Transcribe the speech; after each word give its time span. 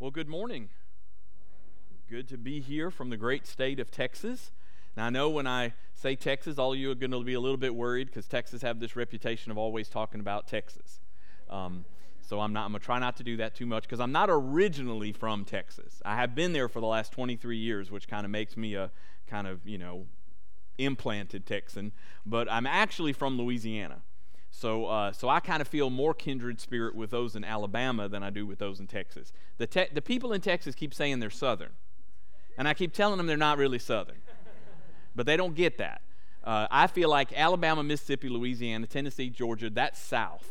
Well, 0.00 0.12
good 0.12 0.28
morning. 0.28 0.68
Good 2.08 2.28
to 2.28 2.38
be 2.38 2.60
here 2.60 2.88
from 2.88 3.10
the 3.10 3.16
great 3.16 3.48
state 3.48 3.80
of 3.80 3.90
Texas. 3.90 4.52
Now, 4.96 5.06
I 5.06 5.10
know 5.10 5.28
when 5.28 5.48
I 5.48 5.74
say 5.92 6.14
Texas, 6.14 6.56
all 6.56 6.72
of 6.72 6.78
you 6.78 6.92
are 6.92 6.94
going 6.94 7.10
to 7.10 7.24
be 7.24 7.34
a 7.34 7.40
little 7.40 7.56
bit 7.56 7.74
worried 7.74 8.06
because 8.06 8.28
Texas 8.28 8.62
have 8.62 8.78
this 8.78 8.94
reputation 8.94 9.50
of 9.50 9.58
always 9.58 9.88
talking 9.88 10.20
about 10.20 10.46
Texas. 10.46 11.00
Um, 11.50 11.84
so 12.20 12.38
I'm 12.38 12.52
not. 12.52 12.66
I'm 12.66 12.70
gonna 12.70 12.78
try 12.78 13.00
not 13.00 13.16
to 13.16 13.24
do 13.24 13.38
that 13.38 13.56
too 13.56 13.66
much 13.66 13.84
because 13.84 13.98
I'm 13.98 14.12
not 14.12 14.28
originally 14.30 15.10
from 15.10 15.44
Texas. 15.44 16.00
I 16.04 16.14
have 16.14 16.32
been 16.32 16.52
there 16.52 16.68
for 16.68 16.78
the 16.78 16.86
last 16.86 17.10
23 17.10 17.56
years, 17.56 17.90
which 17.90 18.06
kind 18.06 18.24
of 18.24 18.30
makes 18.30 18.56
me 18.56 18.74
a 18.74 18.92
kind 19.26 19.48
of 19.48 19.66
you 19.66 19.78
know 19.78 20.06
implanted 20.76 21.44
Texan. 21.44 21.90
But 22.24 22.46
I'm 22.52 22.66
actually 22.66 23.14
from 23.14 23.36
Louisiana. 23.36 24.02
So, 24.50 24.86
uh, 24.86 25.12
so 25.12 25.28
I 25.28 25.40
kind 25.40 25.60
of 25.60 25.68
feel 25.68 25.90
more 25.90 26.14
kindred 26.14 26.60
spirit 26.60 26.94
with 26.94 27.10
those 27.10 27.36
in 27.36 27.44
Alabama 27.44 28.08
than 28.08 28.22
I 28.22 28.30
do 28.30 28.46
with 28.46 28.58
those 28.58 28.80
in 28.80 28.86
Texas. 28.86 29.32
The, 29.58 29.66
te- 29.66 29.88
the 29.92 30.02
people 30.02 30.32
in 30.32 30.40
Texas 30.40 30.74
keep 30.74 30.94
saying 30.94 31.20
they're 31.20 31.30
Southern, 31.30 31.70
and 32.56 32.66
I 32.66 32.74
keep 32.74 32.92
telling 32.92 33.18
them 33.18 33.26
they're 33.26 33.36
not 33.36 33.58
really 33.58 33.78
Southern, 33.78 34.16
but 35.14 35.26
they 35.26 35.36
don't 35.36 35.54
get 35.54 35.78
that. 35.78 36.02
Uh, 36.42 36.66
I 36.70 36.86
feel 36.86 37.10
like 37.10 37.32
Alabama, 37.36 37.82
Mississippi, 37.82 38.28
Louisiana, 38.28 38.86
Tennessee, 38.86 39.28
Georgia, 39.28 39.68
that's 39.70 40.00
South. 40.00 40.48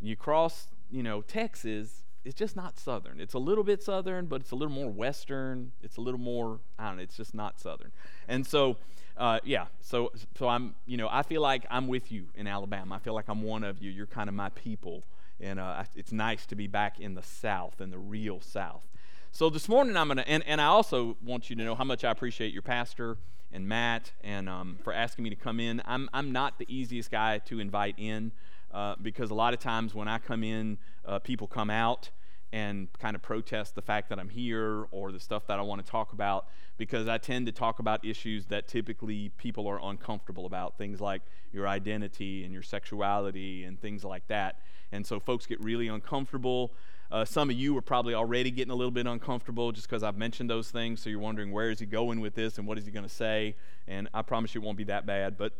You 0.00 0.16
cross, 0.16 0.68
you 0.90 1.02
know, 1.02 1.20
Texas, 1.20 2.04
it's 2.24 2.34
just 2.34 2.56
not 2.56 2.78
Southern. 2.78 3.20
It's 3.20 3.34
a 3.34 3.38
little 3.38 3.62
bit 3.62 3.82
Southern, 3.82 4.26
but 4.26 4.40
it's 4.40 4.50
a 4.50 4.56
little 4.56 4.74
more 4.74 4.90
Western. 4.90 5.72
It's 5.82 5.96
a 5.96 6.00
little 6.00 6.18
more, 6.18 6.58
I 6.78 6.88
don't 6.88 6.96
know, 6.96 7.02
it's 7.02 7.16
just 7.16 7.34
not 7.34 7.60
Southern. 7.60 7.92
And 8.26 8.46
so, 8.46 8.78
uh, 9.16 9.40
yeah, 9.44 9.66
so 9.80 10.12
so 10.38 10.48
I'm 10.48 10.74
you 10.86 10.96
know 10.96 11.08
I 11.10 11.22
feel 11.22 11.40
like 11.40 11.64
I'm 11.70 11.88
with 11.88 12.12
you 12.12 12.26
in 12.34 12.46
Alabama. 12.46 12.96
I 12.96 12.98
feel 12.98 13.14
like 13.14 13.28
I'm 13.28 13.42
one 13.42 13.64
of 13.64 13.80
you. 13.80 13.90
You're 13.90 14.06
kind 14.06 14.28
of 14.28 14.34
my 14.34 14.50
people, 14.50 15.04
and 15.40 15.58
uh, 15.58 15.84
it's 15.94 16.12
nice 16.12 16.44
to 16.46 16.54
be 16.54 16.66
back 16.66 17.00
in 17.00 17.14
the 17.14 17.22
South, 17.22 17.80
in 17.80 17.90
the 17.90 17.98
real 17.98 18.40
South. 18.40 18.82
So 19.32 19.50
this 19.50 19.68
morning 19.68 19.96
I'm 19.96 20.08
gonna 20.08 20.24
and, 20.26 20.42
and 20.46 20.60
I 20.60 20.66
also 20.66 21.16
want 21.24 21.50
you 21.50 21.56
to 21.56 21.64
know 21.64 21.74
how 21.74 21.84
much 21.84 22.04
I 22.04 22.10
appreciate 22.10 22.52
your 22.52 22.62
pastor 22.62 23.16
and 23.52 23.66
Matt 23.66 24.12
and 24.22 24.48
um, 24.48 24.78
for 24.82 24.92
asking 24.92 25.24
me 25.24 25.30
to 25.30 25.36
come 25.36 25.60
in. 25.60 25.82
I'm 25.86 26.10
I'm 26.12 26.32
not 26.32 26.58
the 26.58 26.66
easiest 26.68 27.10
guy 27.10 27.38
to 27.38 27.58
invite 27.58 27.94
in 27.98 28.32
uh, 28.72 28.96
because 29.00 29.30
a 29.30 29.34
lot 29.34 29.54
of 29.54 29.60
times 29.60 29.94
when 29.94 30.08
I 30.08 30.18
come 30.18 30.44
in, 30.44 30.78
uh, 31.06 31.18
people 31.18 31.46
come 31.46 31.70
out 31.70 32.10
and 32.56 32.88
kind 32.98 33.14
of 33.14 33.20
protest 33.20 33.74
the 33.74 33.82
fact 33.82 34.08
that 34.08 34.18
I'm 34.18 34.30
here 34.30 34.86
or 34.90 35.12
the 35.12 35.20
stuff 35.20 35.46
that 35.48 35.58
I 35.58 35.62
want 35.62 35.84
to 35.84 35.90
talk 35.90 36.14
about 36.14 36.46
because 36.78 37.06
I 37.06 37.18
tend 37.18 37.44
to 37.46 37.52
talk 37.52 37.80
about 37.80 38.02
issues 38.02 38.46
that 38.46 38.66
typically 38.66 39.28
people 39.36 39.68
are 39.68 39.78
uncomfortable 39.82 40.46
about, 40.46 40.78
things 40.78 40.98
like 40.98 41.20
your 41.52 41.68
identity 41.68 42.44
and 42.44 42.54
your 42.54 42.62
sexuality 42.62 43.64
and 43.64 43.78
things 43.78 44.04
like 44.04 44.26
that. 44.28 44.60
And 44.90 45.06
so 45.06 45.20
folks 45.20 45.44
get 45.44 45.62
really 45.62 45.88
uncomfortable. 45.88 46.72
Uh, 47.10 47.26
some 47.26 47.50
of 47.50 47.56
you 47.56 47.76
are 47.76 47.82
probably 47.82 48.14
already 48.14 48.50
getting 48.50 48.72
a 48.72 48.74
little 48.74 48.90
bit 48.90 49.06
uncomfortable 49.06 49.70
just 49.70 49.86
because 49.86 50.02
I've 50.02 50.16
mentioned 50.16 50.48
those 50.48 50.70
things. 50.70 51.02
So 51.02 51.10
you're 51.10 51.18
wondering 51.18 51.52
where 51.52 51.70
is 51.70 51.80
he 51.80 51.86
going 51.86 52.20
with 52.20 52.34
this 52.34 52.56
and 52.56 52.66
what 52.66 52.78
is 52.78 52.86
he 52.86 52.90
going 52.90 53.04
to 53.04 53.14
say. 53.14 53.54
And 53.86 54.08
I 54.14 54.22
promise 54.22 54.54
you 54.54 54.62
it 54.62 54.64
won't 54.64 54.78
be 54.78 54.84
that 54.84 55.04
bad. 55.04 55.36
But 55.36 55.52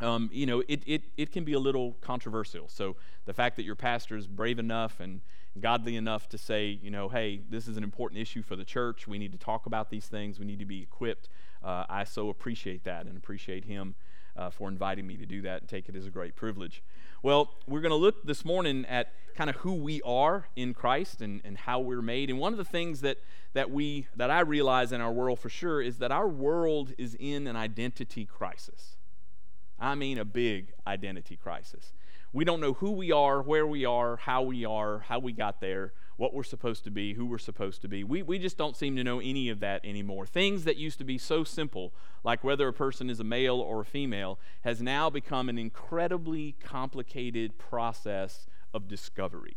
um, 0.00 0.28
you 0.32 0.46
know, 0.46 0.62
it, 0.68 0.82
it, 0.86 1.02
it 1.16 1.32
can 1.32 1.44
be 1.44 1.54
a 1.54 1.58
little 1.58 1.96
controversial. 2.00 2.68
So 2.68 2.96
the 3.24 3.32
fact 3.32 3.56
that 3.56 3.62
your 3.64 3.74
pastor 3.76 4.16
is 4.16 4.26
brave 4.26 4.58
enough 4.58 5.00
and 5.00 5.20
godly 5.60 5.96
enough 5.96 6.28
to 6.28 6.38
say, 6.38 6.78
you 6.82 6.90
know, 6.90 7.08
hey, 7.08 7.40
this 7.48 7.66
is 7.66 7.76
an 7.76 7.82
important 7.82 8.20
issue 8.20 8.42
for 8.42 8.56
the 8.56 8.64
church. 8.64 9.08
We 9.08 9.18
need 9.18 9.32
to 9.32 9.38
talk 9.38 9.66
about 9.66 9.90
these 9.90 10.06
things. 10.06 10.38
We 10.38 10.44
need 10.44 10.58
to 10.58 10.66
be 10.66 10.82
equipped. 10.82 11.28
Uh, 11.64 11.84
I 11.88 12.04
so 12.04 12.28
appreciate 12.28 12.84
that 12.84 13.06
and 13.06 13.16
appreciate 13.16 13.64
him 13.64 13.94
uh, 14.36 14.50
for 14.50 14.68
inviting 14.68 15.06
me 15.06 15.16
to 15.16 15.26
do 15.26 15.42
that 15.42 15.62
and 15.62 15.68
take 15.68 15.88
it 15.88 15.96
as 15.96 16.06
a 16.06 16.10
great 16.10 16.36
privilege. 16.36 16.82
Well, 17.22 17.54
we're 17.66 17.80
going 17.80 17.90
to 17.90 17.96
look 17.96 18.24
this 18.24 18.44
morning 18.44 18.84
at 18.86 19.12
kind 19.34 19.48
of 19.48 19.56
who 19.56 19.74
we 19.74 20.02
are 20.02 20.48
in 20.56 20.74
Christ 20.74 21.22
and, 21.22 21.40
and 21.44 21.56
how 21.56 21.80
we're 21.80 22.02
made. 22.02 22.30
And 22.30 22.38
one 22.38 22.52
of 22.52 22.58
the 22.58 22.64
things 22.64 23.00
that, 23.00 23.18
that 23.54 23.70
we 23.70 24.06
that 24.14 24.30
I 24.30 24.40
realize 24.40 24.92
in 24.92 25.00
our 25.00 25.12
world 25.12 25.38
for 25.38 25.48
sure 25.48 25.80
is 25.80 25.98
that 25.98 26.12
our 26.12 26.28
world 26.28 26.92
is 26.98 27.16
in 27.18 27.46
an 27.46 27.56
identity 27.56 28.26
crisis. 28.26 28.95
I 29.78 29.94
mean 29.94 30.18
a 30.18 30.24
big 30.24 30.72
identity 30.86 31.36
crisis. 31.36 31.92
We 32.32 32.44
don't 32.44 32.60
know 32.60 32.74
who 32.74 32.92
we 32.92 33.12
are, 33.12 33.40
where 33.40 33.66
we 33.66 33.84
are, 33.84 34.16
how 34.16 34.42
we 34.42 34.64
are, 34.64 35.00
how 35.00 35.18
we 35.18 35.32
got 35.32 35.60
there, 35.60 35.92
what 36.16 36.34
we're 36.34 36.44
supposed 36.44 36.84
to 36.84 36.90
be, 36.90 37.14
who 37.14 37.26
we're 37.26 37.38
supposed 37.38 37.82
to 37.82 37.88
be. 37.88 38.04
We, 38.04 38.22
we 38.22 38.38
just 38.38 38.56
don't 38.56 38.76
seem 38.76 38.96
to 38.96 39.04
know 39.04 39.20
any 39.20 39.48
of 39.48 39.60
that 39.60 39.84
anymore. 39.84 40.26
Things 40.26 40.64
that 40.64 40.76
used 40.76 40.98
to 40.98 41.04
be 41.04 41.18
so 41.18 41.44
simple, 41.44 41.92
like 42.24 42.42
whether 42.42 42.68
a 42.68 42.72
person 42.72 43.10
is 43.10 43.20
a 43.20 43.24
male 43.24 43.60
or 43.60 43.82
a 43.82 43.84
female, 43.84 44.38
has 44.64 44.82
now 44.82 45.10
become 45.10 45.48
an 45.48 45.58
incredibly 45.58 46.52
complicated 46.52 47.58
process 47.58 48.46
of 48.72 48.88
discovery. 48.88 49.56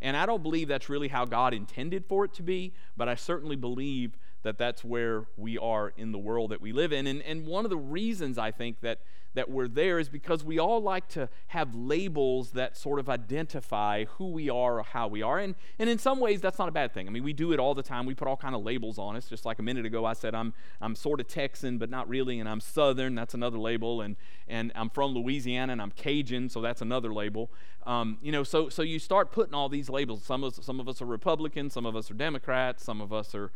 And 0.00 0.16
I 0.16 0.26
don't 0.26 0.42
believe 0.42 0.66
that's 0.66 0.88
really 0.88 1.08
how 1.08 1.24
God 1.24 1.54
intended 1.54 2.04
for 2.06 2.24
it 2.24 2.34
to 2.34 2.42
be, 2.42 2.74
but 2.96 3.08
I 3.08 3.14
certainly 3.14 3.56
believe 3.56 4.18
that 4.42 4.58
that's 4.58 4.84
where 4.84 5.26
we 5.36 5.58
are 5.58 5.92
in 5.96 6.12
the 6.12 6.18
world 6.18 6.50
that 6.50 6.60
we 6.60 6.72
live 6.72 6.92
in. 6.92 7.06
And, 7.06 7.22
and 7.22 7.46
one 7.46 7.64
of 7.64 7.70
the 7.70 7.76
reasons 7.76 8.38
I 8.38 8.50
think 8.50 8.80
that 8.80 9.00
that 9.34 9.50
we're 9.50 9.68
there 9.68 9.98
is 9.98 10.08
because 10.08 10.44
we 10.44 10.58
all 10.58 10.82
like 10.82 11.08
to 11.08 11.28
have 11.48 11.74
labels 11.74 12.50
that 12.50 12.76
sort 12.76 12.98
of 12.98 13.08
identify 13.08 14.04
who 14.04 14.30
we 14.30 14.50
are 14.50 14.80
or 14.80 14.82
how 14.82 15.08
we 15.08 15.22
are. 15.22 15.38
And, 15.38 15.54
and 15.78 15.88
in 15.88 15.98
some 15.98 16.20
ways, 16.20 16.40
that's 16.40 16.58
not 16.58 16.68
a 16.68 16.72
bad 16.72 16.92
thing. 16.92 17.08
I 17.08 17.10
mean, 17.10 17.24
we 17.24 17.32
do 17.32 17.52
it 17.52 17.58
all 17.58 17.74
the 17.74 17.82
time. 17.82 18.04
We 18.04 18.14
put 18.14 18.28
all 18.28 18.36
kind 18.36 18.54
of 18.54 18.62
labels 18.62 18.98
on 18.98 19.16
us. 19.16 19.28
Just 19.28 19.46
like 19.46 19.58
a 19.58 19.62
minute 19.62 19.86
ago, 19.86 20.04
I 20.04 20.12
said 20.12 20.34
I'm, 20.34 20.52
I'm 20.80 20.94
sort 20.94 21.20
of 21.20 21.28
Texan, 21.28 21.78
but 21.78 21.88
not 21.88 22.08
really, 22.08 22.40
and 22.40 22.48
I'm 22.48 22.60
Southern. 22.60 23.14
That's 23.14 23.34
another 23.34 23.58
label. 23.58 24.02
And, 24.02 24.16
and 24.48 24.70
I'm 24.74 24.90
from 24.90 25.12
Louisiana, 25.12 25.72
and 25.72 25.80
I'm 25.80 25.92
Cajun, 25.92 26.48
so 26.48 26.60
that's 26.60 26.82
another 26.82 27.12
label. 27.12 27.50
Um, 27.86 28.18
you 28.20 28.32
know, 28.32 28.42
so, 28.42 28.68
so 28.68 28.82
you 28.82 28.98
start 28.98 29.32
putting 29.32 29.54
all 29.54 29.68
these 29.68 29.88
labels. 29.88 30.22
Some 30.24 30.44
of, 30.44 30.54
some 30.54 30.78
of 30.78 30.88
us 30.88 31.00
are 31.00 31.06
Republicans, 31.06 31.72
some 31.72 31.86
of 31.86 31.96
us 31.96 32.10
are 32.10 32.14
Democrats, 32.14 32.84
some 32.84 33.00
of 33.00 33.12
us 33.12 33.34
are 33.34 33.50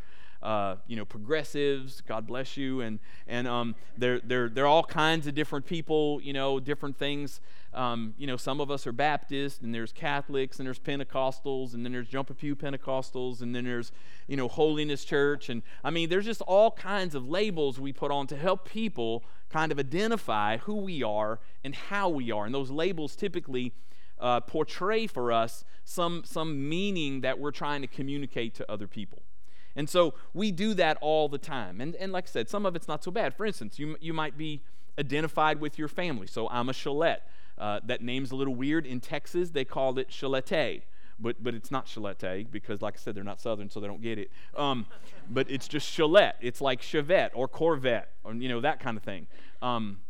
uh, 0.46 0.76
you 0.86 0.94
know, 0.94 1.04
progressives. 1.04 2.00
God 2.00 2.24
bless 2.24 2.56
you. 2.56 2.80
And 2.80 3.00
and 3.26 3.48
um, 3.48 3.74
they're 3.98 4.20
they're 4.20 4.48
they're 4.48 4.66
all 4.66 4.84
kinds 4.84 5.26
of 5.26 5.34
different 5.34 5.66
people. 5.66 6.20
You 6.22 6.32
know, 6.32 6.60
different 6.60 6.96
things. 6.96 7.40
Um, 7.74 8.14
you 8.16 8.28
know, 8.28 8.36
some 8.36 8.60
of 8.60 8.70
us 8.70 8.86
are 8.86 8.92
Baptists, 8.92 9.60
and 9.60 9.74
there's 9.74 9.92
Catholics, 9.92 10.58
and 10.58 10.66
there's 10.66 10.78
Pentecostals, 10.78 11.74
and 11.74 11.84
then 11.84 11.92
there's 11.92 12.06
Jump 12.06 12.30
a 12.30 12.34
Pew 12.34 12.54
Pentecostals, 12.54 13.42
and 13.42 13.56
then 13.56 13.64
there's 13.64 13.90
you 14.28 14.36
know 14.36 14.46
Holiness 14.46 15.04
Church, 15.04 15.48
and 15.48 15.62
I 15.82 15.90
mean, 15.90 16.08
there's 16.08 16.24
just 16.24 16.42
all 16.42 16.70
kinds 16.70 17.16
of 17.16 17.28
labels 17.28 17.80
we 17.80 17.92
put 17.92 18.12
on 18.12 18.28
to 18.28 18.36
help 18.36 18.68
people 18.68 19.24
kind 19.50 19.72
of 19.72 19.80
identify 19.80 20.58
who 20.58 20.76
we 20.76 21.02
are 21.02 21.40
and 21.64 21.74
how 21.74 22.08
we 22.08 22.30
are, 22.30 22.46
and 22.46 22.54
those 22.54 22.70
labels 22.70 23.16
typically. 23.16 23.74
Uh, 24.18 24.40
portray 24.40 25.06
for 25.06 25.30
us 25.30 25.62
some 25.84 26.22
some 26.24 26.70
meaning 26.70 27.20
that 27.20 27.38
we're 27.38 27.50
trying 27.50 27.82
to 27.82 27.86
communicate 27.86 28.54
to 28.54 28.64
other 28.72 28.86
people. 28.86 29.25
And 29.76 29.88
so 29.88 30.14
we 30.34 30.50
do 30.50 30.74
that 30.74 30.98
all 31.00 31.28
the 31.28 31.38
time. 31.38 31.80
And, 31.80 31.94
and 31.96 32.10
like 32.10 32.24
I 32.24 32.30
said, 32.30 32.48
some 32.48 32.66
of 32.66 32.74
it's 32.74 32.88
not 32.88 33.04
so 33.04 33.10
bad. 33.10 33.34
For 33.34 33.46
instance, 33.46 33.78
you, 33.78 33.96
you 34.00 34.12
might 34.14 34.36
be 34.36 34.62
identified 34.98 35.60
with 35.60 35.78
your 35.78 35.88
family. 35.88 36.26
So 36.26 36.48
I'm 36.48 36.68
a 36.68 36.72
Chelette. 36.72 37.20
Uh, 37.58 37.80
that 37.84 38.02
name's 38.02 38.32
a 38.32 38.36
little 38.36 38.54
weird. 38.54 38.86
In 38.86 39.00
Texas, 39.00 39.50
they 39.50 39.64
called 39.64 39.98
it 39.98 40.08
Shalette. 40.10 40.82
But, 41.18 41.42
but 41.42 41.54
it's 41.54 41.70
not 41.70 41.86
Shalette 41.86 42.50
because, 42.50 42.82
like 42.82 42.94
I 42.96 42.98
said, 42.98 43.14
they're 43.14 43.24
not 43.24 43.40
Southern, 43.40 43.70
so 43.70 43.80
they 43.80 43.86
don't 43.86 44.02
get 44.02 44.18
it. 44.18 44.30
Um, 44.54 44.86
but 45.30 45.50
it's 45.50 45.66
just 45.68 45.96
Chelette. 45.96 46.34
It's 46.40 46.60
like 46.60 46.82
Chevette 46.82 47.30
or 47.34 47.48
Corvette 47.48 48.12
or, 48.24 48.34
you 48.34 48.48
know, 48.48 48.60
that 48.60 48.80
kind 48.80 48.96
of 48.96 49.02
thing. 49.02 49.26
Um, 49.62 50.00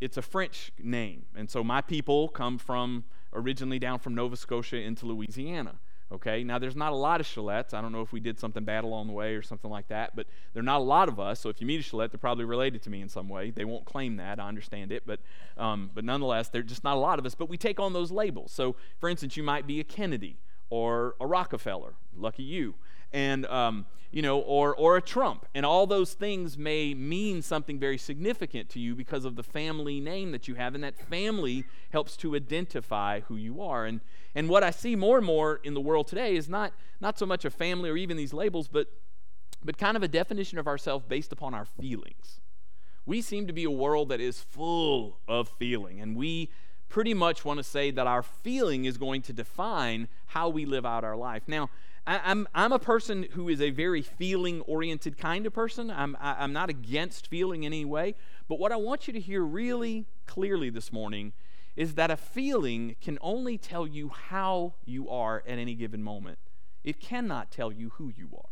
it's 0.00 0.16
a 0.16 0.22
French 0.22 0.72
name. 0.80 1.26
And 1.36 1.48
so 1.48 1.62
my 1.62 1.80
people 1.80 2.28
come 2.28 2.58
from 2.58 3.04
originally 3.32 3.78
down 3.78 4.00
from 4.00 4.16
Nova 4.16 4.36
Scotia 4.36 4.78
into 4.78 5.06
Louisiana. 5.06 5.76
Okay, 6.12 6.44
now 6.44 6.58
there's 6.58 6.76
not 6.76 6.92
a 6.92 6.96
lot 6.96 7.20
of 7.20 7.26
Chelettes. 7.26 7.72
I 7.72 7.80
don't 7.80 7.90
know 7.90 8.02
if 8.02 8.12
we 8.12 8.20
did 8.20 8.38
something 8.38 8.64
bad 8.64 8.84
along 8.84 9.06
the 9.06 9.14
way 9.14 9.34
or 9.34 9.40
something 9.40 9.70
like 9.70 9.88
that, 9.88 10.14
but 10.14 10.26
there 10.52 10.60
are 10.60 10.64
not 10.64 10.78
a 10.78 10.84
lot 10.84 11.08
of 11.08 11.18
us. 11.18 11.40
So 11.40 11.48
if 11.48 11.60
you 11.60 11.66
meet 11.66 11.80
a 11.80 11.82
Chelette, 11.88 12.10
they're 12.10 12.18
probably 12.18 12.44
related 12.44 12.82
to 12.82 12.90
me 12.90 13.00
in 13.00 13.08
some 13.08 13.30
way. 13.30 13.50
They 13.50 13.64
won't 13.64 13.86
claim 13.86 14.16
that. 14.16 14.38
I 14.38 14.46
understand 14.46 14.92
it, 14.92 15.04
but 15.06 15.20
um, 15.56 15.90
but 15.94 16.04
nonetheless, 16.04 16.48
there's 16.48 16.66
just 16.66 16.84
not 16.84 16.96
a 16.96 17.00
lot 17.00 17.18
of 17.18 17.24
us. 17.24 17.34
But 17.34 17.48
we 17.48 17.56
take 17.56 17.80
on 17.80 17.94
those 17.94 18.10
labels. 18.10 18.52
So 18.52 18.76
for 18.98 19.08
instance, 19.08 19.36
you 19.36 19.42
might 19.42 19.66
be 19.66 19.80
a 19.80 19.84
Kennedy 19.84 20.36
or 20.68 21.14
a 21.20 21.26
Rockefeller. 21.26 21.94
Lucky 22.14 22.42
you 22.42 22.74
and 23.12 23.46
um, 23.46 23.86
you 24.12 24.20
know, 24.20 24.38
or 24.38 24.74
or 24.76 24.98
a 24.98 25.02
Trump, 25.02 25.46
and 25.54 25.64
all 25.64 25.86
those 25.86 26.12
things 26.12 26.58
may 26.58 26.92
mean 26.92 27.40
something 27.40 27.78
very 27.78 27.96
significant 27.96 28.68
to 28.68 28.78
you 28.78 28.94
because 28.94 29.24
of 29.24 29.36
the 29.36 29.42
family 29.42 30.00
name 30.00 30.32
that 30.32 30.46
you 30.46 30.54
have, 30.54 30.74
and 30.74 30.84
that 30.84 30.98
family 31.08 31.64
helps 31.90 32.16
to 32.18 32.36
identify 32.36 33.20
who 33.20 33.36
you 33.36 33.62
are. 33.62 33.86
And 33.86 34.00
and 34.34 34.50
what 34.50 34.62
I 34.62 34.70
see 34.70 34.94
more 34.94 35.16
and 35.16 35.26
more 35.26 35.60
in 35.64 35.72
the 35.72 35.80
world 35.80 36.06
today 36.06 36.36
is 36.36 36.48
not 36.48 36.74
not 37.00 37.18
so 37.18 37.24
much 37.24 37.46
a 37.46 37.50
family 37.50 37.88
or 37.88 37.96
even 37.96 38.18
these 38.18 38.34
labels, 38.34 38.68
but 38.68 38.88
but 39.64 39.78
kind 39.78 39.96
of 39.96 40.02
a 40.02 40.08
definition 40.08 40.58
of 40.58 40.68
ourselves 40.68 41.06
based 41.08 41.32
upon 41.32 41.54
our 41.54 41.64
feelings. 41.64 42.40
We 43.06 43.22
seem 43.22 43.46
to 43.46 43.52
be 43.52 43.64
a 43.64 43.70
world 43.70 44.10
that 44.10 44.20
is 44.20 44.40
full 44.40 45.20
of 45.26 45.48
feeling, 45.48 46.00
and 46.00 46.14
we 46.14 46.50
pretty 46.90 47.14
much 47.14 47.42
want 47.46 47.56
to 47.56 47.64
say 47.64 47.90
that 47.90 48.06
our 48.06 48.22
feeling 48.22 48.84
is 48.84 48.98
going 48.98 49.22
to 49.22 49.32
define 49.32 50.06
how 50.26 50.50
we 50.50 50.66
live 50.66 50.84
out 50.84 51.02
our 51.02 51.16
life. 51.16 51.42
Now, 51.46 51.70
I, 52.06 52.30
am 52.30 52.48
I'm 52.54 52.72
a 52.72 52.78
person 52.78 53.26
who 53.32 53.48
is 53.48 53.60
a 53.60 53.70
very 53.70 54.02
feeling 54.02 54.60
oriented 54.62 55.16
kind 55.16 55.46
of 55.46 55.52
person. 55.52 55.90
I'm, 55.90 56.16
I, 56.20 56.32
am 56.32 56.36
i 56.38 56.44
am 56.44 56.52
not 56.52 56.70
against 56.70 57.28
feeling 57.28 57.62
in 57.62 57.72
any 57.72 57.84
way. 57.84 58.14
But 58.48 58.58
what 58.58 58.72
I 58.72 58.76
want 58.76 59.06
you 59.06 59.12
to 59.12 59.20
hear 59.20 59.42
really 59.42 60.06
clearly 60.26 60.68
this 60.68 60.92
morning 60.92 61.32
is 61.76 61.94
that 61.94 62.10
a 62.10 62.16
feeling 62.16 62.96
can 63.00 63.18
only 63.20 63.56
tell 63.56 63.86
you 63.86 64.08
how 64.08 64.74
you 64.84 65.08
are 65.08 65.42
at 65.46 65.58
any 65.58 65.74
given 65.74 66.02
moment. 66.02 66.38
It 66.84 67.00
cannot 67.00 67.50
tell 67.50 67.72
you 67.72 67.90
who 67.90 68.12
you 68.14 68.28
are. 68.36 68.50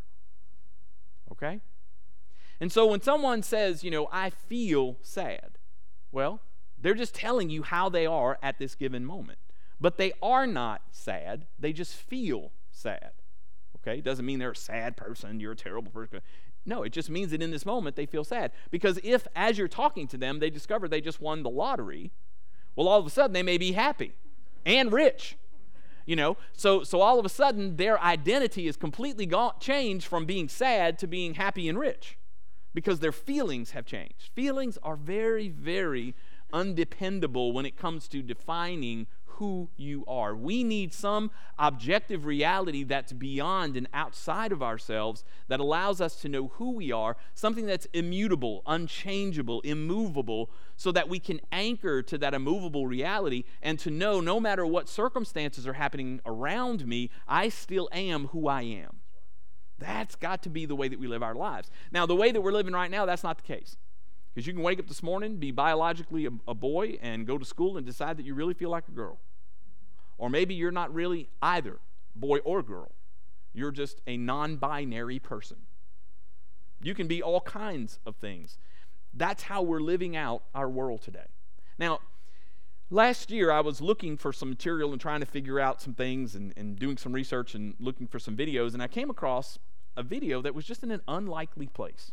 Okay? 1.32 1.60
And 2.60 2.70
so 2.70 2.86
when 2.86 3.02
someone 3.02 3.42
says, 3.42 3.82
you 3.82 3.90
know, 3.90 4.08
I 4.12 4.30
feel 4.30 4.96
sad, 5.02 5.58
well, 6.12 6.40
they're 6.80 6.94
just 6.94 7.14
telling 7.14 7.50
you 7.50 7.62
how 7.62 7.88
they 7.88 8.06
are 8.06 8.38
at 8.42 8.58
this 8.58 8.74
given 8.74 9.04
moment. 9.04 9.38
But 9.80 9.96
they 9.96 10.12
are 10.22 10.46
not 10.46 10.82
sad, 10.90 11.46
they 11.58 11.72
just 11.72 11.94
feel 11.94 12.52
sad. 12.70 13.12
Okay? 13.82 13.98
It 13.98 14.04
doesn't 14.04 14.26
mean 14.26 14.38
they're 14.38 14.52
a 14.52 14.56
sad 14.56 14.96
person, 14.96 15.40
you're 15.40 15.52
a 15.52 15.56
terrible 15.56 15.90
person. 15.90 16.20
No, 16.66 16.82
it 16.82 16.90
just 16.90 17.08
means 17.08 17.30
that 17.30 17.42
in 17.42 17.50
this 17.50 17.64
moment 17.64 17.96
they 17.96 18.06
feel 18.06 18.24
sad. 18.24 18.52
Because 18.70 18.98
if, 19.02 19.26
as 19.34 19.56
you're 19.56 19.68
talking 19.68 20.06
to 20.08 20.16
them, 20.16 20.38
they 20.38 20.50
discover 20.50 20.88
they 20.88 21.00
just 21.00 21.20
won 21.20 21.42
the 21.42 21.50
lottery, 21.50 22.12
well, 22.76 22.88
all 22.88 23.00
of 23.00 23.06
a 23.06 23.10
sudden 23.10 23.32
they 23.32 23.42
may 23.42 23.58
be 23.58 23.72
happy 23.72 24.12
and 24.66 24.92
rich. 24.92 25.36
You 26.06 26.16
know, 26.16 26.36
so 26.52 26.82
so 26.82 27.02
all 27.02 27.18
of 27.20 27.26
a 27.26 27.28
sudden 27.28 27.76
their 27.76 28.00
identity 28.02 28.66
is 28.66 28.76
completely 28.76 29.26
gone, 29.26 29.52
changed 29.60 30.06
from 30.06 30.24
being 30.26 30.48
sad 30.48 30.98
to 30.98 31.06
being 31.06 31.34
happy 31.34 31.68
and 31.68 31.78
rich 31.78 32.18
because 32.74 33.00
their 33.00 33.12
feelings 33.12 33.72
have 33.72 33.86
changed. 33.86 34.30
Feelings 34.34 34.78
are 34.82 34.96
very, 34.96 35.48
very 35.48 36.14
undependable 36.52 37.52
when 37.52 37.66
it 37.66 37.76
comes 37.76 38.08
to 38.08 38.22
defining 38.22 39.06
who 39.40 39.70
you 39.78 40.04
are. 40.06 40.36
We 40.36 40.62
need 40.62 40.92
some 40.92 41.30
objective 41.58 42.26
reality 42.26 42.84
that's 42.84 43.14
beyond 43.14 43.74
and 43.74 43.88
outside 43.94 44.52
of 44.52 44.62
ourselves 44.62 45.24
that 45.48 45.60
allows 45.60 45.98
us 46.02 46.16
to 46.16 46.28
know 46.28 46.48
who 46.56 46.72
we 46.72 46.92
are, 46.92 47.16
something 47.32 47.64
that's 47.64 47.86
immutable, 47.94 48.62
unchangeable, 48.66 49.62
immovable, 49.62 50.50
so 50.76 50.92
that 50.92 51.08
we 51.08 51.18
can 51.18 51.40
anchor 51.50 52.02
to 52.02 52.18
that 52.18 52.34
immovable 52.34 52.86
reality 52.86 53.44
and 53.62 53.78
to 53.78 53.90
know 53.90 54.20
no 54.20 54.40
matter 54.40 54.66
what 54.66 54.90
circumstances 54.90 55.66
are 55.66 55.72
happening 55.72 56.20
around 56.26 56.86
me, 56.86 57.08
I 57.26 57.48
still 57.48 57.88
am 57.92 58.26
who 58.26 58.46
I 58.46 58.60
am. 58.60 59.00
That's 59.78 60.16
got 60.16 60.42
to 60.42 60.50
be 60.50 60.66
the 60.66 60.76
way 60.76 60.88
that 60.88 61.00
we 61.00 61.06
live 61.06 61.22
our 61.22 61.34
lives. 61.34 61.70
Now, 61.90 62.04
the 62.04 62.14
way 62.14 62.30
that 62.30 62.42
we're 62.42 62.52
living 62.52 62.74
right 62.74 62.90
now, 62.90 63.06
that's 63.06 63.24
not 63.24 63.38
the 63.38 63.44
case. 63.44 63.78
Because 64.34 64.46
you 64.46 64.52
can 64.52 64.62
wake 64.62 64.78
up 64.78 64.86
this 64.86 65.02
morning, 65.02 65.38
be 65.38 65.50
biologically 65.50 66.26
a, 66.26 66.30
a, 66.46 66.54
boy, 66.54 66.98
and 67.00 67.26
go 67.26 67.38
to 67.38 67.44
school 67.46 67.78
and 67.78 67.86
decide 67.86 68.18
that 68.18 68.26
you 68.26 68.34
really 68.34 68.52
feel 68.52 68.68
like 68.68 68.86
a 68.86 68.92
girl. 68.92 69.18
Or 70.20 70.28
maybe 70.28 70.54
you're 70.54 70.70
not 70.70 70.92
really 70.94 71.30
either 71.40 71.78
boy 72.14 72.38
or 72.40 72.62
girl. 72.62 72.92
You're 73.54 73.72
just 73.72 74.02
a 74.06 74.18
non 74.18 74.56
binary 74.56 75.18
person. 75.18 75.56
You 76.82 76.94
can 76.94 77.08
be 77.08 77.22
all 77.22 77.40
kinds 77.40 77.98
of 78.04 78.16
things. 78.16 78.58
That's 79.14 79.44
how 79.44 79.62
we're 79.62 79.80
living 79.80 80.14
out 80.14 80.42
our 80.54 80.68
world 80.68 81.00
today. 81.00 81.26
Now, 81.78 82.00
last 82.90 83.30
year 83.30 83.50
I 83.50 83.60
was 83.60 83.80
looking 83.80 84.18
for 84.18 84.30
some 84.30 84.50
material 84.50 84.92
and 84.92 85.00
trying 85.00 85.20
to 85.20 85.26
figure 85.26 85.58
out 85.58 85.80
some 85.80 85.94
things 85.94 86.34
and, 86.34 86.52
and 86.54 86.78
doing 86.78 86.98
some 86.98 87.12
research 87.14 87.54
and 87.54 87.74
looking 87.80 88.06
for 88.06 88.18
some 88.18 88.36
videos, 88.36 88.74
and 88.74 88.82
I 88.82 88.88
came 88.88 89.08
across 89.08 89.58
a 89.96 90.02
video 90.02 90.42
that 90.42 90.54
was 90.54 90.66
just 90.66 90.82
in 90.82 90.90
an 90.90 91.00
unlikely 91.08 91.66
place 91.66 92.12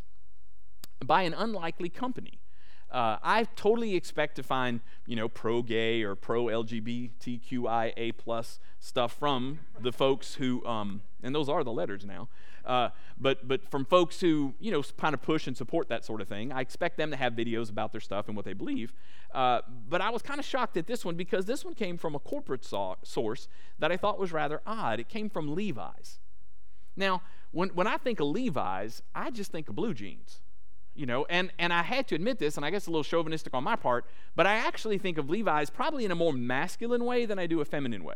by 1.05 1.23
an 1.23 1.33
unlikely 1.33 1.89
company. 1.89 2.39
Uh, 2.89 3.17
I 3.21 3.43
totally 3.55 3.95
expect 3.95 4.35
to 4.37 4.43
find, 4.43 4.79
you 5.05 5.15
know, 5.15 5.27
pro-gay 5.27 6.03
or 6.03 6.15
pro-LGBTQIA 6.15 8.15
plus 8.17 8.59
stuff 8.79 9.13
from 9.13 9.59
the 9.79 9.91
folks 9.91 10.35
who, 10.35 10.65
um, 10.65 11.01
and 11.21 11.35
those 11.35 11.49
are 11.49 11.63
the 11.65 11.71
letters 11.71 12.05
now, 12.05 12.29
uh, 12.65 12.89
but 13.19 13.47
but 13.47 13.69
from 13.69 13.83
folks 13.83 14.21
who, 14.21 14.53
you 14.59 14.71
know, 14.71 14.81
kind 14.97 15.13
of 15.13 15.21
push 15.21 15.47
and 15.47 15.57
support 15.57 15.89
that 15.89 16.05
sort 16.05 16.21
of 16.21 16.27
thing. 16.27 16.51
I 16.51 16.61
expect 16.61 16.97
them 16.97 17.11
to 17.11 17.17
have 17.17 17.33
videos 17.33 17.69
about 17.69 17.91
their 17.91 18.01
stuff 18.01 18.27
and 18.27 18.35
what 18.35 18.45
they 18.45 18.53
believe. 18.53 18.93
Uh, 19.33 19.61
but 19.89 20.01
I 20.01 20.09
was 20.09 20.21
kind 20.21 20.39
of 20.39 20.45
shocked 20.45 20.77
at 20.77 20.87
this 20.87 21.03
one 21.03 21.15
because 21.15 21.45
this 21.45 21.65
one 21.65 21.73
came 21.73 21.97
from 21.97 22.15
a 22.15 22.19
corporate 22.19 22.63
so- 22.63 22.97
source 23.03 23.49
that 23.79 23.91
I 23.91 23.97
thought 23.97 24.17
was 24.17 24.31
rather 24.31 24.61
odd. 24.65 24.99
It 24.99 25.09
came 25.09 25.29
from 25.29 25.53
Levi's. 25.53 26.19
Now, 26.95 27.21
when 27.51 27.69
when 27.69 27.87
I 27.87 27.97
think 27.97 28.21
of 28.21 28.27
Levi's, 28.27 29.01
I 29.13 29.29
just 29.29 29.51
think 29.51 29.67
of 29.67 29.75
blue 29.75 29.93
jeans 29.93 30.41
you 30.97 31.05
know 31.05 31.25
and 31.29 31.51
and 31.59 31.71
i 31.71 31.81
had 31.81 32.07
to 32.07 32.15
admit 32.15 32.39
this 32.39 32.57
and 32.57 32.65
i 32.65 32.69
guess 32.69 32.87
a 32.87 32.89
little 32.89 33.03
chauvinistic 33.03 33.53
on 33.53 33.63
my 33.63 33.75
part 33.75 34.05
but 34.35 34.45
i 34.45 34.53
actually 34.55 34.97
think 34.97 35.17
of 35.17 35.29
levi's 35.29 35.69
probably 35.69 36.05
in 36.05 36.11
a 36.11 36.15
more 36.15 36.33
masculine 36.33 37.05
way 37.05 37.25
than 37.25 37.39
i 37.39 37.45
do 37.45 37.61
a 37.61 37.65
feminine 37.65 38.03
way. 38.03 38.15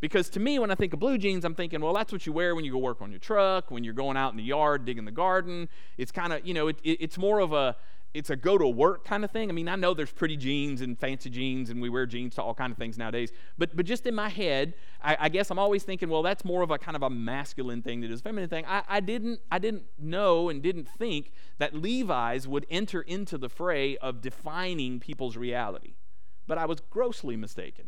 Because 0.00 0.28
to 0.30 0.40
me 0.40 0.58
when 0.58 0.70
i 0.70 0.74
think 0.74 0.92
of 0.92 1.00
blue 1.00 1.16
jeans 1.16 1.44
i'm 1.44 1.54
thinking 1.54 1.80
well 1.80 1.94
that's 1.94 2.12
what 2.12 2.26
you 2.26 2.32
wear 2.32 2.54
when 2.54 2.64
you 2.64 2.72
go 2.72 2.78
work 2.78 3.00
on 3.00 3.10
your 3.10 3.20
truck 3.20 3.70
when 3.70 3.84
you're 3.84 3.94
going 3.94 4.16
out 4.16 4.32
in 4.32 4.36
the 4.36 4.42
yard 4.42 4.84
digging 4.84 5.04
the 5.04 5.10
garden. 5.12 5.68
It's 5.96 6.12
kind 6.12 6.32
of 6.32 6.46
you 6.46 6.52
know 6.52 6.68
it, 6.68 6.76
it, 6.84 6.98
it's 7.00 7.16
more 7.16 7.40
of 7.40 7.52
a 7.52 7.76
it's 8.14 8.30
a 8.30 8.36
go 8.36 8.56
to 8.56 8.66
work 8.66 9.04
kind 9.04 9.24
of 9.24 9.32
thing. 9.32 9.50
I 9.50 9.52
mean, 9.52 9.68
I 9.68 9.74
know 9.74 9.92
there's 9.92 10.12
pretty 10.12 10.36
jeans 10.36 10.80
and 10.80 10.96
fancy 10.98 11.28
jeans, 11.28 11.68
and 11.68 11.82
we 11.82 11.90
wear 11.90 12.06
jeans 12.06 12.36
to 12.36 12.42
all 12.42 12.54
kind 12.54 12.70
of 12.70 12.78
things 12.78 12.96
nowadays. 12.96 13.32
But 13.58 13.76
but 13.76 13.84
just 13.84 14.06
in 14.06 14.14
my 14.14 14.28
head, 14.28 14.74
I, 15.02 15.16
I, 15.20 15.28
guess 15.28 15.50
I'm 15.50 15.58
always 15.58 15.82
thinking, 15.82 16.08
well, 16.08 16.22
that's 16.22 16.44
more 16.44 16.62
of 16.62 16.70
a 16.70 16.78
kind 16.78 16.94
of 16.96 17.02
a 17.02 17.10
masculine 17.10 17.82
thing 17.82 18.00
that 18.02 18.10
is 18.12 18.20
a 18.20 18.22
feminine 18.22 18.48
thing. 18.48 18.64
I, 18.66 18.84
I 18.88 19.00
didn't 19.00 19.40
I 19.50 19.58
didn't 19.58 19.84
know 19.98 20.48
and 20.48 20.62
didn't 20.62 20.88
think 20.88 21.32
that 21.58 21.74
Levi's 21.74 22.46
would 22.46 22.66
enter 22.70 23.02
into 23.02 23.36
the 23.36 23.48
fray 23.48 23.96
of 23.96 24.20
defining 24.20 25.00
people's 25.00 25.36
reality. 25.36 25.94
But 26.46 26.56
I 26.56 26.66
was 26.66 26.80
grossly 26.90 27.36
mistaken. 27.36 27.86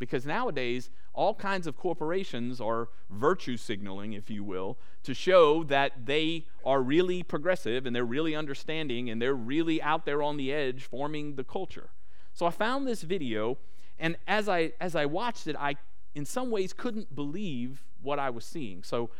Because 0.00 0.26
nowadays, 0.26 0.90
all 1.12 1.34
kinds 1.34 1.68
of 1.68 1.76
corporations 1.76 2.60
are 2.60 2.88
virtue 3.10 3.56
signaling, 3.56 4.14
if 4.14 4.30
you 4.30 4.42
will, 4.42 4.78
to 5.04 5.14
show 5.14 5.62
that 5.64 6.06
they 6.06 6.46
are 6.64 6.82
really 6.82 7.22
progressive 7.22 7.86
and 7.86 7.94
they're 7.94 8.04
really 8.04 8.34
understanding 8.34 9.10
and 9.10 9.20
they're 9.20 9.34
really 9.34 9.80
out 9.80 10.06
there 10.06 10.22
on 10.22 10.38
the 10.38 10.52
edge 10.52 10.82
forming 10.82 11.36
the 11.36 11.44
culture. 11.44 11.90
So 12.32 12.46
I 12.46 12.50
found 12.50 12.88
this 12.88 13.02
video, 13.02 13.58
and 13.98 14.16
as 14.26 14.48
I, 14.48 14.72
as 14.80 14.96
I 14.96 15.04
watched 15.04 15.46
it, 15.46 15.54
I, 15.56 15.76
in 16.14 16.24
some 16.24 16.50
ways, 16.50 16.72
couldn't 16.72 17.14
believe 17.14 17.84
what 18.02 18.18
I 18.18 18.30
was 18.30 18.44
seeing. 18.44 18.82
So 18.82 19.10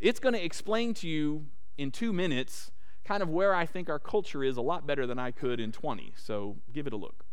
it's 0.00 0.20
going 0.20 0.34
to 0.34 0.44
explain 0.44 0.92
to 0.94 1.08
you 1.08 1.46
in 1.78 1.90
two 1.90 2.12
minutes 2.12 2.70
kind 3.04 3.22
of 3.22 3.30
where 3.30 3.54
I 3.54 3.64
think 3.64 3.88
our 3.88 3.98
culture 3.98 4.44
is 4.44 4.58
a 4.58 4.60
lot 4.60 4.86
better 4.86 5.06
than 5.06 5.18
I 5.18 5.30
could 5.30 5.58
in 5.60 5.72
20. 5.72 6.12
So 6.16 6.56
give 6.72 6.86
it 6.86 6.92
a 6.92 6.96
look. 6.96 7.24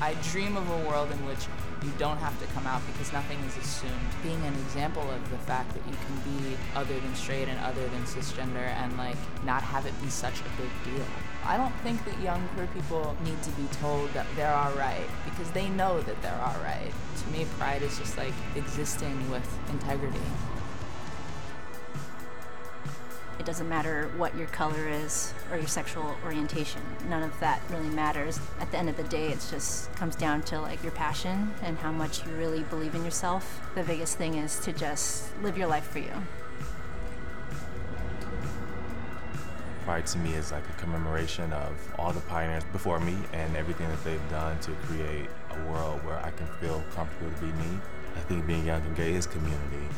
I 0.00 0.14
dream 0.32 0.56
of 0.56 0.68
a 0.70 0.88
world 0.88 1.10
in 1.10 1.18
which 1.26 1.46
you 1.84 1.92
don't 1.98 2.16
have 2.16 2.38
to 2.40 2.46
come 2.54 2.66
out 2.66 2.80
because 2.86 3.12
nothing 3.12 3.38
is 3.40 3.56
assumed. 3.58 3.92
Being 4.22 4.40
an 4.46 4.54
example 4.54 5.02
of 5.02 5.30
the 5.30 5.36
fact 5.38 5.74
that 5.74 5.86
you 5.86 5.92
can 5.92 6.16
be 6.24 6.56
other 6.74 6.98
than 6.98 7.14
straight 7.14 7.48
and 7.48 7.58
other 7.60 7.86
than 7.88 8.02
cisgender 8.04 8.68
and 8.80 8.96
like 8.96 9.16
not 9.44 9.62
have 9.62 9.84
it 9.84 9.92
be 10.02 10.08
such 10.08 10.40
a 10.40 10.50
big 10.60 10.70
deal. 10.84 11.04
I 11.44 11.58
don't 11.58 11.74
think 11.80 12.02
that 12.06 12.18
young 12.20 12.48
queer 12.54 12.68
people 12.72 13.14
need 13.24 13.42
to 13.42 13.50
be 13.52 13.66
told 13.80 14.10
that 14.14 14.26
they're 14.36 14.54
alright 14.54 15.08
because 15.26 15.50
they 15.52 15.68
know 15.68 16.00
that 16.00 16.22
they're 16.22 16.40
alright. 16.42 16.92
To 17.22 17.30
me, 17.30 17.46
pride 17.58 17.82
is 17.82 17.98
just 17.98 18.16
like 18.16 18.34
existing 18.56 19.30
with 19.30 19.48
integrity. 19.68 20.20
It 23.40 23.46
doesn't 23.46 23.70
matter 23.70 24.10
what 24.18 24.36
your 24.36 24.48
color 24.48 24.86
is 24.86 25.32
or 25.50 25.56
your 25.56 25.66
sexual 25.66 26.14
orientation. 26.26 26.82
None 27.08 27.22
of 27.22 27.40
that 27.40 27.62
really 27.70 27.88
matters. 27.88 28.38
At 28.60 28.70
the 28.70 28.76
end 28.76 28.90
of 28.90 28.98
the 28.98 29.02
day, 29.04 29.28
it 29.28 29.42
just 29.50 29.90
comes 29.94 30.14
down 30.14 30.42
to 30.42 30.60
like 30.60 30.82
your 30.82 30.92
passion 30.92 31.54
and 31.62 31.78
how 31.78 31.90
much 31.90 32.26
you 32.26 32.32
really 32.32 32.64
believe 32.64 32.94
in 32.94 33.02
yourself. 33.02 33.66
The 33.74 33.82
biggest 33.82 34.18
thing 34.18 34.34
is 34.34 34.60
to 34.60 34.74
just 34.74 35.34
live 35.40 35.56
your 35.56 35.68
life 35.68 35.88
for 35.88 36.00
you. 36.00 36.12
Pride 39.86 40.06
to 40.08 40.18
me 40.18 40.34
is 40.34 40.52
like 40.52 40.68
a 40.68 40.78
commemoration 40.78 41.50
of 41.54 41.94
all 41.98 42.12
the 42.12 42.20
pioneers 42.20 42.64
before 42.72 43.00
me 43.00 43.16
and 43.32 43.56
everything 43.56 43.88
that 43.88 44.04
they've 44.04 44.28
done 44.28 44.60
to 44.60 44.72
create 44.82 45.30
a 45.48 45.70
world 45.72 46.04
where 46.04 46.18
I 46.18 46.30
can 46.32 46.46
feel 46.60 46.84
comfortable 46.94 47.30
to 47.30 47.40
be 47.40 47.52
me. 47.52 47.78
I 48.16 48.20
think 48.20 48.46
being 48.46 48.66
young 48.66 48.82
and 48.82 48.94
gay 48.94 49.14
is 49.14 49.26
community. 49.26 49.88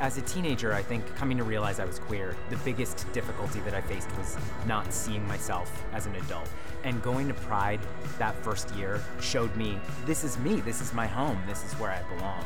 As 0.00 0.18
a 0.18 0.22
teenager, 0.22 0.74
I 0.74 0.82
think 0.82 1.14
coming 1.14 1.38
to 1.38 1.44
realize 1.44 1.78
I 1.78 1.84
was 1.84 2.00
queer, 2.00 2.36
the 2.50 2.56
biggest 2.58 3.10
difficulty 3.12 3.60
that 3.60 3.74
I 3.74 3.80
faced 3.80 4.14
was 4.18 4.36
not 4.66 4.92
seeing 4.92 5.26
myself 5.28 5.84
as 5.92 6.06
an 6.06 6.16
adult. 6.16 6.48
And 6.82 7.00
going 7.00 7.28
to 7.28 7.34
Pride 7.34 7.80
that 8.18 8.34
first 8.42 8.74
year 8.74 9.00
showed 9.20 9.54
me 9.56 9.78
this 10.04 10.24
is 10.24 10.36
me, 10.38 10.60
this 10.60 10.80
is 10.80 10.92
my 10.92 11.06
home, 11.06 11.40
this 11.46 11.64
is 11.64 11.72
where 11.74 11.92
I 11.92 12.02
belong. 12.14 12.42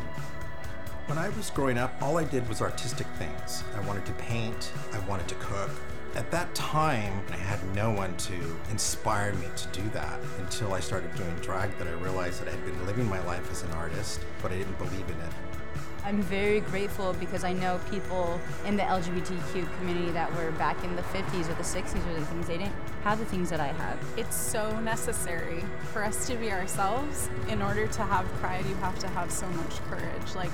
When 1.07 1.17
I 1.17 1.31
was 1.31 1.49
growing 1.49 1.79
up, 1.79 1.95
all 2.03 2.19
I 2.19 2.25
did 2.25 2.47
was 2.51 2.61
artistic 2.61 3.07
things. 3.17 3.65
I 3.75 3.81
wanted 3.87 4.05
to 4.07 4.13
paint, 4.13 4.71
I 4.93 4.99
wanted 5.09 5.27
to 5.29 5.35
cook. 5.37 5.71
At 6.15 6.31
that 6.31 6.55
time, 6.55 7.23
I 7.31 7.37
had 7.37 7.65
no 7.75 7.91
one 7.91 8.15
to 8.19 8.35
inspire 8.71 9.33
me 9.35 9.47
to 9.57 9.69
do 9.69 9.89
that 9.91 10.21
until 10.39 10.75
I 10.75 10.81
started 10.81 11.15
doing 11.15 11.35
drag 11.37 11.77
that 11.79 11.89
I 11.89 11.93
realized 11.93 12.43
that 12.43 12.49
I 12.49 12.51
had 12.51 12.65
been 12.67 12.87
living 12.87 13.09
my 13.09 13.25
life 13.25 13.51
as 13.51 13.63
an 13.63 13.71
artist, 13.73 14.21
but 14.43 14.53
I 14.53 14.59
didn't 14.59 14.77
believe 14.79 15.09
in 15.09 15.17
it. 15.17 15.48
I'm 16.05 16.23
very 16.23 16.61
grateful 16.61 17.13
because 17.15 17.45
I 17.45 17.53
know 17.53 17.81
people 17.91 18.41
in 18.65 18.77
the 18.77 18.83
LGBTQ 18.83 19.79
community 19.79 20.11
that 20.13 20.35
were 20.37 20.53
back 20.53 20.83
in 20.85 20.97
the 20.97 21.03
50s 21.03 21.49
or 21.51 21.55
the 21.55 21.63
60s 21.63 22.07
or 22.09 22.15
the 22.19 22.27
things 22.27 22.47
they 22.47 22.59
didn't 22.59 22.75
have 23.03 23.19
the 23.19 23.25
things 23.25 23.51
that 23.51 23.61
I 23.61 23.69
have. 23.69 23.99
It's 24.17 24.37
so 24.37 24.79
necessary 24.81 25.65
for 25.93 26.05
us 26.05 26.27
to 26.29 26.37
be 26.37 26.51
ourselves. 26.51 27.29
In 27.49 27.61
order 27.61 27.87
to 27.87 28.03
have 28.03 28.27
pride, 28.41 28.65
you 28.67 28.75
have 28.77 28.99
to 29.01 29.09
have 29.09 29.31
so 29.31 29.47
much 29.49 29.83
courage. 29.91 30.35
Like, 30.35 30.51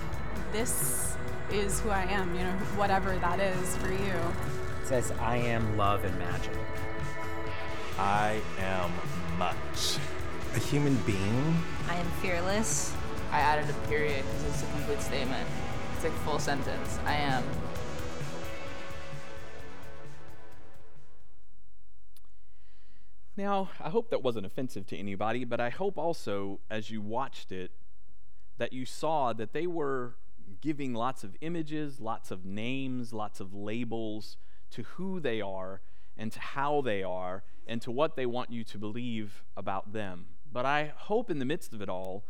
this 0.52 1.16
is 1.52 1.80
who 1.80 1.90
I 1.90 2.04
am, 2.04 2.34
you 2.34 2.42
know, 2.42 2.52
whatever 2.76 3.16
that 3.18 3.38
is 3.38 3.76
for 3.76 3.90
you. 3.90 4.14
It 4.82 4.86
says, 4.86 5.12
I 5.20 5.36
am 5.36 5.76
love 5.76 6.04
and 6.04 6.18
magic. 6.18 6.52
I 7.98 8.40
am 8.58 8.90
much. 9.38 9.98
a 10.54 10.58
human 10.58 10.94
being. 11.06 11.56
I 11.88 11.96
am 11.96 12.06
fearless. 12.22 12.92
I 13.30 13.40
added 13.40 13.68
a 13.68 13.88
period 13.88 14.24
because 14.24 14.44
it's 14.44 14.62
a 14.62 14.66
complete 14.66 15.00
statement. 15.00 15.48
It's 15.96 16.04
a 16.04 16.10
full 16.20 16.38
sentence. 16.38 16.98
I 17.04 17.14
am. 17.14 17.44
Now, 23.36 23.70
I 23.80 23.90
hope 23.90 24.10
that 24.10 24.22
wasn't 24.22 24.46
offensive 24.46 24.86
to 24.86 24.96
anybody, 24.96 25.44
but 25.44 25.60
I 25.60 25.70
hope 25.70 25.98
also 25.98 26.60
as 26.70 26.90
you 26.90 27.00
watched 27.00 27.50
it 27.50 27.72
that 28.58 28.72
you 28.72 28.86
saw 28.86 29.32
that 29.32 29.52
they 29.52 29.66
were 29.66 30.14
giving 30.60 30.94
lots 30.94 31.24
of 31.24 31.36
images, 31.40 32.00
lots 32.00 32.30
of 32.30 32.44
names, 32.44 33.12
lots 33.12 33.40
of 33.40 33.52
labels 33.52 34.36
to 34.70 34.82
who 34.82 35.18
they 35.18 35.40
are 35.40 35.80
and 36.16 36.30
to 36.30 36.38
how 36.38 36.80
they 36.80 37.02
are 37.02 37.42
and 37.66 37.82
to 37.82 37.90
what 37.90 38.14
they 38.14 38.26
want 38.26 38.52
you 38.52 38.62
to 38.62 38.78
believe 38.78 39.42
about 39.56 39.92
them. 39.92 40.26
But 40.50 40.64
I 40.64 40.92
hope 40.96 41.30
in 41.30 41.40
the 41.40 41.44
midst 41.44 41.72
of 41.72 41.82
it 41.82 41.88
all 41.88 42.24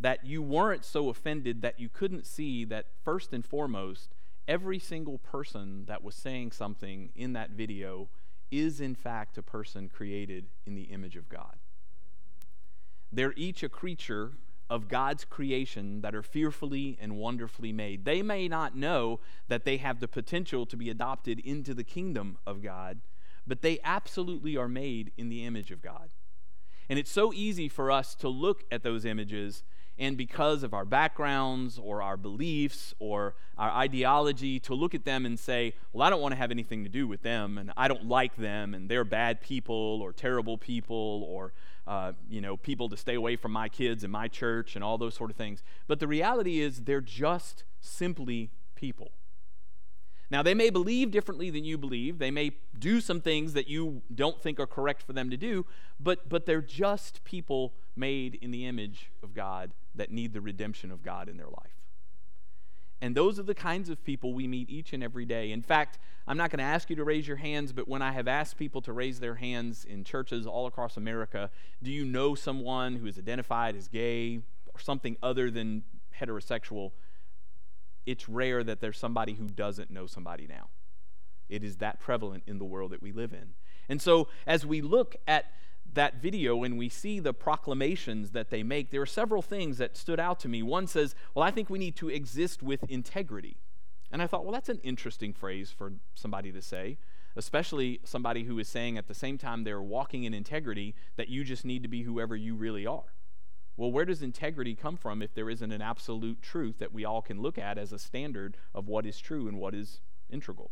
that 0.00 0.24
you 0.24 0.42
weren't 0.42 0.84
so 0.84 1.08
offended 1.10 1.62
that 1.62 1.78
you 1.78 1.88
couldn't 1.88 2.26
see 2.26 2.64
that 2.64 2.86
first 3.04 3.32
and 3.32 3.44
foremost, 3.44 4.14
every 4.48 4.78
single 4.78 5.18
person 5.18 5.84
that 5.86 6.02
was 6.02 6.14
saying 6.14 6.52
something 6.52 7.10
in 7.14 7.34
that 7.34 7.50
video 7.50 8.08
is 8.50 8.80
in 8.80 8.94
fact 8.94 9.38
a 9.38 9.42
person 9.42 9.88
created 9.88 10.46
in 10.66 10.74
the 10.74 10.84
image 10.84 11.16
of 11.16 11.28
God. 11.28 11.56
They're 13.12 13.34
each 13.36 13.62
a 13.62 13.68
creature 13.68 14.32
of 14.68 14.88
God's 14.88 15.24
creation 15.24 16.00
that 16.00 16.14
are 16.14 16.22
fearfully 16.22 16.96
and 17.00 17.16
wonderfully 17.16 17.72
made. 17.72 18.04
They 18.04 18.22
may 18.22 18.48
not 18.48 18.76
know 18.76 19.18
that 19.48 19.64
they 19.64 19.78
have 19.78 19.98
the 19.98 20.08
potential 20.08 20.64
to 20.66 20.76
be 20.76 20.88
adopted 20.88 21.40
into 21.40 21.74
the 21.74 21.84
kingdom 21.84 22.38
of 22.46 22.62
God, 22.62 23.00
but 23.46 23.62
they 23.62 23.80
absolutely 23.82 24.56
are 24.56 24.68
made 24.68 25.10
in 25.18 25.28
the 25.28 25.44
image 25.44 25.72
of 25.72 25.82
God. 25.82 26.10
And 26.88 26.98
it's 26.98 27.10
so 27.10 27.32
easy 27.32 27.68
for 27.68 27.90
us 27.90 28.14
to 28.16 28.28
look 28.28 28.64
at 28.70 28.82
those 28.82 29.04
images 29.04 29.64
and 30.00 30.16
because 30.16 30.62
of 30.62 30.72
our 30.72 30.86
backgrounds 30.86 31.78
or 31.78 32.02
our 32.02 32.16
beliefs 32.16 32.94
or 32.98 33.34
our 33.58 33.70
ideology 33.70 34.58
to 34.58 34.74
look 34.74 34.94
at 34.94 35.04
them 35.04 35.26
and 35.26 35.38
say, 35.38 35.74
well, 35.92 36.02
I 36.02 36.08
don't 36.08 36.22
want 36.22 36.32
to 36.32 36.38
have 36.38 36.50
anything 36.50 36.84
to 36.84 36.88
do 36.88 37.06
with 37.06 37.22
them, 37.22 37.58
and 37.58 37.70
I 37.76 37.86
don't 37.86 38.06
like 38.06 38.34
them, 38.36 38.72
and 38.72 38.88
they're 38.88 39.04
bad 39.04 39.42
people 39.42 40.00
or 40.02 40.14
terrible 40.14 40.56
people 40.56 41.26
or 41.28 41.52
uh, 41.86 42.12
you 42.28 42.40
know 42.40 42.56
people 42.56 42.88
to 42.88 42.96
stay 42.96 43.14
away 43.14 43.36
from 43.36 43.52
my 43.52 43.68
kids 43.68 44.02
and 44.02 44.12
my 44.12 44.26
church 44.26 44.74
and 44.74 44.82
all 44.82 44.96
those 44.96 45.14
sort 45.14 45.30
of 45.30 45.36
things. 45.36 45.62
But 45.86 46.00
the 46.00 46.08
reality 46.08 46.60
is, 46.60 46.80
they're 46.80 47.00
just 47.02 47.64
simply 47.80 48.50
people. 48.74 49.12
Now, 50.30 50.42
they 50.44 50.54
may 50.54 50.70
believe 50.70 51.10
differently 51.10 51.50
than 51.50 51.64
you 51.64 51.76
believe. 51.76 52.18
They 52.18 52.30
may 52.30 52.52
do 52.78 53.00
some 53.00 53.20
things 53.20 53.52
that 53.54 53.68
you 53.68 54.02
don't 54.14 54.40
think 54.40 54.60
are 54.60 54.66
correct 54.66 55.02
for 55.02 55.12
them 55.12 55.28
to 55.30 55.36
do, 55.36 55.66
but, 55.98 56.28
but 56.28 56.46
they're 56.46 56.62
just 56.62 57.24
people 57.24 57.74
made 57.96 58.36
in 58.40 58.52
the 58.52 58.64
image 58.64 59.10
of 59.22 59.34
God 59.34 59.72
that 59.94 60.12
need 60.12 60.32
the 60.32 60.40
redemption 60.40 60.92
of 60.92 61.02
God 61.02 61.28
in 61.28 61.36
their 61.36 61.48
life. 61.48 61.80
And 63.00 63.16
those 63.16 63.38
are 63.38 63.44
the 63.44 63.54
kinds 63.54 63.88
of 63.88 64.04
people 64.04 64.34
we 64.34 64.46
meet 64.46 64.68
each 64.68 64.92
and 64.92 65.02
every 65.02 65.24
day. 65.24 65.50
In 65.50 65.62
fact, 65.62 65.98
I'm 66.28 66.36
not 66.36 66.50
going 66.50 66.58
to 66.58 66.64
ask 66.64 66.90
you 66.90 66.96
to 66.96 67.04
raise 67.04 67.26
your 67.26 67.38
hands, 67.38 67.72
but 67.72 67.88
when 67.88 68.02
I 68.02 68.12
have 68.12 68.28
asked 68.28 68.56
people 68.56 68.82
to 68.82 68.92
raise 68.92 69.20
their 69.20 69.36
hands 69.36 69.84
in 69.84 70.04
churches 70.04 70.46
all 70.46 70.66
across 70.66 70.96
America, 70.96 71.50
do 71.82 71.90
you 71.90 72.04
know 72.04 72.34
someone 72.34 72.96
who 72.96 73.06
is 73.06 73.18
identified 73.18 73.74
as 73.74 73.88
gay 73.88 74.40
or 74.72 74.78
something 74.78 75.16
other 75.22 75.50
than 75.50 75.82
heterosexual? 76.20 76.92
It's 78.06 78.28
rare 78.28 78.62
that 78.64 78.80
there's 78.80 78.98
somebody 78.98 79.34
who 79.34 79.46
doesn't 79.46 79.90
know 79.90 80.06
somebody 80.06 80.46
now. 80.46 80.68
It 81.48 81.64
is 81.64 81.76
that 81.78 82.00
prevalent 82.00 82.44
in 82.46 82.58
the 82.58 82.64
world 82.64 82.92
that 82.92 83.02
we 83.02 83.12
live 83.12 83.32
in. 83.32 83.54
And 83.88 84.00
so, 84.00 84.28
as 84.46 84.64
we 84.64 84.80
look 84.80 85.16
at 85.26 85.46
that 85.92 86.22
video 86.22 86.62
and 86.62 86.78
we 86.78 86.88
see 86.88 87.18
the 87.18 87.34
proclamations 87.34 88.30
that 88.30 88.50
they 88.50 88.62
make, 88.62 88.90
there 88.90 89.02
are 89.02 89.06
several 89.06 89.42
things 89.42 89.78
that 89.78 89.96
stood 89.96 90.20
out 90.20 90.38
to 90.40 90.48
me. 90.48 90.62
One 90.62 90.86
says, 90.86 91.14
Well, 91.34 91.42
I 91.42 91.50
think 91.50 91.68
we 91.68 91.78
need 91.78 91.96
to 91.96 92.08
exist 92.08 92.62
with 92.62 92.88
integrity. 92.88 93.56
And 94.12 94.20
I 94.20 94.26
thought, 94.26 94.44
well, 94.44 94.52
that's 94.52 94.68
an 94.68 94.80
interesting 94.82 95.32
phrase 95.32 95.70
for 95.70 95.92
somebody 96.14 96.50
to 96.52 96.60
say, 96.60 96.98
especially 97.36 98.00
somebody 98.04 98.44
who 98.44 98.58
is 98.58 98.68
saying 98.68 98.98
at 98.98 99.06
the 99.06 99.14
same 99.14 99.38
time 99.38 99.62
they're 99.62 99.82
walking 99.82 100.24
in 100.24 100.34
integrity 100.34 100.94
that 101.16 101.28
you 101.28 101.44
just 101.44 101.64
need 101.64 101.82
to 101.82 101.88
be 101.88 102.02
whoever 102.02 102.34
you 102.34 102.54
really 102.54 102.86
are. 102.86 103.04
Well, 103.80 103.90
where 103.90 104.04
does 104.04 104.20
integrity 104.20 104.74
come 104.74 104.98
from 104.98 105.22
if 105.22 105.32
there 105.32 105.48
isn't 105.48 105.72
an 105.72 105.80
absolute 105.80 106.42
truth 106.42 106.80
that 106.80 106.92
we 106.92 107.06
all 107.06 107.22
can 107.22 107.40
look 107.40 107.56
at 107.56 107.78
as 107.78 107.94
a 107.94 107.98
standard 107.98 108.58
of 108.74 108.88
what 108.88 109.06
is 109.06 109.18
true 109.18 109.48
and 109.48 109.58
what 109.58 109.74
is 109.74 110.02
integral? 110.28 110.70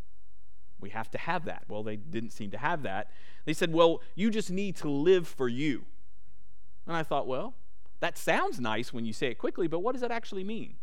We 0.79 0.91
have 0.91 1.11
to 1.13 1.19
have 1.19 1.47
that. 1.47 1.65
Well, 1.69 1.83
they 1.83 1.97
didn't 1.97 2.35
seem 2.35 2.51
to 2.51 2.59
have 2.59 2.83
that. 2.83 3.11
They 3.47 3.55
said, 3.55 3.73
well, 3.73 4.03
you 4.15 4.31
just 4.31 4.51
need 4.51 4.77
to 4.77 4.91
live 4.91 5.27
for 5.27 5.49
you. 5.49 5.87
And 6.87 6.95
I 6.95 7.03
thought, 7.03 7.27
well, 7.27 7.55
that 8.01 8.19
sounds 8.19 8.61
nice 8.61 8.93
when 8.93 9.07
you 9.07 9.15
say 9.15 9.29
it 9.29 9.39
quickly, 9.39 9.69
but 9.69 9.79
what 9.79 9.93
does 9.93 10.03
that 10.03 10.11
actually 10.11 10.45
mean? 10.45 10.75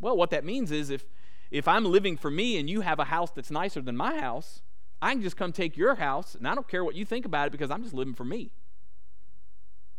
Well, 0.00 0.16
what 0.16 0.30
that 0.30 0.44
means 0.44 0.72
is 0.72 0.90
if, 0.90 1.04
if 1.48 1.68
I'm 1.68 1.84
living 1.84 2.16
for 2.16 2.28
me 2.32 2.58
and 2.58 2.68
you 2.68 2.80
have 2.80 2.98
a 2.98 3.04
house 3.04 3.30
that's 3.30 3.52
nicer 3.52 3.80
than 3.80 3.96
my 3.96 4.18
house, 4.18 4.62
I 5.00 5.12
can 5.12 5.22
just 5.22 5.36
come 5.36 5.52
take 5.52 5.76
your 5.76 5.94
house 5.94 6.34
and 6.34 6.48
I 6.48 6.56
don't 6.56 6.66
care 6.66 6.82
what 6.82 6.96
you 6.96 7.04
think 7.04 7.24
about 7.24 7.46
it 7.46 7.52
because 7.52 7.70
I'm 7.70 7.84
just 7.84 7.94
living 7.94 8.14
for 8.14 8.24
me. 8.24 8.50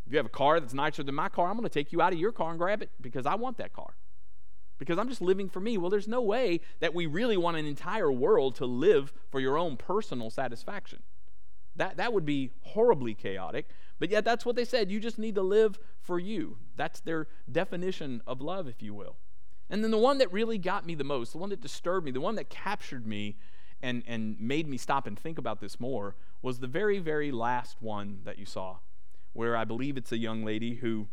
If 0.05 0.11
you 0.11 0.17
have 0.17 0.25
a 0.25 0.29
car 0.29 0.59
that's 0.59 0.73
nicer 0.73 1.03
than 1.03 1.15
my 1.15 1.29
car, 1.29 1.47
I'm 1.47 1.57
going 1.57 1.63
to 1.63 1.69
take 1.69 1.91
you 1.91 2.01
out 2.01 2.13
of 2.13 2.19
your 2.19 2.31
car 2.31 2.51
and 2.51 2.59
grab 2.59 2.81
it 2.81 2.91
because 3.01 3.25
I 3.25 3.35
want 3.35 3.57
that 3.57 3.73
car 3.73 3.95
because 4.77 4.97
I'm 4.97 5.09
just 5.09 5.21
living 5.21 5.49
for 5.49 5.59
me. 5.59 5.77
Well, 5.77 5.89
there's 5.89 6.07
no 6.07 6.21
way 6.21 6.61
that 6.79 6.93
we 6.93 7.05
really 7.05 7.37
want 7.37 7.57
an 7.57 7.65
entire 7.65 8.11
world 8.11 8.55
to 8.55 8.65
live 8.65 9.13
for 9.29 9.39
your 9.39 9.57
own 9.57 9.77
personal 9.77 10.29
satisfaction. 10.29 10.99
That, 11.75 11.97
that 11.97 12.13
would 12.13 12.25
be 12.25 12.51
horribly 12.61 13.13
chaotic. 13.13 13.67
But 13.99 14.09
yet, 14.09 14.25
that's 14.25 14.45
what 14.45 14.55
they 14.55 14.65
said. 14.65 14.91
You 14.91 14.99
just 14.99 15.19
need 15.19 15.35
to 15.35 15.41
live 15.41 15.79
for 16.01 16.19
you. 16.19 16.57
That's 16.75 16.99
their 16.99 17.27
definition 17.51 18.21
of 18.27 18.41
love, 18.41 18.67
if 18.67 18.81
you 18.81 18.93
will. 18.93 19.17
And 19.69 19.83
then 19.83 19.91
the 19.91 19.97
one 19.97 20.17
that 20.19 20.31
really 20.31 20.57
got 20.57 20.85
me 20.85 20.95
the 20.95 21.03
most, 21.03 21.31
the 21.31 21.37
one 21.37 21.49
that 21.49 21.61
disturbed 21.61 22.05
me, 22.05 22.11
the 22.11 22.21
one 22.21 22.35
that 22.35 22.49
captured 22.49 23.07
me 23.07 23.37
and, 23.81 24.03
and 24.05 24.39
made 24.39 24.67
me 24.67 24.77
stop 24.77 25.07
and 25.07 25.17
think 25.17 25.37
about 25.37 25.59
this 25.59 25.79
more, 25.79 26.15
was 26.41 26.59
the 26.59 26.67
very, 26.67 26.99
very 26.99 27.31
last 27.31 27.77
one 27.81 28.19
that 28.25 28.37
you 28.37 28.45
saw, 28.45 28.77
where 29.35 29.57
I 29.57 29.65
believe 29.65 29.97
it's 29.97 30.13
a 30.13 30.17
young 30.17 30.45
lady 30.45 30.75
who 30.75 31.07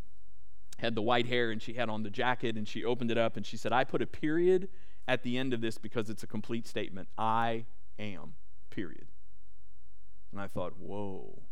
had 0.79 0.95
the 0.95 1.03
white 1.03 1.27
hair 1.27 1.51
and 1.51 1.61
she 1.61 1.75
had 1.75 1.89
on 1.89 2.05
the 2.05 2.11
jacket 2.11 2.57
and 2.57 2.69
she 2.69 2.85
opened 2.85 3.11
it 3.11 3.19
up 3.19 3.37
and 3.37 3.45
she 3.45 3.57
said, 3.57 3.73
I 3.73 3.83
put 3.83 4.01
a 4.01 4.07
period 4.07 4.69
at 5.09 5.25
the 5.25 5.37
end 5.37 5.53
of 5.53 5.61
this 5.61 5.77
because 5.77 6.09
it's 6.09 6.23
a 6.23 6.27
complete 6.29 6.69
statement. 6.69 7.09
I 7.19 7.67
am, 7.99 8.35
period. 8.71 9.09
And 10.31 10.41
I 10.41 10.47
thought, 10.47 10.79
whoa. 10.79 11.43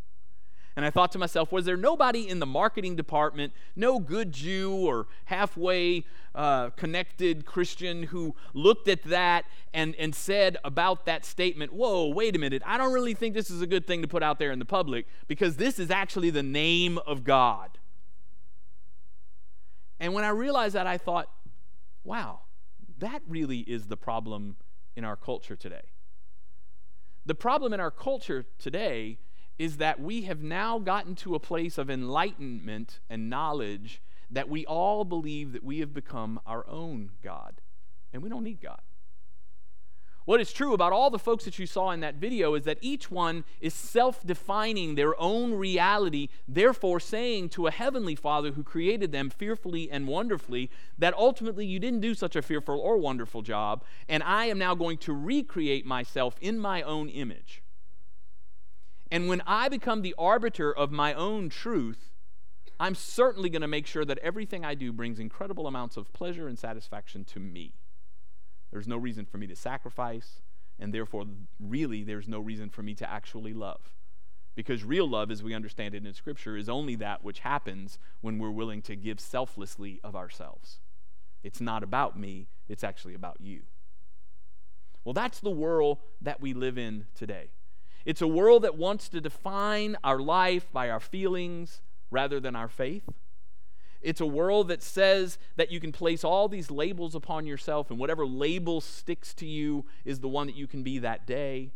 And 0.80 0.87
I 0.87 0.90
thought 0.90 1.12
to 1.12 1.18
myself, 1.18 1.52
was 1.52 1.66
there 1.66 1.76
nobody 1.76 2.26
in 2.26 2.38
the 2.38 2.46
marketing 2.46 2.96
department, 2.96 3.52
no 3.76 3.99
good 3.99 4.32
Jew 4.32 4.72
or 4.72 5.08
halfway 5.26 6.06
uh, 6.34 6.70
connected 6.70 7.44
Christian 7.44 8.04
who 8.04 8.34
looked 8.54 8.88
at 8.88 9.02
that 9.02 9.44
and, 9.75 9.94
and 9.96 10.14
said 10.14 10.56
about 10.64 11.04
that 11.04 11.26
statement, 11.26 11.75
whoa, 11.75 12.08
wait 12.08 12.34
a 12.34 12.38
minute, 12.38 12.62
I 12.64 12.78
don't 12.78 12.94
really 12.94 13.12
think 13.12 13.34
this 13.34 13.50
is 13.50 13.60
a 13.60 13.66
good 13.66 13.87
thing 13.87 14.00
to 14.00 14.08
put 14.08 14.22
out 14.22 14.38
there 14.38 14.52
in 14.52 14.58
the 14.58 14.64
public 14.64 15.04
because 15.28 15.56
this 15.56 15.78
is 15.78 15.90
actually 15.90 16.30
the 16.30 16.42
name 16.42 16.96
of 17.06 17.25
God. 17.25 17.76
And 19.99 20.14
when 20.14 20.25
I 20.25 20.30
realized 20.30 20.76
that, 20.76 20.87
I 20.87 20.96
thought, 20.96 21.28
wow, 22.04 22.40
that 23.00 23.20
really 23.28 23.58
is 23.58 23.88
the 23.88 23.99
problem 23.99 24.56
in 24.96 25.04
our 25.04 25.16
culture 25.16 25.56
today. 25.56 25.90
The 27.26 27.34
problem 27.34 27.75
in 27.75 27.80
our 27.80 27.90
culture 27.90 28.46
today 28.58 29.18
is 29.61 29.76
that 29.76 30.00
we 30.00 30.23
have 30.23 30.43
now 30.43 30.79
gotten 30.79 31.14
to 31.14 31.35
a 31.35 31.38
place 31.38 31.76
of 31.76 31.90
enlightenment 31.90 32.99
and 33.11 33.29
knowledge 33.29 34.00
that 34.31 34.49
we 34.49 34.64
all 34.64 35.05
believe 35.05 35.52
that 35.52 35.62
we 35.62 35.81
have 35.81 35.93
become 35.93 36.40
our 36.47 36.67
own 36.67 37.11
God. 37.23 37.61
And 38.11 38.23
we 38.23 38.31
don't 38.31 38.43
need 38.43 38.62
God. 38.62 38.81
What 40.25 40.40
is 40.40 40.50
true 40.50 40.73
about 40.73 40.95
all 40.95 41.11
the 41.11 41.19
folks 41.19 41.45
that 41.45 41.59
you 41.59 41.67
saw 41.67 41.90
in 41.90 42.00
that 42.00 42.14
video 42.14 42.55
is 42.55 42.64
that 42.64 42.79
each 42.81 43.11
one 43.11 43.45
is 43.61 43.75
self 43.75 44.25
defining 44.25 44.95
their 44.95 45.21
own 45.21 45.52
reality, 45.52 46.29
therefore 46.49 46.99
saying 46.99 47.50
to 47.50 47.67
a 47.67 47.71
heavenly 47.71 48.14
Father 48.14 48.52
who 48.52 48.62
created 48.62 49.12
them 49.12 49.29
fearfully 49.29 49.90
and 49.90 50.09
wonderfully 50.09 50.71
that 50.97 51.12
ultimately 51.12 51.67
you 51.67 51.79
didn't 51.79 52.00
do 52.00 52.14
such 52.14 52.35
a 52.35 52.40
fearful 52.40 52.81
or 52.81 52.97
wonderful 52.97 53.43
job, 53.43 53.85
and 54.09 54.23
I 54.23 54.47
am 54.47 54.57
now 54.59 54.75
going 54.75 54.97
to 54.99 55.12
recreate 55.12 55.85
myself 55.85 56.37
in 56.40 56.59
my 56.59 56.81
own 56.81 57.11
image. 57.11 57.62
And 59.11 59.29
when 59.29 59.43
I 59.47 59.69
become 59.69 60.02
the 60.02 60.14
arbiter 60.17 60.73
of 60.73 60.93
my 60.93 61.12
own 61.14 61.49
truth, 61.49 62.12
I'm 62.79 62.95
certainly 62.95 63.50
going 63.50 63.62
to 63.62 63.69
make 63.69 63.87
sure 63.87 64.05
that 64.05 64.19
everything 64.19 64.64
I 64.64 64.75
do 64.75 64.93
brings 64.93 65.19
incredible 65.19 65.67
amounts 65.67 65.97
of 65.97 66.12
pleasure 66.12 66.49
and 66.49 66.59
satisfaction 66.59 67.25
to 67.26 67.40
me. 67.40 67.75
There's 68.71 68.88
no 68.88 68.97
reason 68.97 69.26
for 69.26 69.37
me 69.37 69.47
to 69.49 69.57
sacrifice, 69.57 70.40
and 70.79 70.95
therefore, 70.95 71.25
really, 71.59 72.05
there's 72.05 72.29
no 72.29 72.38
reason 72.38 72.71
for 72.71 72.83
me 72.83 72.95
to 72.95 73.11
actually 73.11 73.52
love. 73.52 73.93
Because 74.55 74.85
real 74.85 75.09
love, 75.09 75.31
as 75.31 75.43
we 75.43 75.55
understand 75.55 75.95
it 75.95 76.07
in 76.07 76.14
Scripture, 76.14 76.57
is 76.57 76.69
only 76.69 76.95
that 76.97 77.25
which 77.25 77.40
happens 77.40 77.99
when 78.21 78.38
we're 78.38 78.50
willing 78.50 78.83
to 78.83 78.97
give 78.97 79.21
selflessly 79.21 80.00
of 80.05 80.17
ourselves. 80.17 80.81
It's 81.43 81.61
not 81.61 81.83
about 81.83 82.19
me, 82.19 82.49
it's 82.69 82.85
actually 82.85 83.14
about 83.14 83.40
you. 83.40 83.62
Well, 85.05 85.14
that's 85.14 85.40
the 85.40 85.50
world 85.50 85.99
that 86.21 86.40
we 86.40 86.52
live 86.55 86.79
in 86.79 87.07
today. 87.14 87.50
It's 88.04 88.23
a 88.23 88.26
world 88.26 88.62
that 88.62 88.76
wants 88.76 89.09
to 89.11 89.21
define 89.21 89.97
our 90.02 90.19
life 90.19 90.73
by 90.73 90.88
our 90.90 91.00
feelings, 91.00 91.83
rather 92.11 92.40
than 92.40 92.57
our 92.57 92.69
faith. 92.69 93.09
It's 94.02 94.21
a 94.21 94.26
world 94.26 94.69
that 94.69 94.83
says 94.83 95.38
that 95.57 95.71
you 95.71 95.78
can 95.78 95.92
place 95.92 96.25
all 96.25 96.49
these 96.49 96.71
labels 96.71 97.14
upon 97.14 97.47
yourself, 97.47 97.90
and 97.90 97.99
whatever 97.99 98.26
label 98.26 98.80
sticks 98.80 99.35
to 99.35 99.47
you 99.47 99.85
is 100.04 100.21
the 100.21 100.28
one 100.28 100.47
that 100.47 100.57
you 100.57 100.66
can 100.66 100.83
be 100.83 100.99
that 100.99 101.26
day. 101.26 101.71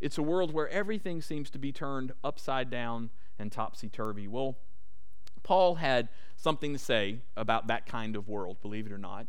It's 0.00 0.18
a 0.18 0.22
world 0.22 0.52
where 0.52 0.68
everything 0.68 1.22
seems 1.22 1.48
to 1.50 1.58
be 1.58 1.72
turned 1.72 2.12
upside 2.22 2.70
down 2.70 3.10
and 3.38 3.50
topsy 3.50 3.88
turvy. 3.88 4.28
Well, 4.28 4.58
Paul 5.42 5.76
had 5.76 6.08
something 6.36 6.72
to 6.72 6.78
say 6.78 7.20
about 7.36 7.68
that 7.68 7.86
kind 7.86 8.16
of 8.16 8.28
world, 8.28 8.58
believe 8.60 8.86
it 8.86 8.92
or 8.92 8.98
not. 8.98 9.26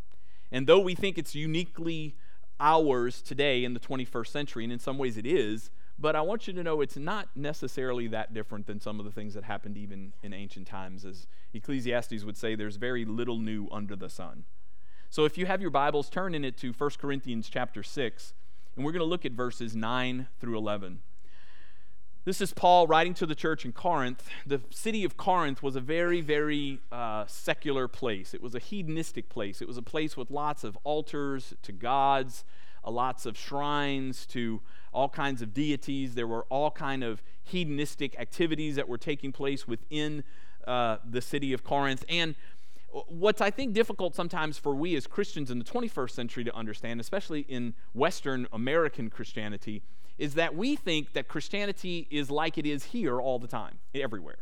And 0.52 0.68
though 0.68 0.80
we 0.80 0.96
think 0.96 1.18
it's 1.18 1.36
uniquely 1.36 2.16
ours 2.60 3.22
today 3.22 3.64
in 3.64 3.74
the 3.74 3.80
21st 3.80 4.28
century, 4.28 4.64
and 4.64 4.74
in 4.74 4.80
some 4.80 4.98
ways 4.98 5.18
it 5.18 5.26
is, 5.26 5.70
but 6.00 6.16
I 6.16 6.22
want 6.22 6.48
you 6.48 6.54
to 6.54 6.64
know 6.64 6.82
it's 6.82 6.98
not 6.98 7.30
necessarily 7.36 8.08
that 8.08 8.34
different 8.34 8.68
than 8.68 8.80
some 8.80 9.00
of 9.00 9.06
the 9.06 9.12
things 9.12 9.34
that 9.36 9.44
happened 9.44 9.78
even 9.78 10.14
in 10.24 10.34
ancient 10.34 10.68
times. 10.68 11.06
As 11.06 11.28
Ecclesiastes 11.54 12.24
would 12.24 12.38
say, 12.38 12.56
there's 12.56 12.78
very 12.78 13.06
little 13.06 13.38
new 13.38 13.68
under 13.72 13.96
the 13.96 14.10
sun. 14.10 14.46
So 15.10 15.26
if 15.26 15.38
you 15.38 15.46
have 15.46 15.62
your 15.62 15.70
Bibles, 15.70 16.10
turn 16.10 16.34
in 16.34 16.44
it 16.44 16.58
to 16.58 16.74
1 16.74 16.90
Corinthians 17.00 17.48
chapter 17.48 17.84
6, 17.84 18.34
and 18.76 18.84
we're 18.84 18.92
going 18.92 19.02
to 19.02 19.06
look 19.06 19.26
at 19.26 19.34
verses 19.34 19.76
9 19.76 20.28
through 20.40 20.58
11. 20.58 21.00
This 22.26 22.40
is 22.40 22.54
Paul 22.54 22.88
writing 22.88 23.14
to 23.16 23.26
the 23.26 23.36
church 23.36 23.66
in 23.66 23.74
Corinth. 23.74 24.28
The 24.48 24.62
city 24.70 25.04
of 25.04 25.18
Corinth 25.18 25.62
was 25.62 25.76
a 25.76 25.82
very, 25.82 26.22
very 26.22 26.80
uh, 26.90 27.26
secular 27.28 27.90
place. 27.90 28.34
It 28.34 28.42
was 28.42 28.56
a 28.56 28.60
hedonistic 28.60 29.28
place. 29.28 29.62
It 29.62 29.68
was 29.68 29.78
a 29.78 29.82
place 29.82 30.16
with 30.16 30.32
lots 30.32 30.64
of 30.64 30.78
altars 30.86 31.54
to 31.64 31.74
gods, 31.74 32.46
uh, 32.84 32.92
lots 32.92 33.26
of 33.26 33.38
shrines 33.38 34.26
to 34.28 34.62
all 34.94 35.10
kinds 35.10 35.42
of 35.42 35.54
deities. 35.54 36.16
There 36.16 36.28
were 36.28 36.46
all 36.50 36.72
kind 36.72 37.04
of 37.04 37.22
hedonistic 37.44 38.20
activities 38.20 38.76
that 38.76 38.88
were 38.88 38.98
taking 38.98 39.32
place 39.32 39.68
within 39.68 40.24
uh, 40.68 40.98
the 41.04 41.22
city 41.22 41.54
of 41.54 41.64
Corinth. 41.64 42.06
And 42.08 42.36
what's 43.08 43.42
I 43.42 43.50
think 43.50 43.74
difficult 43.74 44.16
sometimes 44.16 44.58
for 44.58 44.74
we 44.74 44.96
as 44.96 45.08
Christians 45.08 45.52
in 45.52 45.60
the 45.60 45.66
21st 45.66 46.12
century 46.12 46.44
to 46.44 46.56
understand, 46.56 47.00
especially 47.00 47.42
in 47.42 47.74
Western 47.94 48.48
American 48.54 49.10
Christianity, 49.10 49.82
is 50.18 50.36
that 50.36 50.56
we 50.56 50.76
think 50.76 51.14
that 51.14 51.28
Christianity 51.28 52.08
is 52.12 52.30
like 52.30 52.58
it 52.58 52.66
is 52.66 52.86
here 52.86 53.20
all 53.20 53.40
the 53.40 53.48
time, 53.48 53.80
everywhere. 53.96 54.38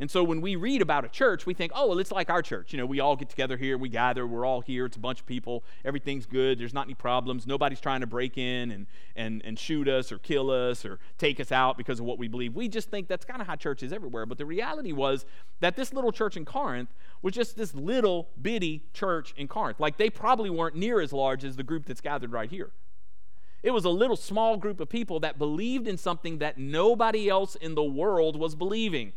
And 0.00 0.10
so 0.10 0.24
when 0.24 0.40
we 0.40 0.56
read 0.56 0.82
about 0.82 1.04
a 1.04 1.08
church, 1.08 1.46
we 1.46 1.54
think, 1.54 1.70
oh, 1.74 1.88
well, 1.88 1.98
it's 1.98 2.10
like 2.10 2.30
our 2.30 2.42
church. 2.42 2.72
You 2.72 2.78
know, 2.78 2.86
we 2.86 2.98
all 2.98 3.14
get 3.14 3.28
together 3.28 3.56
here, 3.56 3.78
we 3.78 3.88
gather, 3.88 4.26
we're 4.26 4.44
all 4.44 4.60
here, 4.60 4.86
it's 4.86 4.96
a 4.96 5.00
bunch 5.00 5.20
of 5.20 5.26
people, 5.26 5.62
everything's 5.84 6.26
good, 6.26 6.58
there's 6.58 6.74
not 6.74 6.86
any 6.86 6.94
problems, 6.94 7.46
nobody's 7.46 7.80
trying 7.80 8.00
to 8.00 8.06
break 8.06 8.38
in 8.38 8.70
and, 8.70 8.86
and, 9.14 9.42
and 9.44 9.58
shoot 9.58 9.88
us 9.88 10.10
or 10.10 10.18
kill 10.18 10.50
us 10.50 10.84
or 10.84 10.98
take 11.18 11.38
us 11.38 11.52
out 11.52 11.76
because 11.76 12.00
of 12.00 12.06
what 12.06 12.18
we 12.18 12.26
believe. 12.26 12.54
We 12.54 12.68
just 12.68 12.90
think 12.90 13.06
that's 13.06 13.24
kind 13.24 13.40
of 13.40 13.46
how 13.46 13.54
church 13.54 13.82
is 13.82 13.92
everywhere. 13.92 14.26
But 14.26 14.38
the 14.38 14.46
reality 14.46 14.92
was 14.92 15.24
that 15.60 15.76
this 15.76 15.92
little 15.92 16.10
church 16.10 16.36
in 16.36 16.44
Corinth 16.44 16.88
was 17.20 17.34
just 17.34 17.56
this 17.56 17.74
little 17.74 18.28
bitty 18.40 18.84
church 18.92 19.34
in 19.36 19.46
Corinth. 19.46 19.78
Like 19.78 19.98
they 19.98 20.10
probably 20.10 20.50
weren't 20.50 20.74
near 20.74 21.00
as 21.00 21.12
large 21.12 21.44
as 21.44 21.56
the 21.56 21.62
group 21.62 21.86
that's 21.86 22.00
gathered 22.00 22.32
right 22.32 22.50
here. 22.50 22.72
It 23.62 23.70
was 23.70 23.84
a 23.84 23.90
little 23.90 24.16
small 24.16 24.56
group 24.56 24.80
of 24.80 24.88
people 24.88 25.20
that 25.20 25.38
believed 25.38 25.86
in 25.86 25.96
something 25.96 26.38
that 26.38 26.58
nobody 26.58 27.28
else 27.28 27.54
in 27.54 27.76
the 27.76 27.84
world 27.84 28.34
was 28.36 28.56
believing. 28.56 29.12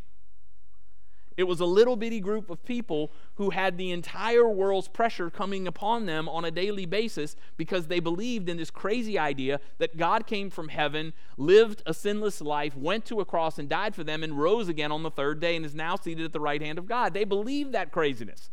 It 1.38 1.44
was 1.44 1.60
a 1.60 1.66
little 1.66 1.98
bitty 1.98 2.22
group 2.22 2.50
of 2.50 2.64
people 2.64 3.12
who 3.36 3.50
had 3.50 3.78
the 3.78 3.92
entire 3.92 4.48
world's 4.48 4.88
pressure 4.88 5.30
coming 5.30 5.68
upon 5.68 6.06
them 6.06 6.30
on 6.30 6.46
a 6.46 6.52
daily 6.52 6.86
basis 6.86 7.36
because 7.58 7.88
they 7.88 8.00
believed 8.00 8.48
in 8.48 8.56
this 8.56 8.72
crazy 8.72 9.20
idea 9.20 9.60
that 9.78 9.98
God 9.98 10.28
came 10.28 10.50
from 10.50 10.70
heaven, 10.70 11.12
lived 11.38 11.84
a 11.86 11.94
sinless 11.94 12.40
life, 12.40 12.78
went 12.78 13.04
to 13.06 13.20
a 13.20 13.26
cross 13.26 13.60
and 13.60 13.68
died 13.68 13.96
for 13.96 14.04
them, 14.04 14.24
and 14.24 14.40
rose 14.40 14.70
again 14.70 14.94
on 14.94 15.04
the 15.04 15.12
third 15.12 15.42
day 15.42 15.58
and 15.58 15.66
is 15.66 15.76
now 15.76 15.98
seated 15.98 16.24
at 16.24 16.32
the 16.32 16.40
right 16.40 16.62
hand 16.62 16.78
of 16.78 16.88
God. 16.88 17.14
They 17.14 17.26
believed 17.26 17.74
that 17.74 17.92
craziness. 17.92 18.50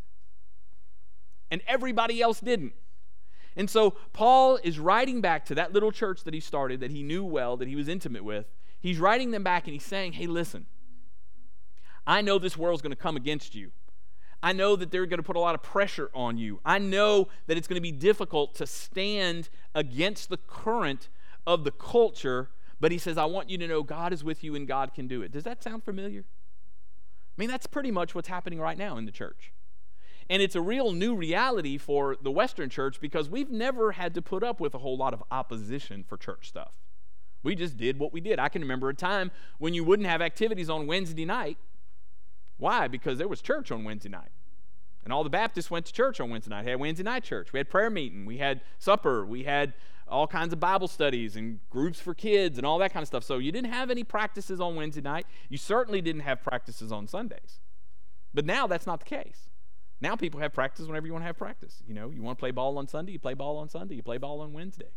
And 1.51 1.63
everybody 1.69 2.21
else 2.21 2.41
didn't. 2.41 2.73
And 3.55 3.71
so 3.71 3.91
Paul 4.13 4.59
is 4.65 4.79
writing 4.79 5.21
back 5.21 5.45
to 5.47 5.55
that 5.55 5.73
little 5.73 5.93
church 5.93 6.25
that 6.25 6.35
he 6.35 6.41
started, 6.41 6.81
that 6.81 6.91
he 6.91 7.03
knew 7.03 7.23
well, 7.23 7.57
that 7.59 7.69
he 7.69 7.77
was 7.77 7.87
intimate 7.87 8.25
with. 8.25 8.47
He's 8.81 8.99
writing 8.99 9.31
them 9.31 9.45
back 9.45 9.65
and 9.65 9.75
he's 9.75 9.85
saying, 9.85 10.15
hey, 10.15 10.27
listen, 10.27 10.67
I 12.07 12.21
know 12.21 12.39
this 12.39 12.57
world's 12.57 12.83
going 12.83 12.91
to 12.91 12.97
come 12.97 13.17
against 13.17 13.55
you. 13.55 13.71
I 14.43 14.53
know 14.53 14.75
that 14.75 14.91
they're 14.91 15.07
going 15.07 15.19
to 15.19 15.23
put 15.23 15.37
a 15.37 15.41
lot 15.41 15.55
of 15.55 15.63
pressure 15.63 16.11
on 16.15 16.37
you. 16.37 16.59
I 16.65 16.79
know 16.79 17.29
that 17.47 17.57
it's 17.57 17.69
going 17.69 17.77
to 17.77 17.81
be 17.81 17.93
difficult 17.93 18.57
to 18.57 18.67
stand 18.67 19.49
against 19.75 20.31
the 20.31 20.37
current 20.37 21.09
of 21.47 21.63
the 21.63 21.71
culture, 21.71 22.51
but 22.81 22.91
he 22.91 22.99
says, 22.99 23.17
I 23.17 23.25
want 23.27 23.51
you 23.51 23.59
to 23.59 23.69
know 23.69 23.85
God 23.85 24.13
is 24.13 24.25
with 24.25 24.43
you 24.43 24.57
and 24.57 24.67
God 24.67 24.95
can 24.95 25.07
do 25.07 25.23
it. 25.23 25.31
Does 25.31 25.45
that 25.45 25.63
sound 25.63 25.85
familiar? 25.85 26.25
I 26.27 27.41
mean, 27.41 27.49
that's 27.49 27.67
pretty 27.67 27.93
much 27.93 28.15
what's 28.15 28.29
happening 28.29 28.59
right 28.59 28.77
now 28.77 28.97
in 28.97 29.07
the 29.07 29.13
church. 29.13 29.53
And 30.29 30.43
it's 30.43 30.57
a 30.57 30.61
real 30.61 30.93
new 30.93 31.15
reality 31.15 31.79
for 31.79 32.17
the 32.21 32.31
Western 32.31 32.69
church 32.69 33.01
because 33.01 33.29
we've 33.29 33.51
never 33.51 33.93
had 33.93 34.15
to 34.15 34.23
put 34.23 34.43
up 34.43 34.61
with 34.61 34.75
a 34.75 34.79
whole 34.79 34.97
lot 34.97 35.15
of 35.15 35.23
opposition 35.31 36.05
for 36.05 36.17
church 36.17 36.49
stuff. 36.49 36.75
We 37.43 37.55
just 37.55 37.77
did 37.77 37.99
what 37.99 38.13
we 38.13 38.21
did. 38.21 38.39
I 38.39 38.49
can 38.49 38.63
remember 38.63 38.89
a 38.89 38.95
time 38.95 39.31
when 39.59 39.75
you 39.75 39.85
wouldn't 39.85 40.09
have 40.09 40.23
activities 40.23 40.71
on 40.71 40.87
Wednesday 40.87 41.25
night. 41.25 41.59
Why? 42.59 42.89
Because 42.89 43.19
there 43.19 43.29
was 43.29 43.41
church 43.41 43.71
on 43.71 43.85
Wednesday 43.85 44.09
night. 44.09 44.31
And 45.05 45.13
all 45.13 45.25
the 45.25 45.31
Baptists 45.31 45.71
went 45.71 45.87
to 45.87 45.93
church 45.93 46.21
on 46.21 46.31
Wednesday 46.31 46.51
night. 46.51 46.65
We 46.65 46.71
had 46.71 46.81
Wednesday 46.81 47.03
night 47.03 47.25
church. 47.25 47.53
We 47.53 47.59
had 47.59 47.69
prayer 47.69 47.91
meeting. 47.91 48.25
We 48.25 48.39
had 48.39 48.61
supper. 48.79 49.27
We 49.27 49.45
had 49.45 49.75
all 50.07 50.27
kinds 50.27 50.53
of 50.53 50.61
Bible 50.61 50.89
studies 50.89 51.35
and 51.37 51.59
groups 51.71 51.99
for 51.99 52.15
kids 52.15 52.59
and 52.59 52.67
all 52.67 52.79
that 52.79 52.93
kind 52.93 53.03
of 53.03 53.09
stuff. 53.09 53.25
So 53.25 53.39
you 53.39 53.51
didn't 53.51 53.73
have 53.73 53.91
any 53.91 54.05
practices 54.05 54.61
on 54.61 54.77
Wednesday 54.77 55.01
night. 55.01 55.27
You 55.49 55.59
certainly 55.59 56.01
didn't 56.01 56.23
have 56.23 56.43
practices 56.43 56.93
on 56.93 57.09
Sundays. 57.09 57.61
But 58.35 58.47
now 58.47 58.67
that's 58.67 58.87
not 58.87 59.01
the 59.01 59.07
case. 59.07 59.49
Now 60.01 60.17
people 60.17 60.41
have 60.41 60.53
practice 60.53 60.87
whenever 60.87 61.07
you 61.07 61.13
want 61.13 61.23
to 61.23 61.27
have 61.27 61.39
practice. 61.39 61.83
You 61.87 61.95
know, 61.95 62.11
you 62.11 62.23
want 62.23 62.39
to 62.39 62.41
play 62.41 62.51
ball 62.51 62.77
on 62.79 62.89
Sunday, 62.89 63.13
you 63.13 63.19
play 63.19 63.35
ball 63.35 63.57
on 63.59 63.69
Sunday, 63.69 63.95
you 63.95 64.03
play 64.03 64.19
ball 64.19 64.41
on 64.41 64.53
Wednesday. 64.53 64.91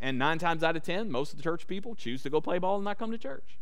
And 0.00 0.18
nine 0.18 0.38
times 0.38 0.62
out 0.62 0.76
of 0.76 0.82
ten, 0.82 1.10
most 1.10 1.32
of 1.32 1.36
the 1.36 1.42
church 1.42 1.66
people 1.66 1.94
choose 1.94 2.22
to 2.22 2.30
go 2.30 2.40
play 2.40 2.58
ball 2.58 2.76
and 2.76 2.84
not 2.84 2.98
come 2.98 3.10
to 3.12 3.18
church. 3.18 3.58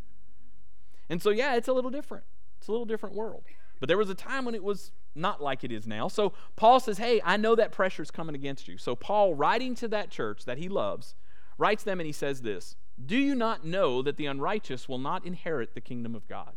And 1.08 1.22
so, 1.22 1.30
yeah, 1.30 1.56
it's 1.56 1.68
a 1.68 1.72
little 1.72 1.90
different. 1.90 2.24
It's 2.64 2.68
a 2.70 2.72
little 2.72 2.86
different 2.86 3.14
world. 3.14 3.44
But 3.78 3.88
there 3.88 3.98
was 3.98 4.08
a 4.08 4.14
time 4.14 4.46
when 4.46 4.54
it 4.54 4.64
was 4.64 4.90
not 5.14 5.42
like 5.42 5.64
it 5.64 5.70
is 5.70 5.86
now. 5.86 6.08
So 6.08 6.32
Paul 6.56 6.80
says, 6.80 6.96
Hey, 6.96 7.20
I 7.22 7.36
know 7.36 7.54
that 7.54 7.72
pressure 7.72 8.00
is 8.00 8.10
coming 8.10 8.34
against 8.34 8.68
you. 8.68 8.78
So 8.78 8.96
Paul, 8.96 9.34
writing 9.34 9.74
to 9.74 9.88
that 9.88 10.08
church 10.08 10.46
that 10.46 10.56
he 10.56 10.70
loves, 10.70 11.14
writes 11.58 11.84
them 11.84 12.00
and 12.00 12.06
he 12.06 12.12
says 12.12 12.40
this 12.40 12.76
Do 13.04 13.18
you 13.18 13.34
not 13.34 13.66
know 13.66 14.00
that 14.00 14.16
the 14.16 14.24
unrighteous 14.24 14.88
will 14.88 14.96
not 14.96 15.26
inherit 15.26 15.74
the 15.74 15.82
kingdom 15.82 16.14
of 16.14 16.26
God? 16.26 16.54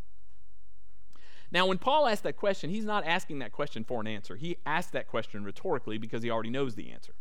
Now, 1.51 1.65
when 1.65 1.77
Paul 1.77 2.07
asked 2.07 2.23
that 2.23 2.37
question, 2.37 2.69
he's 2.69 2.85
not 2.85 3.05
asking 3.05 3.39
that 3.39 3.51
question 3.51 3.83
for 3.83 3.99
an 3.99 4.07
answer. 4.07 4.37
He 4.37 4.55
asked 4.65 4.93
that 4.93 5.09
question 5.09 5.43
rhetorically 5.43 5.97
because 5.97 6.23
he 6.23 6.31
already 6.31 6.51
knows 6.51 6.75
the 6.75 6.89
answer. 6.89 7.15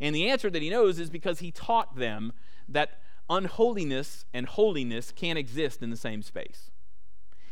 And 0.00 0.14
the 0.14 0.30
answer 0.30 0.48
that 0.48 0.62
he 0.62 0.70
knows 0.70 0.98
is 0.98 1.10
because 1.10 1.40
he 1.40 1.50
taught 1.50 1.96
them 1.96 2.32
that 2.70 3.02
unholiness 3.28 4.24
and 4.32 4.46
holiness 4.46 5.12
can't 5.14 5.38
exist 5.38 5.82
in 5.82 5.90
the 5.90 5.96
same 5.98 6.22
space. 6.22 6.70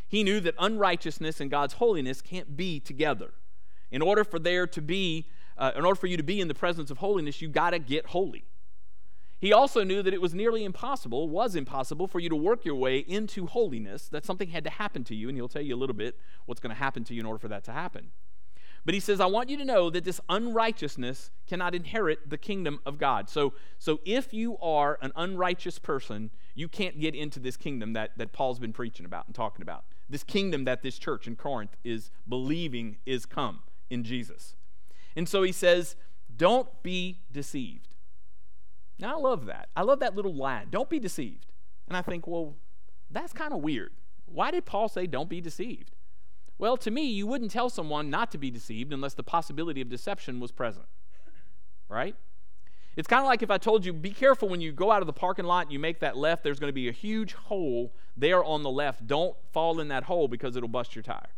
He 0.09 0.23
knew 0.23 0.40
that 0.40 0.55
unrighteousness 0.59 1.40
and 1.40 1.51
God's 1.51 1.75
holiness 1.75 2.23
can't 2.23 2.57
be 2.57 2.81
together. 2.81 3.33
In 3.90 4.03
order 4.03 4.25
for 4.25 4.38
there 4.38 4.66
to 4.66 4.81
be, 4.81 5.27
uh, 5.59 5.73
in 5.77 5.85
order 5.85 5.97
for 5.97 6.07
you 6.07 6.16
to 6.16 6.23
be 6.23 6.40
in 6.40 6.49
the 6.49 6.55
presence 6.55 6.90
of 6.90 6.99
holiness, 6.99 7.40
you 7.40 7.49
got 7.49 7.71
to 7.71 7.79
get 7.79 8.07
holy. 8.07 8.45
He 9.38 9.53
also 9.53 9.85
knew 9.85 10.03
that 10.03 10.14
it 10.14 10.21
was 10.21 10.35
nearly 10.35 10.64
impossible, 10.64 11.29
was 11.29 11.55
impossible, 11.55 12.07
for 12.07 12.21
you 12.21 12.29
to 12.31 12.37
work 12.37 12.64
your 12.64 12.75
way 12.75 12.99
into 12.99 13.47
holiness, 13.47 14.09
that 14.09 14.25
something 14.25 14.49
had 14.49 14.64
to 14.64 14.71
happen 14.71 15.05
to 15.05 15.14
you, 15.14 15.29
and 15.29 15.37
he'll 15.37 15.49
tell 15.49 15.62
you 15.62 15.75
a 15.75 15.77
little 15.77 15.95
bit 15.95 16.19
what's 16.47 16.61
going 16.61 16.75
to 16.75 16.79
happen 16.79 17.05
to 17.05 17.14
you 17.14 17.21
in 17.21 17.27
order 17.27 17.38
for 17.38 17.49
that 17.49 17.62
to 17.64 17.73
happen. 17.73 18.11
But 18.87 18.95
he 18.95 19.01
says, 19.01 19.21
I 19.21 19.27
want 19.27 19.51
you 19.51 19.57
to 19.59 19.64
know 19.64 19.90
that 19.90 20.05
this 20.05 20.21
unrighteousness 20.29 21.33
cannot 21.49 21.75
inherit 21.75 22.31
the 22.31 22.38
kingdom 22.38 22.79
of 22.87 22.99
God. 22.99 23.29
So, 23.29 23.53
so 23.79 23.99
if 24.07 24.33
you 24.33 24.57
are 24.59 24.97
an 25.03 25.12
unrighteous 25.16 25.81
person, 25.81 26.31
you 26.55 26.69
can't 26.69 26.99
get 26.99 27.14
into 27.14 27.40
this 27.40 27.57
kingdom 27.57 27.95
that, 27.95 28.12
that 28.16 28.33
Paul's 28.33 28.61
been 28.61 28.73
preaching 28.73 29.05
about 29.05 29.27
and 29.27 29.35
talking 29.35 29.62
about. 29.62 29.85
This 30.09 30.23
kingdom 30.23 30.64
that 30.64 30.83
this 30.83 30.99
church 30.99 31.27
in 31.27 31.37
Corinth 31.37 31.77
is 31.85 32.11
believing 32.29 32.99
is 33.07 33.27
come 33.27 33.61
in 33.90 34.05
Jesus. 34.05 34.55
And 35.16 35.29
so 35.29 35.42
he 35.42 35.53
says, 35.53 35.97
Don't 36.37 36.69
be 36.83 37.21
deceived. 37.33 37.97
Now, 38.99 39.16
I 39.16 39.21
love 39.21 39.47
that. 39.47 39.69
I 39.77 39.83
love 39.83 40.01
that 40.01 40.16
little 40.16 40.35
line. 40.35 40.69
Don't 40.71 40.88
be 40.88 40.99
deceived. 40.99 41.47
And 41.88 41.97
I 41.97 42.03
think, 42.03 42.27
well, 42.27 42.57
that's 43.11 43.33
kind 43.33 43.53
of 43.53 43.61
weird. 43.61 43.92
Why 44.27 44.51
did 44.51 44.64
Paul 44.64 44.88
say, 44.88 45.07
don't 45.07 45.29
be 45.29 45.40
deceived? 45.40 45.92
Well, 46.59 46.77
to 46.79 46.90
me, 46.90 47.03
you 47.03 47.27
wouldn't 47.27 47.51
tell 47.51 47.69
someone 47.69 48.11
not 48.11 48.31
to 48.33 48.38
be 48.38 48.51
deceived 48.51 48.92
unless 48.92 49.14
the 49.14 49.23
possibility 49.23 49.81
of 49.81 49.88
deception 49.88 50.40
was 50.40 50.53
present. 50.53 50.87
Right? 51.88 52.16
It's 52.97 53.07
kind 53.07 53.21
of 53.21 53.27
like 53.27 53.43
if 53.43 53.51
I 53.51 53.59
told 53.59 53.85
you, 53.85 53.93
be 53.93 54.11
careful 54.11 54.49
when 54.49 54.63
you 54.63 54.73
go 54.73 54.91
out 54.91 55.03
of 55.03 55.07
the 55.07 55.13
parking 55.13 55.45
lot 55.45 55.71
you 55.71 55.79
make 55.79 56.01
that 56.01 56.17
left, 56.17 56.43
there's 56.43 56.59
going 56.59 56.71
to 56.71 56.75
be 56.75 56.89
a 56.89 56.93
huge 56.93 57.35
hole 57.35 57.95
there 58.17 58.43
on 58.43 58.63
the 58.63 58.71
left. 58.71 59.07
Don't 59.07 59.37
fall 59.53 59.81
in 59.81 59.89
that 59.89 60.05
hole 60.05 60.29
because 60.29 60.57
it'll 60.57 60.69
bust 60.69 60.97
your 60.97 61.03
tire. 61.03 61.35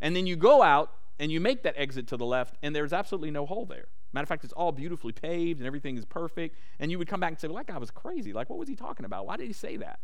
And 0.00 0.14
then 0.14 0.26
you 0.26 0.36
go 0.36 0.62
out 0.62 0.92
and 1.18 1.32
you 1.32 1.40
make 1.40 1.62
that 1.62 1.74
exit 1.78 2.06
to 2.08 2.16
the 2.16 2.26
left, 2.26 2.56
and 2.62 2.74
there's 2.76 2.92
absolutely 2.92 3.30
no 3.30 3.46
hole 3.46 3.64
there. 3.64 3.86
Matter 4.12 4.24
of 4.24 4.28
fact, 4.28 4.44
it's 4.44 4.52
all 4.52 4.72
beautifully 4.72 5.12
paved 5.12 5.58
and 5.60 5.66
everything 5.66 5.96
is 5.96 6.04
perfect. 6.04 6.56
And 6.78 6.90
you 6.90 6.98
would 6.98 7.08
come 7.08 7.18
back 7.18 7.30
and 7.30 7.40
say, 7.40 7.48
well, 7.48 7.56
that 7.56 7.66
guy 7.66 7.78
was 7.78 7.90
crazy. 7.90 8.32
Like, 8.32 8.50
what 8.50 8.58
was 8.58 8.68
he 8.68 8.76
talking 8.76 9.06
about? 9.06 9.26
Why 9.26 9.36
did 9.36 9.46
he 9.46 9.52
say 9.52 9.76
that? 9.78 9.98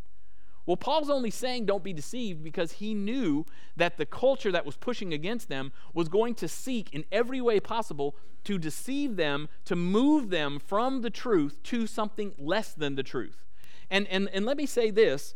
Well, 0.67 0.77
Paul's 0.77 1.11
only 1.11 1.31
saying 1.31 1.67
don't 1.67 1.83
be 1.83 1.93
deceived 1.93 2.45
because 2.45 2.73
he 2.73 2.95
knew 2.95 3.47
that 3.77 3.97
the 3.97 4.07
culture 4.07 4.53
that 4.53 4.67
was 4.67 4.77
pushing 4.77 5.13
against 5.13 5.49
them 5.49 5.73
was 5.95 6.09
going 6.09 6.35
to 6.37 6.49
seek 6.49 6.93
in 6.93 7.05
every 7.11 7.41
way 7.41 7.61
possible 7.61 8.15
to 8.45 8.59
deceive 8.59 9.17
them, 9.17 9.49
to 9.65 9.77
move 9.77 10.31
them 10.31 10.59
from 10.59 11.03
the 11.03 11.11
truth 11.11 11.63
to 11.65 11.87
something 11.87 12.35
less 12.39 12.73
than 12.73 12.95
the 12.95 13.03
truth. 13.03 13.45
And, 13.91 14.07
and, 14.09 14.29
and 14.33 14.47
let 14.47 14.57
me 14.57 14.67
say 14.67 14.91
this 14.91 15.35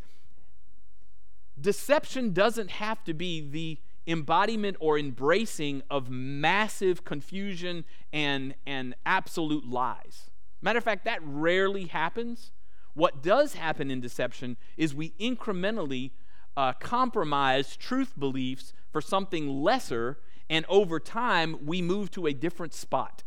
deception 1.59 2.33
doesn't 2.33 2.69
have 2.69 3.03
to 3.05 3.13
be 3.13 3.41
the 3.41 3.79
embodiment 4.07 4.77
or 4.79 4.99
embracing 4.99 5.81
of 5.89 6.09
massive 6.09 7.05
confusion 7.05 7.85
and, 8.13 8.53
and 8.65 8.95
absolute 9.05 9.65
lies. 9.65 10.29
Matter 10.61 10.77
of 10.77 10.83
fact, 10.83 11.05
that 11.05 11.19
rarely 11.23 11.85
happens. 11.85 12.51
What 12.95 13.21
does 13.21 13.53
happen 13.53 13.91
in 13.91 13.99
deception 13.99 14.57
is 14.77 14.95
we 14.95 15.11
incrementally 15.19 16.11
uh, 16.57 16.73
compromise 16.73 17.75
truth 17.75 18.17
beliefs 18.17 18.73
for 18.89 19.01
something 19.01 19.61
lesser, 19.61 20.17
and 20.49 20.65
over 20.69 20.99
time, 20.99 21.65
we 21.65 21.81
move 21.81 22.09
to 22.11 22.25
a 22.25 22.33
different 22.33 22.73
spot. 22.73 23.23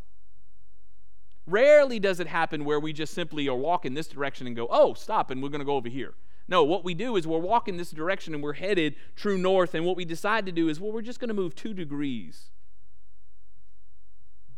Rarely 1.46 1.98
does 1.98 2.18
it 2.18 2.26
happen 2.26 2.64
where 2.64 2.80
we 2.80 2.94
just 2.94 3.12
simply 3.12 3.46
are 3.46 3.56
walking 3.56 3.92
this 3.94 4.08
direction 4.08 4.46
and 4.46 4.56
go, 4.56 4.66
oh, 4.70 4.94
stop, 4.94 5.30
and 5.30 5.42
we're 5.42 5.50
going 5.50 5.60
to 5.60 5.66
go 5.66 5.76
over 5.76 5.88
here. 5.88 6.14
No, 6.48 6.64
what 6.64 6.82
we 6.82 6.94
do 6.94 7.16
is 7.16 7.26
we're 7.26 7.38
walking 7.38 7.76
this 7.76 7.90
direction 7.90 8.32
and 8.32 8.42
we're 8.42 8.54
headed 8.54 8.96
true 9.16 9.36
north, 9.36 9.74
and 9.74 9.84
what 9.84 9.96
we 9.96 10.06
decide 10.06 10.46
to 10.46 10.52
do 10.52 10.70
is, 10.70 10.80
well, 10.80 10.92
we're 10.92 11.02
just 11.02 11.20
going 11.20 11.28
to 11.28 11.34
move 11.34 11.54
two 11.54 11.74
degrees 11.74 12.50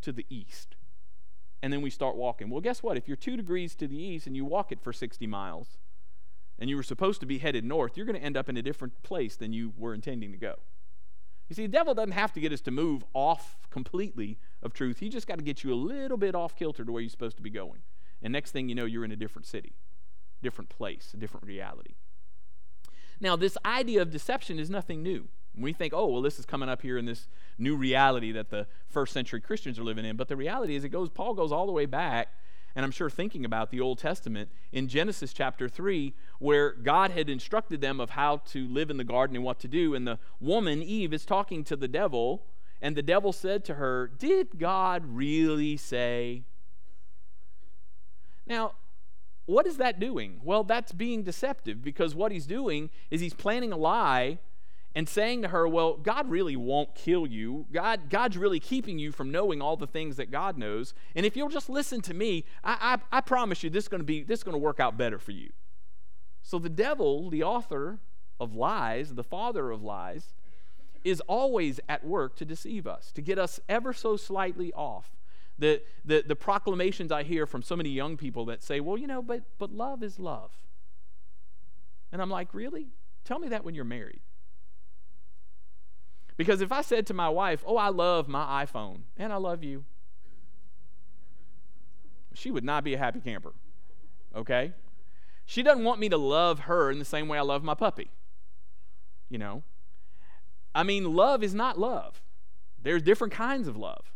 to 0.03 0.13
the 0.13 0.25
east 0.31 0.77
and 1.63 1.73
then 1.73 1.83
we 1.83 1.91
start 1.91 2.17
walking. 2.17 2.49
Well, 2.49 2.61
guess 2.61 2.83
what? 2.83 2.97
If 2.97 3.07
you're 3.07 3.17
two 3.17 3.37
degrees 3.37 3.75
to 3.77 3.87
the 3.87 3.97
east 3.97 4.27
and 4.27 4.35
you 4.35 4.45
walk 4.45 4.73
it 4.73 4.81
for 4.81 4.93
60 4.93 5.27
miles, 5.27 5.79
and 6.59 6.69
you 6.69 6.77
were 6.77 6.83
supposed 6.83 7.21
to 7.21 7.27
be 7.27 7.39
headed 7.39 7.65
north, 7.65 7.97
you're 7.97 8.07
going 8.07 8.19
to 8.19 8.25
end 8.25 8.37
up 8.37 8.49
in 8.49 8.57
a 8.57 8.63
different 8.63 9.03
place 9.03 9.37
than 9.37 9.53
you 9.53 9.73
were 9.77 9.95
intending 9.95 10.31
to 10.31 10.39
go. 10.39 10.57
You 11.49 11.57
see, 11.57 11.67
the 11.67 11.73
devil 11.73 11.95
doesn't 11.95 12.13
have 12.13 12.33
to 12.35 12.41
get 12.41 12.53
us 12.53 12.61
to 12.63 12.71
move 12.71 13.03
off 13.13 13.57
completely 13.71 14.39
of 14.63 14.73
truth. 14.73 14.99
He 15.01 15.09
just 15.09 15.27
got 15.27 15.39
to 15.39 15.45
get 15.45 15.65
you 15.65 15.73
a 15.73 15.75
little 15.75 16.19
bit 16.19 16.35
off 16.35 16.55
kilter 16.55 16.85
to 16.85 16.93
where 16.93 17.03
you're 17.03 17.11
supposed 17.11 17.37
to 17.39 17.43
be 17.43 17.51
going. 17.51 17.81
And 18.23 18.33
next 18.33 18.53
thing 18.53 18.69
you 18.69 18.75
know, 18.75 18.85
you're 18.85 19.05
in 19.05 19.11
a 19.11 19.17
different 19.17 19.47
city, 19.47 19.73
different 20.43 20.69
place, 20.69 21.11
a 21.15 21.17
different 21.17 21.47
reality. 21.47 21.95
Now, 23.21 23.37
this 23.37 23.57
idea 23.65 24.03
of 24.03 24.11
deception 24.11 24.59
is 24.59 24.71
nothing 24.71 25.03
new. 25.03 25.29
We 25.61 25.73
think, 25.73 25.93
oh, 25.95 26.07
well, 26.07 26.23
this 26.23 26.39
is 26.39 26.47
coming 26.47 26.69
up 26.69 26.83
here 26.83 26.99
in 26.99 27.05
this 27.05 27.29
new 27.59 27.77
reality 27.77 28.33
that 28.33 28.51
the 28.51 28.67
first 28.89 29.13
century 29.13 29.41
Christians 29.41 29.79
are 29.79 29.85
living 29.85 30.05
in. 30.05 30.17
But 30.17 30.29
the 30.29 30.37
reality 30.37 30.75
is, 30.75 30.85
it 30.85 30.89
goes, 30.89 31.09
Paul 31.09 31.35
goes 31.35 31.53
all 31.53 31.67
the 31.67 31.73
way 31.73 31.87
back, 31.87 32.29
and 32.75 32.85
I'm 32.85 32.91
sure 32.91 33.11
thinking 33.11 33.45
about 33.45 33.71
the 33.71 33.81
Old 33.81 33.99
Testament 33.99 34.51
in 34.73 34.89
Genesis 34.89 35.33
chapter 35.33 35.69
3, 35.69 36.15
where 36.39 36.73
God 36.73 37.11
had 37.11 37.29
instructed 37.29 37.81
them 37.81 38.01
of 38.01 38.11
how 38.11 38.39
to 38.49 38.67
live 38.69 38.91
in 38.91 38.97
the 38.97 39.05
garden 39.05 39.37
and 39.37 39.45
what 39.45 39.59
to 39.61 39.69
do. 39.69 39.95
And 39.95 40.07
the 40.07 40.19
woman, 40.41 40.83
Eve, 40.83 41.13
is 41.13 41.25
talking 41.25 41.65
to 41.65 41.77
the 41.77 41.89
devil, 41.89 42.45
and 42.81 42.97
the 42.97 43.03
devil 43.03 43.33
said 43.33 43.65
to 43.67 43.75
her, 43.75 44.11
Did 44.19 44.59
God 44.59 45.05
really 45.07 45.77
say? 45.77 46.45
Now, 48.47 48.75
what 49.47 49.67
is 49.67 49.79
that 49.79 49.99
doing? 49.99 50.41
Well, 50.45 50.63
that's 50.63 50.93
being 50.93 51.25
deceptive 51.25 51.83
because 51.83 52.15
what 52.15 52.31
he's 52.31 52.47
doing 52.47 52.91
is 53.11 53.21
he's 53.21 53.35
planning 53.35 53.73
a 53.73 53.77
lie 53.77 54.39
and 54.95 55.09
saying 55.09 55.43
to 55.43 55.49
her, 55.49 55.69
Well, 55.69 55.95
God 55.95 56.29
really 56.29 56.57
won't 56.57 56.95
kill 56.95 57.27
you. 57.27 57.67
God, 57.73 58.11
God's 58.11 58.37
really 58.37 58.61
keeping 58.61 58.99
you 58.99 59.13
from 59.13 59.31
knowing 59.31 59.63
all 59.63 59.77
the 59.77 59.87
things 59.87 60.17
that 60.17 60.31
God 60.31 60.59
knows. 60.59 60.95
And 61.15 61.25
if 61.25 61.37
you'll 61.37 61.49
just 61.49 61.69
listen 61.69 62.01
to 62.03 62.15
me, 62.15 62.45
I, 62.65 62.99
I, 63.13 63.19
I 63.19 63.21
promise 63.21 63.63
you 63.63 63.71
this 63.71 63.85
is 63.85 63.89
going 63.89 64.01
to 64.01 64.05
be 64.05 64.23
this 64.23 64.41
is 64.41 64.45
going 64.45 64.55
to 64.55 64.59
work 64.59 64.81
out 64.81 64.97
better 64.97 65.19
for 65.19 65.33
you. 65.33 65.51
So 66.43 66.59
the 66.59 66.69
devil, 66.69 67.31
the 67.31 67.43
author 67.43 67.99
of 68.41 68.55
lies, 68.55 69.15
the 69.15 69.23
father 69.23 69.71
of 69.71 69.83
lies, 69.83 70.35
is 71.05 71.21
always 71.23 71.81
at 71.89 72.05
work 72.05 72.37
to 72.37 72.45
deceive 72.45 72.87
us, 72.87 73.13
to 73.13 73.23
get 73.23 73.39
us 73.39 73.61
ever 73.69 73.93
so 73.93 74.17
slightly 74.17 74.73
off. 74.73 75.11
The, 75.59 75.83
the, 76.05 76.25
the 76.27 76.37
proclamations 76.37 77.13
I 77.13 77.23
hear 77.23 77.47
from 77.47 77.63
so 77.63 77.77
many 77.77 77.91
young 77.91 78.17
people 78.17 78.47
that 78.47 78.63
say, 78.63 78.81
well, 78.81 78.97
you 78.97 79.07
know, 79.07 79.21
but, 79.21 79.43
but 79.59 79.71
love 79.71 80.03
is 80.03 80.19
love. 80.19 80.53
And 82.13 82.23
I'm 82.23 82.31
like, 82.31 82.55
really? 82.55 82.89
Tell 83.25 83.39
me 83.39 83.49
that 83.49 83.65
when 83.65 83.75
you're 83.75 83.85
married. 83.85 84.21
Because 86.41 86.63
if 86.63 86.73
I 86.73 86.81
said 86.81 87.07
to 87.09 87.13
my 87.13 87.29
wife, 87.29 87.63
Oh, 87.67 87.77
I 87.77 87.91
love 87.91 88.27
my 88.27 88.65
iPhone, 88.65 89.01
and 89.19 89.31
I 89.31 89.37
love 89.37 89.63
you, 89.63 89.85
she 92.33 92.51
would 92.51 92.65
not 92.65 92.83
be 92.83 92.95
a 92.95 92.97
happy 92.97 93.21
camper. 93.21 93.53
Okay? 94.35 94.73
She 95.45 95.63
doesn't 95.63 95.85
want 95.85 96.01
me 96.01 96.09
to 96.09 96.17
love 96.17 96.61
her 96.61 96.91
in 96.91 96.99
the 96.99 97.05
same 97.05 97.29
way 97.29 97.37
I 97.37 97.43
love 97.43 97.63
my 97.63 97.75
puppy. 97.75 98.11
You 99.29 99.37
know? 99.37 99.65
I 100.75 100.83
mean, 100.83 101.13
love 101.13 101.45
is 101.45 101.55
not 101.55 101.79
love. 101.79 102.23
There's 102.83 103.03
different 103.03 103.35
kinds 103.35 103.69
of 103.69 103.77
love. 103.77 104.11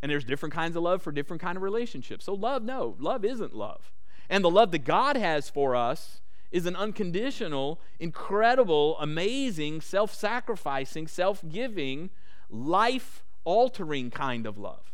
And 0.00 0.10
there's 0.10 0.24
different 0.24 0.54
kinds 0.54 0.76
of 0.76 0.82
love 0.82 1.02
for 1.02 1.12
different 1.12 1.42
kind 1.42 1.58
of 1.58 1.62
relationships. 1.62 2.24
So 2.24 2.32
love, 2.32 2.62
no, 2.62 2.96
love 2.98 3.22
isn't 3.22 3.54
love. 3.54 3.92
And 4.30 4.42
the 4.42 4.48
love 4.48 4.70
that 4.70 4.86
God 4.86 5.18
has 5.18 5.50
for 5.50 5.76
us 5.76 6.22
is 6.56 6.64
an 6.64 6.74
unconditional, 6.74 7.78
incredible, 8.00 8.96
amazing, 8.98 9.82
self 9.82 10.14
sacrificing, 10.14 11.06
self 11.06 11.44
giving, 11.46 12.08
life 12.48 13.22
altering 13.44 14.10
kind 14.10 14.46
of 14.46 14.56
love. 14.56 14.90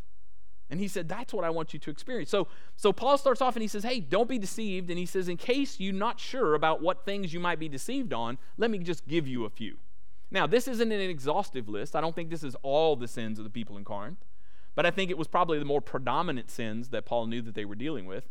And 0.69 0.81
he 0.81 0.89
said, 0.89 1.09
That's 1.09 1.33
what 1.33 1.45
I 1.45 1.51
want 1.51 1.73
you 1.73 1.79
to 1.79 1.91
experience. 1.91 2.31
So, 2.31 2.49
so 2.77 2.93
Paul 2.93 3.17
starts 3.17 3.41
off 3.41 3.55
and 3.55 3.63
he 3.63 3.69
says, 3.69 3.85
Hey, 3.85 4.01
don't 4.01 4.29
be 4.29 4.39
deceived. 4.39 4.91
And 4.91 4.99
he 4.99 5.07
says, 5.07 5.29
In 5.29 5.37
case 5.37 5.79
you're 5.79 5.95
not 5.95 6.19
sure 6.19 6.55
about 6.55 6.83
what 6.83 7.05
things 7.05 7.33
you 7.33 7.39
might 7.39 7.61
be 7.61 7.69
deceived 7.69 8.13
on, 8.13 8.39
let 8.59 8.69
me 8.69 8.79
just 8.79 9.07
give 9.07 9.29
you 9.29 9.45
a 9.45 9.51
few. 9.51 9.77
Now, 10.33 10.49
this 10.49 10.67
isn't 10.67 10.91
an 10.91 11.01
exhaustive 11.01 11.69
list. 11.69 11.95
I 11.95 12.01
don't 12.01 12.17
think 12.17 12.31
this 12.31 12.43
is 12.43 12.57
all 12.63 12.97
the 12.97 13.07
sins 13.07 13.39
of 13.39 13.45
the 13.45 13.51
people 13.51 13.77
in 13.77 13.85
Corinth, 13.85 14.25
but 14.75 14.85
I 14.85 14.91
think 14.91 15.13
it 15.13 15.19
was 15.19 15.29
probably 15.29 15.61
the 15.61 15.65
more 15.65 15.83
predominant 15.83 16.51
sins 16.51 16.89
that 16.89 17.05
Paul 17.05 17.29
knew 17.29 17.43
that 17.43 17.55
they 17.55 17.67
were 17.67 17.77
dealing 17.77 18.07
with. 18.07 18.29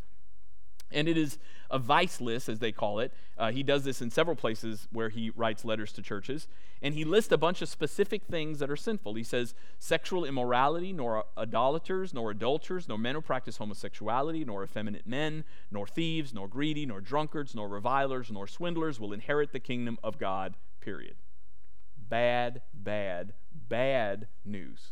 And 0.91 1.07
it 1.07 1.17
is 1.17 1.37
a 1.69 1.79
vice 1.79 2.19
list, 2.19 2.49
as 2.49 2.59
they 2.59 2.71
call 2.71 2.99
it. 2.99 3.13
Uh, 3.37 3.51
he 3.51 3.63
does 3.63 3.83
this 3.83 4.01
in 4.01 4.11
several 4.11 4.35
places 4.35 4.87
where 4.91 5.09
he 5.09 5.31
writes 5.35 5.63
letters 5.63 5.91
to 5.93 6.01
churches. 6.01 6.47
And 6.81 6.93
he 6.93 7.05
lists 7.05 7.31
a 7.31 7.37
bunch 7.37 7.61
of 7.61 7.69
specific 7.69 8.23
things 8.25 8.59
that 8.59 8.69
are 8.69 8.75
sinful. 8.75 9.13
He 9.13 9.23
says, 9.23 9.53
sexual 9.79 10.25
immorality, 10.25 10.91
nor 10.93 11.25
idolaters, 11.37 12.13
nor 12.13 12.31
adulterers, 12.31 12.87
nor 12.87 12.97
men 12.97 13.15
who 13.15 13.21
practice 13.21 13.57
homosexuality, 13.57 14.43
nor 14.45 14.63
effeminate 14.63 15.07
men, 15.07 15.43
nor 15.71 15.87
thieves, 15.87 16.33
nor 16.33 16.47
greedy, 16.47 16.85
nor 16.85 17.01
drunkards, 17.01 17.55
nor 17.55 17.67
revilers, 17.67 18.31
nor 18.31 18.47
swindlers 18.47 18.99
will 18.99 19.13
inherit 19.13 19.53
the 19.53 19.59
kingdom 19.59 19.97
of 20.03 20.17
God, 20.17 20.55
period. 20.81 21.15
Bad, 21.97 22.61
bad, 22.73 23.33
bad 23.53 24.27
news. 24.43 24.89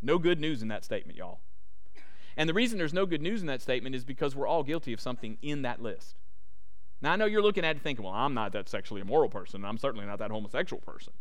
No 0.00 0.18
good 0.18 0.40
news 0.40 0.62
in 0.62 0.68
that 0.68 0.84
statement, 0.84 1.18
y'all. 1.18 1.40
And 2.36 2.48
the 2.48 2.54
reason 2.54 2.78
there's 2.78 2.92
no 2.92 3.06
good 3.06 3.22
news 3.22 3.40
in 3.40 3.46
that 3.46 3.62
statement 3.62 3.94
is 3.94 4.04
because 4.04 4.36
we're 4.36 4.46
all 4.46 4.62
guilty 4.62 4.92
of 4.92 5.00
something 5.00 5.38
in 5.40 5.62
that 5.62 5.82
list. 5.82 6.16
Now, 7.00 7.12
I 7.12 7.16
know 7.16 7.26
you're 7.26 7.42
looking 7.42 7.64
at 7.64 7.76
it 7.76 7.82
thinking, 7.82 8.04
well, 8.04 8.14
I'm 8.14 8.34
not 8.34 8.52
that 8.52 8.68
sexually 8.68 9.00
immoral 9.00 9.28
person. 9.28 9.64
I'm 9.64 9.78
certainly 9.78 10.06
not 10.06 10.18
that 10.18 10.30
homosexual 10.30 10.80
person. 10.80 11.12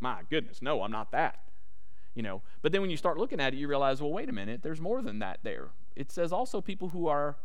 My 0.00 0.20
goodness, 0.30 0.62
no, 0.62 0.82
I'm 0.82 0.90
not 0.90 1.10
that. 1.12 1.40
You 2.14 2.22
know, 2.22 2.42
but 2.60 2.72
then 2.72 2.82
when 2.82 2.90
you 2.90 2.96
start 2.96 3.16
looking 3.16 3.40
at 3.40 3.54
it, 3.54 3.56
you 3.56 3.68
realize, 3.68 4.02
well, 4.02 4.12
wait 4.12 4.28
a 4.28 4.32
minute, 4.32 4.62
there's 4.62 4.80
more 4.80 5.00
than 5.00 5.18
that 5.20 5.40
there. 5.42 5.68
It 5.96 6.12
says 6.12 6.32
also 6.32 6.60
people 6.60 6.88
who 6.88 7.06
are 7.06 7.36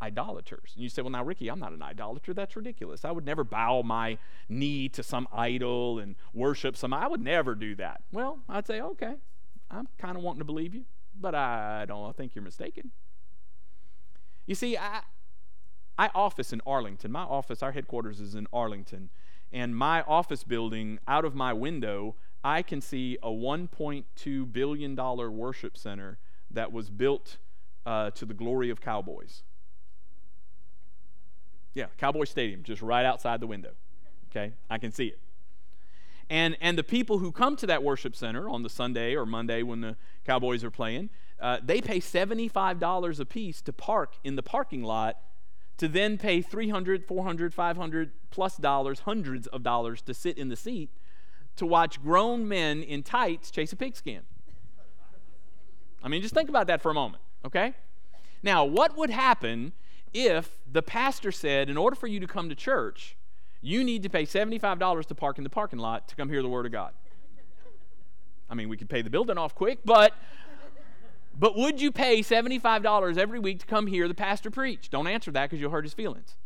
idolaters. 0.00 0.72
And 0.74 0.82
you 0.82 0.88
say, 0.88 1.02
well, 1.02 1.10
now, 1.10 1.24
Ricky, 1.24 1.48
I'm 1.48 1.58
not 1.58 1.72
an 1.72 1.82
idolater. 1.82 2.32
That's 2.32 2.54
ridiculous. 2.54 3.04
I 3.04 3.10
would 3.10 3.24
never 3.24 3.42
bow 3.42 3.82
my 3.82 4.18
knee 4.48 4.88
to 4.90 5.02
some 5.02 5.26
idol 5.32 5.98
and 5.98 6.14
worship 6.32 6.76
some. 6.76 6.92
I 6.92 7.08
would 7.08 7.20
never 7.20 7.56
do 7.56 7.74
that. 7.76 8.02
Well, 8.12 8.38
I'd 8.48 8.66
say, 8.66 8.80
okay, 8.80 9.14
I'm 9.70 9.88
kind 9.98 10.16
of 10.16 10.22
wanting 10.22 10.40
to 10.40 10.44
believe 10.44 10.74
you 10.74 10.84
but 11.18 11.34
I 11.34 11.84
don't 11.86 12.16
think 12.16 12.34
you're 12.34 12.44
mistaken. 12.44 12.90
You 14.46 14.54
see, 14.54 14.76
I, 14.76 15.02
I 15.98 16.10
office 16.14 16.52
in 16.52 16.60
Arlington. 16.66 17.12
My 17.12 17.22
office, 17.22 17.62
our 17.62 17.72
headquarters 17.72 18.20
is 18.20 18.34
in 18.34 18.46
Arlington. 18.52 19.10
And 19.52 19.76
my 19.76 20.02
office 20.02 20.44
building, 20.44 20.98
out 21.06 21.24
of 21.24 21.34
my 21.34 21.52
window, 21.52 22.16
I 22.42 22.62
can 22.62 22.80
see 22.80 23.18
a 23.22 23.28
$1.2 23.28 24.52
billion 24.52 24.96
worship 24.96 25.76
center 25.76 26.18
that 26.50 26.72
was 26.72 26.90
built 26.90 27.38
uh, 27.86 28.10
to 28.10 28.24
the 28.24 28.34
glory 28.34 28.70
of 28.70 28.80
Cowboys. 28.80 29.42
Yeah, 31.74 31.86
Cowboy 31.98 32.24
Stadium, 32.24 32.62
just 32.62 32.82
right 32.82 33.04
outside 33.04 33.40
the 33.40 33.46
window. 33.46 33.72
Okay, 34.30 34.52
I 34.68 34.78
can 34.78 34.92
see 34.92 35.06
it. 35.06 35.18
And, 36.32 36.56
and 36.62 36.78
the 36.78 36.82
people 36.82 37.18
who 37.18 37.30
come 37.30 37.56
to 37.56 37.66
that 37.66 37.82
worship 37.82 38.16
center 38.16 38.48
on 38.48 38.62
the 38.62 38.70
Sunday 38.70 39.14
or 39.14 39.26
Monday 39.26 39.62
when 39.62 39.82
the 39.82 39.96
Cowboys 40.24 40.64
are 40.64 40.70
playing, 40.70 41.10
uh, 41.38 41.58
they 41.62 41.82
pay 41.82 42.00
$75 42.00 43.20
a 43.20 43.24
piece 43.26 43.60
to 43.60 43.70
park 43.70 44.14
in 44.24 44.36
the 44.36 44.42
parking 44.42 44.82
lot 44.82 45.18
to 45.76 45.88
then 45.88 46.16
pay 46.16 46.40
300 46.40 47.04
400 47.04 47.52
500 47.52 48.12
plus 48.30 48.56
dollars 48.56 49.00
hundreds 49.00 49.46
of 49.48 49.62
dollars 49.62 50.00
to 50.00 50.14
sit 50.14 50.38
in 50.38 50.48
the 50.48 50.56
seat 50.56 50.88
to 51.56 51.66
watch 51.66 52.02
grown 52.02 52.48
men 52.48 52.82
in 52.82 53.02
tights 53.02 53.50
chase 53.50 53.74
a 53.74 53.76
pigskin. 53.76 54.22
I 56.02 56.08
mean 56.08 56.22
just 56.22 56.32
think 56.32 56.48
about 56.48 56.66
that 56.68 56.80
for 56.80 56.90
a 56.90 56.94
moment 56.94 57.22
okay? 57.44 57.74
Now 58.42 58.64
what 58.64 58.96
would 58.96 59.10
happen 59.10 59.72
if 60.14 60.56
the 60.70 60.82
pastor 60.82 61.30
said 61.30 61.68
in 61.68 61.76
order 61.76 61.94
for 61.94 62.06
you 62.06 62.20
to 62.20 62.26
come 62.26 62.48
to 62.48 62.54
church 62.54 63.16
you 63.62 63.84
need 63.84 64.02
to 64.02 64.10
pay 64.10 64.24
$75 64.24 65.06
to 65.06 65.14
park 65.14 65.38
in 65.38 65.44
the 65.44 65.50
parking 65.50 65.78
lot 65.78 66.08
to 66.08 66.16
come 66.16 66.28
hear 66.28 66.42
the 66.42 66.48
Word 66.48 66.66
of 66.66 66.72
God. 66.72 66.92
I 68.50 68.54
mean, 68.54 68.68
we 68.68 68.76
could 68.76 68.90
pay 68.90 69.00
the 69.00 69.08
building 69.08 69.38
off 69.38 69.54
quick, 69.54 69.78
but 69.84 70.12
but 71.38 71.56
would 71.56 71.80
you 71.80 71.90
pay 71.90 72.20
$75 72.20 73.16
every 73.16 73.38
week 73.38 73.60
to 73.60 73.66
come 73.66 73.86
hear 73.86 74.06
the 74.06 74.14
pastor 74.14 74.50
preach? 74.50 74.90
Don't 74.90 75.06
answer 75.06 75.30
that 75.30 75.48
because 75.48 75.60
you'll 75.60 75.70
hurt 75.70 75.84
his 75.84 75.94
feelings. 75.94 76.36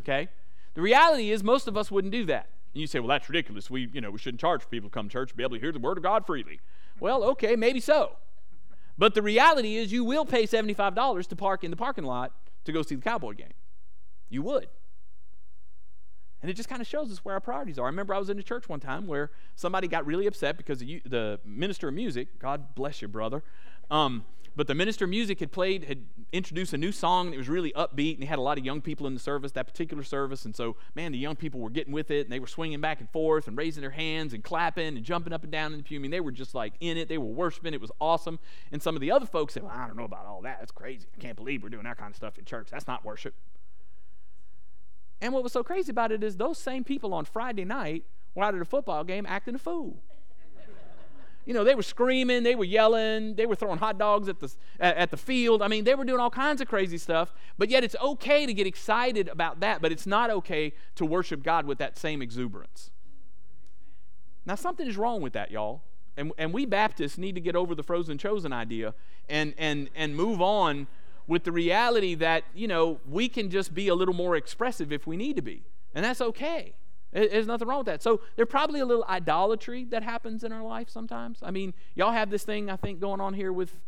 Okay? 0.00 0.28
The 0.74 0.82
reality 0.82 1.30
is 1.30 1.44
most 1.44 1.68
of 1.68 1.76
us 1.76 1.90
wouldn't 1.90 2.12
do 2.12 2.24
that. 2.26 2.48
And 2.74 2.80
you 2.80 2.86
say, 2.86 2.98
well, 2.98 3.08
that's 3.08 3.28
ridiculous. 3.28 3.70
We, 3.70 3.88
you 3.92 4.00
know, 4.00 4.10
we 4.10 4.18
shouldn't 4.18 4.40
charge 4.40 4.68
people 4.68 4.90
to 4.90 4.94
come 4.94 5.08
to 5.08 5.12
church 5.12 5.30
to 5.30 5.36
be 5.36 5.42
able 5.42 5.54
to 5.54 5.60
hear 5.60 5.72
the 5.72 5.78
word 5.78 5.96
of 5.96 6.02
God 6.02 6.26
freely. 6.26 6.60
Well, 6.98 7.22
okay, 7.24 7.56
maybe 7.56 7.80
so. 7.80 8.16
But 8.98 9.14
the 9.14 9.22
reality 9.22 9.76
is 9.76 9.92
you 9.92 10.04
will 10.04 10.24
pay 10.24 10.44
$75 10.44 11.28
to 11.28 11.36
park 11.36 11.64
in 11.64 11.70
the 11.70 11.76
parking 11.76 12.04
lot 12.04 12.32
to 12.64 12.72
go 12.72 12.82
see 12.82 12.96
the 12.96 13.02
Cowboy 13.02 13.34
game. 13.34 13.54
You 14.28 14.42
would. 14.42 14.68
And 16.42 16.50
it 16.50 16.54
just 16.54 16.68
kind 16.68 16.80
of 16.80 16.86
shows 16.86 17.10
us 17.10 17.24
where 17.24 17.34
our 17.34 17.40
priorities 17.40 17.78
are. 17.78 17.84
I 17.84 17.88
remember 17.88 18.14
I 18.14 18.18
was 18.18 18.30
in 18.30 18.38
a 18.38 18.42
church 18.42 18.68
one 18.68 18.80
time 18.80 19.06
where 19.06 19.30
somebody 19.54 19.88
got 19.88 20.06
really 20.06 20.26
upset 20.26 20.56
because 20.56 20.80
the, 20.80 21.00
the 21.06 21.40
minister 21.44 21.88
of 21.88 21.94
music, 21.94 22.38
God 22.38 22.74
bless 22.74 23.00
you, 23.00 23.08
brother, 23.08 23.42
um, 23.90 24.24
but 24.56 24.66
the 24.66 24.74
minister 24.74 25.04
of 25.04 25.10
music 25.10 25.38
had 25.40 25.52
played, 25.52 25.84
had 25.84 26.06
introduced 26.32 26.72
a 26.72 26.78
new 26.78 26.90
song, 26.90 27.26
and 27.26 27.34
it 27.34 27.38
was 27.38 27.48
really 27.48 27.72
upbeat, 27.72 28.14
and 28.14 28.22
he 28.22 28.26
had 28.26 28.38
a 28.38 28.42
lot 28.42 28.56
of 28.56 28.64
young 28.64 28.80
people 28.80 29.06
in 29.06 29.12
the 29.12 29.20
service, 29.20 29.52
that 29.52 29.66
particular 29.66 30.02
service. 30.02 30.46
And 30.46 30.56
so, 30.56 30.76
man, 30.94 31.12
the 31.12 31.18
young 31.18 31.36
people 31.36 31.60
were 31.60 31.68
getting 31.68 31.92
with 31.92 32.10
it, 32.10 32.24
and 32.24 32.32
they 32.32 32.40
were 32.40 32.46
swinging 32.46 32.80
back 32.80 33.00
and 33.00 33.10
forth, 33.10 33.48
and 33.48 33.58
raising 33.58 33.82
their 33.82 33.90
hands, 33.90 34.32
and 34.32 34.42
clapping, 34.42 34.96
and 34.96 35.04
jumping 35.04 35.34
up 35.34 35.42
and 35.42 35.52
down 35.52 35.72
in 35.72 35.78
the 35.78 35.84
pew. 35.84 35.98
I 35.98 36.00
mean, 36.00 36.10
they 36.10 36.20
were 36.20 36.32
just 36.32 36.54
like 36.54 36.72
in 36.80 36.96
it. 36.96 37.06
They 37.10 37.18
were 37.18 37.26
worshiping. 37.26 37.74
It 37.74 37.82
was 37.82 37.92
awesome. 38.00 38.38
And 38.72 38.82
some 38.82 38.94
of 38.94 39.02
the 39.02 39.10
other 39.10 39.26
folks 39.26 39.52
said, 39.52 39.62
well, 39.62 39.72
I 39.74 39.86
don't 39.86 39.96
know 39.96 40.04
about 40.04 40.24
all 40.24 40.40
that. 40.42 40.60
That's 40.60 40.72
crazy. 40.72 41.06
I 41.14 41.20
can't 41.20 41.36
believe 41.36 41.62
we're 41.62 41.68
doing 41.68 41.84
that 41.84 41.98
kind 41.98 42.10
of 42.10 42.16
stuff 42.16 42.38
in 42.38 42.46
church. 42.46 42.68
That's 42.70 42.86
not 42.86 43.04
worship. 43.04 43.34
And 45.20 45.32
what 45.32 45.42
was 45.42 45.52
so 45.52 45.62
crazy 45.62 45.90
about 45.90 46.12
it 46.12 46.22
is 46.22 46.36
those 46.36 46.58
same 46.58 46.84
people 46.84 47.14
on 47.14 47.24
Friday 47.24 47.64
night 47.64 48.04
were 48.34 48.44
out 48.44 48.54
at 48.54 48.60
a 48.60 48.66
football 48.66 49.02
game 49.04 49.24
acting 49.26 49.54
a 49.54 49.58
fool 49.58 50.02
you 51.46 51.54
know, 51.54 51.62
they 51.62 51.76
were 51.76 51.82
screaming, 51.82 52.42
they 52.42 52.56
were 52.56 52.64
yelling, 52.64 53.36
they 53.36 53.46
were 53.46 53.54
throwing 53.54 53.78
hot 53.78 53.98
dogs 53.98 54.28
at 54.28 54.40
the, 54.40 54.52
at 54.80 55.12
the 55.12 55.16
field. 55.16 55.62
I 55.62 55.68
mean, 55.68 55.84
they 55.84 55.94
were 55.94 56.04
doing 56.04 56.18
all 56.18 56.28
kinds 56.28 56.60
of 56.60 56.66
crazy 56.66 56.98
stuff, 56.98 57.32
but 57.56 57.70
yet 57.70 57.84
it's 57.84 57.94
okay 58.02 58.46
to 58.46 58.52
get 58.52 58.66
excited 58.66 59.28
about 59.28 59.60
that, 59.60 59.80
but 59.80 59.92
it's 59.92 60.06
not 60.06 60.28
okay 60.28 60.72
to 60.96 61.06
worship 61.06 61.44
God 61.44 61.64
with 61.64 61.78
that 61.78 61.96
same 61.96 62.20
exuberance. 62.20 62.90
Now, 64.44 64.56
something 64.56 64.88
is 64.88 64.96
wrong 64.96 65.22
with 65.22 65.34
that, 65.34 65.52
y'all. 65.52 65.82
And, 66.16 66.32
and 66.36 66.52
we 66.52 66.66
Baptists 66.66 67.16
need 67.16 67.36
to 67.36 67.40
get 67.40 67.54
over 67.54 67.74
the 67.76 67.82
frozen 67.82 68.18
chosen 68.18 68.52
idea 68.52 68.94
and, 69.28 69.54
and, 69.56 69.88
and 69.94 70.16
move 70.16 70.42
on 70.42 70.88
with 71.26 71.44
the 71.44 71.52
reality 71.52 72.14
that, 72.16 72.44
you 72.54 72.68
know, 72.68 73.00
we 73.08 73.28
can 73.28 73.50
just 73.50 73.74
be 73.74 73.88
a 73.88 73.94
little 73.94 74.14
more 74.14 74.36
expressive 74.36 74.92
if 74.92 75.06
we 75.06 75.16
need 75.16 75.36
to 75.36 75.42
be. 75.42 75.62
And 75.94 76.04
that's 76.04 76.20
okay. 76.20 76.74
There's 77.12 77.46
nothing 77.46 77.66
wrong 77.66 77.78
with 77.78 77.86
that. 77.86 78.02
So 78.02 78.20
there's 78.36 78.48
probably 78.48 78.80
a 78.80 78.84
little 78.84 79.04
idolatry 79.08 79.84
that 79.86 80.02
happens 80.02 80.44
in 80.44 80.52
our 80.52 80.62
life 80.62 80.90
sometimes. 80.90 81.38
I 81.42 81.50
mean, 81.50 81.72
y'all 81.94 82.12
have 82.12 82.30
this 82.30 82.44
thing 82.44 82.68
I 82.68 82.76
think 82.76 83.00
going 83.00 83.20
on 83.20 83.32
here 83.32 83.52
with 83.52 83.80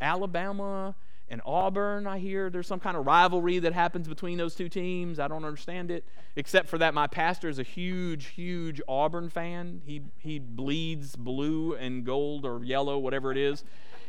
Alabama 0.00 0.96
and 1.28 1.40
Auburn. 1.46 2.06
I 2.06 2.18
hear 2.18 2.50
there's 2.50 2.66
some 2.66 2.80
kind 2.80 2.96
of 2.96 3.06
rivalry 3.06 3.58
that 3.60 3.72
happens 3.72 4.08
between 4.08 4.36
those 4.36 4.54
two 4.54 4.68
teams. 4.68 5.20
I 5.20 5.28
don't 5.28 5.44
understand 5.44 5.90
it, 5.90 6.04
except 6.36 6.68
for 6.68 6.78
that 6.78 6.92
my 6.92 7.06
pastor 7.06 7.48
is 7.48 7.58
a 7.58 7.62
huge, 7.62 8.26
huge 8.26 8.80
Auburn 8.88 9.30
fan. 9.30 9.80
He 9.84 10.02
he 10.18 10.38
bleeds 10.38 11.16
blue 11.16 11.74
and 11.74 12.04
gold 12.04 12.44
or 12.44 12.64
yellow, 12.64 12.98
whatever 12.98 13.30
it 13.30 13.38
is, 13.38 13.64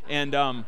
and 0.10 0.34
um, 0.36 0.66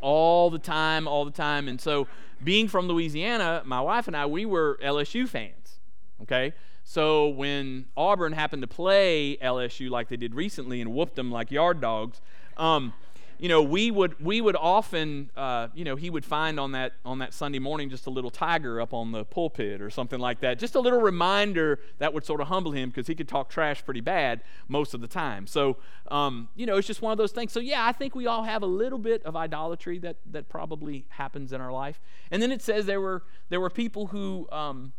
all 0.00 0.50
the 0.50 0.58
time, 0.58 1.06
all 1.06 1.24
the 1.24 1.30
time. 1.30 1.68
And 1.68 1.80
so, 1.80 2.06
being 2.42 2.68
from 2.68 2.88
Louisiana, 2.88 3.62
my 3.64 3.80
wife 3.80 4.06
and 4.06 4.16
I, 4.16 4.26
we 4.26 4.46
were 4.46 4.78
LSU 4.82 5.28
fans. 5.28 5.80
Okay, 6.22 6.52
so 6.84 7.28
when 7.28 7.86
Auburn 7.96 8.32
happened 8.32 8.62
to 8.62 8.68
play 8.68 9.36
LSU 9.36 9.90
like 9.90 10.08
they 10.08 10.16
did 10.16 10.34
recently 10.34 10.80
and 10.80 10.92
whooped 10.92 11.16
them 11.16 11.30
like 11.30 11.50
yard 11.50 11.80
dogs, 11.80 12.20
um, 12.56 12.92
you 13.40 13.48
know, 13.48 13.62
we 13.62 13.90
would 13.90 14.22
we 14.22 14.42
would 14.42 14.54
often, 14.54 15.30
uh, 15.34 15.68
you 15.74 15.82
know, 15.82 15.96
he 15.96 16.10
would 16.10 16.26
find 16.26 16.60
on 16.60 16.72
that 16.72 16.92
on 17.06 17.20
that 17.20 17.32
Sunday 17.32 17.58
morning 17.58 17.88
just 17.88 18.06
a 18.06 18.10
little 18.10 18.30
tiger 18.30 18.82
up 18.82 18.92
on 18.92 19.12
the 19.12 19.24
pulpit 19.24 19.80
or 19.80 19.88
something 19.88 20.20
like 20.20 20.40
that, 20.40 20.58
just 20.58 20.74
a 20.74 20.80
little 20.80 21.00
reminder 21.00 21.80
that 21.98 22.12
would 22.12 22.26
sort 22.26 22.42
of 22.42 22.48
humble 22.48 22.72
him 22.72 22.90
because 22.90 23.06
he 23.06 23.14
could 23.14 23.28
talk 23.28 23.48
trash 23.48 23.82
pretty 23.82 24.02
bad 24.02 24.42
most 24.68 24.92
of 24.92 25.00
the 25.00 25.08
time. 25.08 25.46
So, 25.46 25.78
um, 26.10 26.50
you 26.54 26.66
know, 26.66 26.76
it's 26.76 26.86
just 26.86 27.00
one 27.00 27.12
of 27.12 27.18
those 27.18 27.32
things. 27.32 27.50
So 27.50 27.60
yeah, 27.60 27.86
I 27.86 27.92
think 27.92 28.14
we 28.14 28.26
all 28.26 28.42
have 28.42 28.62
a 28.62 28.66
little 28.66 28.98
bit 28.98 29.24
of 29.24 29.34
idolatry 29.34 29.98
that 30.00 30.16
that 30.30 30.50
probably 30.50 31.06
happens 31.08 31.54
in 31.54 31.62
our 31.62 31.72
life. 31.72 31.98
And 32.30 32.42
then 32.42 32.52
it 32.52 32.60
says 32.60 32.84
there 32.84 33.00
were 33.00 33.22
there 33.48 33.60
were 33.60 33.70
people 33.70 34.08
who. 34.08 34.48
Um, 34.52 34.92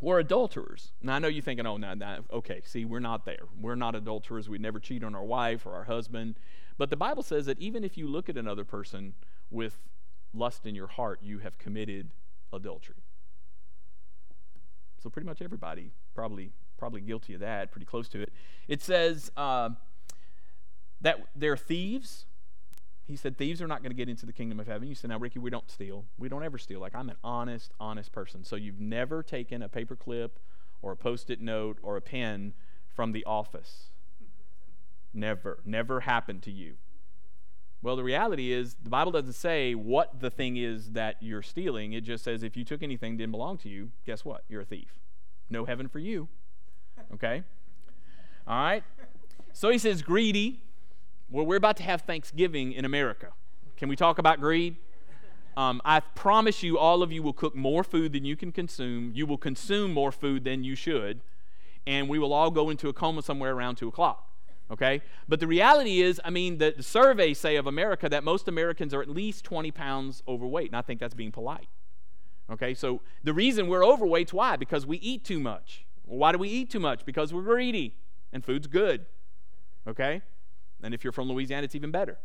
were 0.00 0.18
adulterers. 0.18 0.92
Now, 1.00 1.14
I 1.14 1.18
know 1.18 1.28
you're 1.28 1.42
thinking, 1.42 1.66
oh, 1.66 1.78
no, 1.78 1.94
no, 1.94 2.18
okay, 2.30 2.60
see, 2.66 2.84
we're 2.84 3.00
not 3.00 3.24
there. 3.24 3.44
We're 3.58 3.74
not 3.74 3.94
adulterers. 3.94 4.50
We 4.50 4.58
never 4.58 4.78
cheat 4.78 5.02
on 5.02 5.14
our 5.14 5.24
wife 5.24 5.64
or 5.64 5.72
our 5.72 5.84
husband. 5.84 6.34
But 6.76 6.90
the 6.90 6.96
Bible 6.96 7.22
says 7.22 7.46
that 7.46 7.58
even 7.58 7.84
if 7.84 7.96
you 7.96 8.08
look 8.08 8.28
at 8.28 8.36
another 8.36 8.64
person 8.64 9.14
with 9.50 9.78
lust 10.32 10.66
in 10.66 10.74
your 10.74 10.88
heart, 10.88 11.20
you 11.22 11.38
have 11.38 11.58
committed 11.58 12.10
adultery. 12.52 12.96
So 15.02 15.10
pretty 15.10 15.26
much 15.26 15.42
everybody 15.42 15.92
probably 16.14 16.50
probably 16.78 17.00
guilty 17.00 17.34
of 17.34 17.40
that, 17.40 17.70
pretty 17.70 17.86
close 17.86 18.08
to 18.08 18.20
it. 18.20 18.32
It 18.68 18.82
says 18.82 19.30
uh, 19.36 19.70
that 21.00 21.20
they're 21.36 21.56
thieves, 21.56 22.26
he 23.06 23.16
said, 23.16 23.36
Thieves 23.36 23.60
are 23.60 23.66
not 23.66 23.82
going 23.82 23.90
to 23.90 23.96
get 23.96 24.08
into 24.08 24.26
the 24.26 24.32
kingdom 24.32 24.58
of 24.58 24.66
heaven. 24.66 24.88
You 24.88 24.94
said, 24.94 25.10
Now, 25.10 25.18
Ricky, 25.18 25.38
we 25.38 25.50
don't 25.50 25.70
steal. 25.70 26.04
We 26.18 26.28
don't 26.28 26.42
ever 26.42 26.58
steal. 26.58 26.80
Like, 26.80 26.94
I'm 26.94 27.10
an 27.10 27.16
honest, 27.22 27.72
honest 27.78 28.12
person. 28.12 28.44
So 28.44 28.56
you've 28.56 28.80
never 28.80 29.22
taken 29.22 29.62
a 29.62 29.68
paper 29.68 29.96
clip 29.96 30.38
or 30.82 30.92
a 30.92 30.96
post 30.96 31.30
it 31.30 31.40
note 31.40 31.78
or 31.82 31.96
a 31.96 32.00
pen 32.00 32.54
from 32.94 33.12
the 33.12 33.24
office. 33.24 33.90
Never. 35.14 35.60
Never 35.64 36.00
happened 36.00 36.42
to 36.42 36.50
you. 36.50 36.74
Well, 37.80 37.96
the 37.96 38.02
reality 38.02 38.50
is, 38.50 38.76
the 38.82 38.90
Bible 38.90 39.12
doesn't 39.12 39.34
say 39.34 39.74
what 39.74 40.20
the 40.20 40.30
thing 40.30 40.56
is 40.56 40.92
that 40.92 41.16
you're 41.20 41.42
stealing. 41.42 41.92
It 41.92 42.00
just 42.00 42.24
says 42.24 42.42
if 42.42 42.56
you 42.56 42.64
took 42.64 42.82
anything 42.82 43.12
that 43.12 43.18
didn't 43.18 43.32
belong 43.32 43.58
to 43.58 43.68
you, 43.68 43.90
guess 44.06 44.24
what? 44.24 44.42
You're 44.48 44.62
a 44.62 44.64
thief. 44.64 44.98
No 45.50 45.66
heaven 45.66 45.88
for 45.88 45.98
you. 45.98 46.28
Okay? 47.12 47.42
All 48.46 48.56
right? 48.56 48.82
So 49.52 49.68
he 49.68 49.78
says, 49.78 50.02
greedy. 50.02 50.62
Well, 51.30 51.44
we're 51.44 51.56
about 51.56 51.76
to 51.76 51.82
have 51.82 52.02
Thanksgiving 52.02 52.72
in 52.72 52.84
America. 52.84 53.28
Can 53.76 53.88
we 53.88 53.96
talk 53.96 54.18
about 54.18 54.40
greed? 54.40 54.76
Um, 55.56 55.80
I 55.84 56.00
promise 56.00 56.62
you, 56.62 56.78
all 56.78 57.02
of 57.02 57.12
you 57.12 57.22
will 57.22 57.32
cook 57.32 57.54
more 57.54 57.84
food 57.84 58.12
than 58.12 58.24
you 58.24 58.34
can 58.34 58.50
consume. 58.50 59.12
You 59.14 59.26
will 59.26 59.38
consume 59.38 59.92
more 59.92 60.10
food 60.10 60.44
than 60.44 60.64
you 60.64 60.74
should. 60.74 61.20
And 61.86 62.08
we 62.08 62.18
will 62.18 62.32
all 62.32 62.50
go 62.50 62.70
into 62.70 62.88
a 62.88 62.92
coma 62.92 63.22
somewhere 63.22 63.52
around 63.52 63.76
2 63.76 63.88
o'clock. 63.88 64.26
Okay? 64.70 65.02
But 65.28 65.40
the 65.40 65.46
reality 65.46 66.00
is, 66.00 66.20
I 66.24 66.30
mean, 66.30 66.58
the, 66.58 66.74
the 66.76 66.82
surveys 66.82 67.38
say 67.38 67.56
of 67.56 67.66
America 67.66 68.08
that 68.08 68.24
most 68.24 68.48
Americans 68.48 68.94
are 68.94 69.02
at 69.02 69.08
least 69.08 69.44
20 69.44 69.70
pounds 69.70 70.22
overweight. 70.26 70.68
And 70.68 70.76
I 70.76 70.82
think 70.82 71.00
that's 71.00 71.14
being 71.14 71.32
polite. 71.32 71.68
Okay? 72.50 72.74
So 72.74 73.00
the 73.22 73.34
reason 73.34 73.68
we're 73.68 73.84
overweight's 73.84 74.32
why? 74.32 74.56
Because 74.56 74.86
we 74.86 74.98
eat 74.98 75.24
too 75.24 75.40
much. 75.40 75.84
Why 76.04 76.32
do 76.32 76.38
we 76.38 76.48
eat 76.48 76.70
too 76.70 76.80
much? 76.80 77.04
Because 77.04 77.32
we're 77.32 77.42
greedy. 77.42 77.94
And 78.32 78.44
food's 78.44 78.66
good. 78.66 79.06
Okay? 79.86 80.22
And 80.82 80.94
if 80.94 81.04
you're 81.04 81.12
from 81.12 81.28
Louisiana, 81.28 81.64
it's 81.64 81.74
even 81.74 81.90
better. 81.90 82.18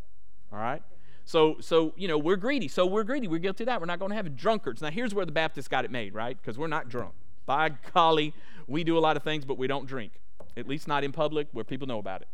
All 0.52 0.60
right? 0.60 0.82
So, 1.26 1.58
so 1.60 1.94
you 1.96 2.08
know, 2.08 2.18
we're 2.18 2.38
greedy. 2.38 2.68
So 2.68 2.86
we're 2.86 3.04
greedy. 3.04 3.28
We're 3.28 3.40
guilty 3.40 3.64
of 3.64 3.68
that. 3.68 3.80
We're 3.80 3.86
not 3.86 4.00
going 4.00 4.10
to 4.10 4.16
have 4.16 4.36
drunkards. 4.36 4.82
Now, 4.82 4.90
here's 4.90 5.14
where 5.14 5.26
the 5.26 5.32
Baptists 5.32 5.68
got 5.68 5.86
it 5.86 5.92
made, 5.92 6.14
right? 6.14 6.36
Because 6.36 6.58
we're 6.58 6.68
not 6.68 6.90
drunk. 6.90 7.14
By 7.46 7.70
golly, 7.94 8.34
we 8.68 8.84
do 8.84 8.98
a 8.98 9.00
lot 9.00 9.16
of 9.16 9.24
things, 9.24 9.46
but 9.46 9.58
we 9.58 9.68
don't 9.68 9.86
drink. 9.86 10.14
At 10.60 10.68
least 10.68 10.88
not 10.88 11.04
in 11.04 11.12
public 11.12 11.48
where 11.52 11.64
people 11.64 11.88
know 11.88 12.00
about 12.00 12.22
it. 12.22 12.28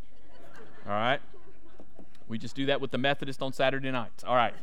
All 0.86 0.94
right? 0.94 1.20
We 2.28 2.38
just 2.38 2.56
do 2.56 2.66
that 2.68 2.82
with 2.82 2.92
the 2.92 2.98
Methodist 2.98 3.42
on 3.42 3.54
Saturday 3.54 3.92
nights. 3.92 4.24
All 4.24 4.36
right. 4.36 4.54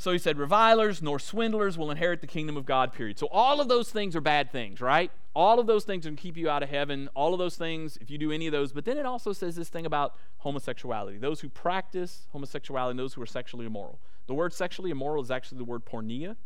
So 0.00 0.12
he 0.12 0.18
said, 0.18 0.38
revilers 0.38 1.02
nor 1.02 1.18
swindlers 1.18 1.76
will 1.76 1.90
inherit 1.90 2.20
the 2.20 2.28
kingdom 2.28 2.56
of 2.56 2.64
God, 2.64 2.92
period. 2.92 3.18
So 3.18 3.26
all 3.32 3.60
of 3.60 3.68
those 3.68 3.90
things 3.90 4.14
are 4.14 4.20
bad 4.20 4.52
things, 4.52 4.80
right? 4.80 5.10
All 5.34 5.58
of 5.58 5.66
those 5.66 5.82
things 5.82 6.06
can 6.06 6.14
keep 6.14 6.36
you 6.36 6.48
out 6.48 6.62
of 6.62 6.68
heaven. 6.68 7.08
All 7.14 7.32
of 7.32 7.40
those 7.40 7.56
things, 7.56 7.98
if 8.00 8.08
you 8.08 8.16
do 8.16 8.30
any 8.30 8.46
of 8.46 8.52
those. 8.52 8.72
But 8.72 8.84
then 8.84 8.96
it 8.96 9.04
also 9.04 9.32
says 9.32 9.56
this 9.56 9.68
thing 9.68 9.86
about 9.86 10.14
homosexuality 10.38 11.18
those 11.18 11.40
who 11.40 11.48
practice 11.48 12.28
homosexuality 12.30 12.92
and 12.92 12.98
those 12.98 13.14
who 13.14 13.22
are 13.22 13.26
sexually 13.26 13.66
immoral. 13.66 13.98
The 14.28 14.34
word 14.34 14.52
sexually 14.52 14.90
immoral 14.90 15.22
is 15.22 15.32
actually 15.32 15.58
the 15.58 15.64
word 15.64 15.84
porneia. 15.84 16.36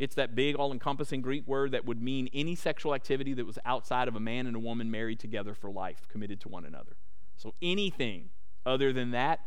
It's 0.00 0.14
that 0.14 0.34
big, 0.34 0.56
all 0.56 0.72
encompassing 0.72 1.20
Greek 1.20 1.46
word 1.46 1.72
that 1.72 1.84
would 1.84 2.00
mean 2.00 2.30
any 2.32 2.54
sexual 2.54 2.94
activity 2.94 3.34
that 3.34 3.44
was 3.44 3.58
outside 3.66 4.08
of 4.08 4.16
a 4.16 4.20
man 4.20 4.46
and 4.46 4.56
a 4.56 4.58
woman 4.58 4.90
married 4.90 5.20
together 5.20 5.52
for 5.52 5.70
life, 5.70 6.08
committed 6.08 6.40
to 6.40 6.48
one 6.48 6.64
another. 6.64 6.96
So 7.36 7.52
anything 7.60 8.30
other 8.64 8.94
than 8.94 9.10
that 9.10 9.40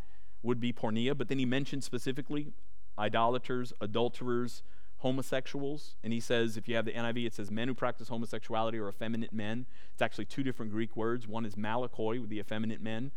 would 0.44 0.60
be 0.60 0.72
porneia. 0.72 1.18
But 1.18 1.28
then 1.28 1.40
he 1.40 1.46
mentioned 1.46 1.84
specifically 1.84 2.54
idolaters, 3.00 3.74
adulterers, 3.82 4.62
homosexuals. 4.98 5.96
And 6.04 6.14
he 6.14 6.20
says, 6.20 6.56
if 6.56 6.68
you 6.68 6.76
have 6.76 6.86
the 6.86 6.92
NIV, 6.92 7.26
it 7.26 7.34
says 7.34 7.50
men 7.50 7.68
who 7.68 7.74
practice 7.74 8.10
homosexuality 8.10 8.78
or 8.78 8.88
effeminate 8.88 9.34
men. 9.34 9.66
It's 9.92 10.04
actually 10.04 10.26
two 10.26 10.44
different 10.44 10.72
Greek 10.72 10.96
words. 10.96 11.28
One 11.28 11.48
is 11.48 11.56
malakoi, 11.56 12.22
with 12.22 12.30
the 12.30 12.40
effeminate 12.40 12.80
men. 12.80 13.12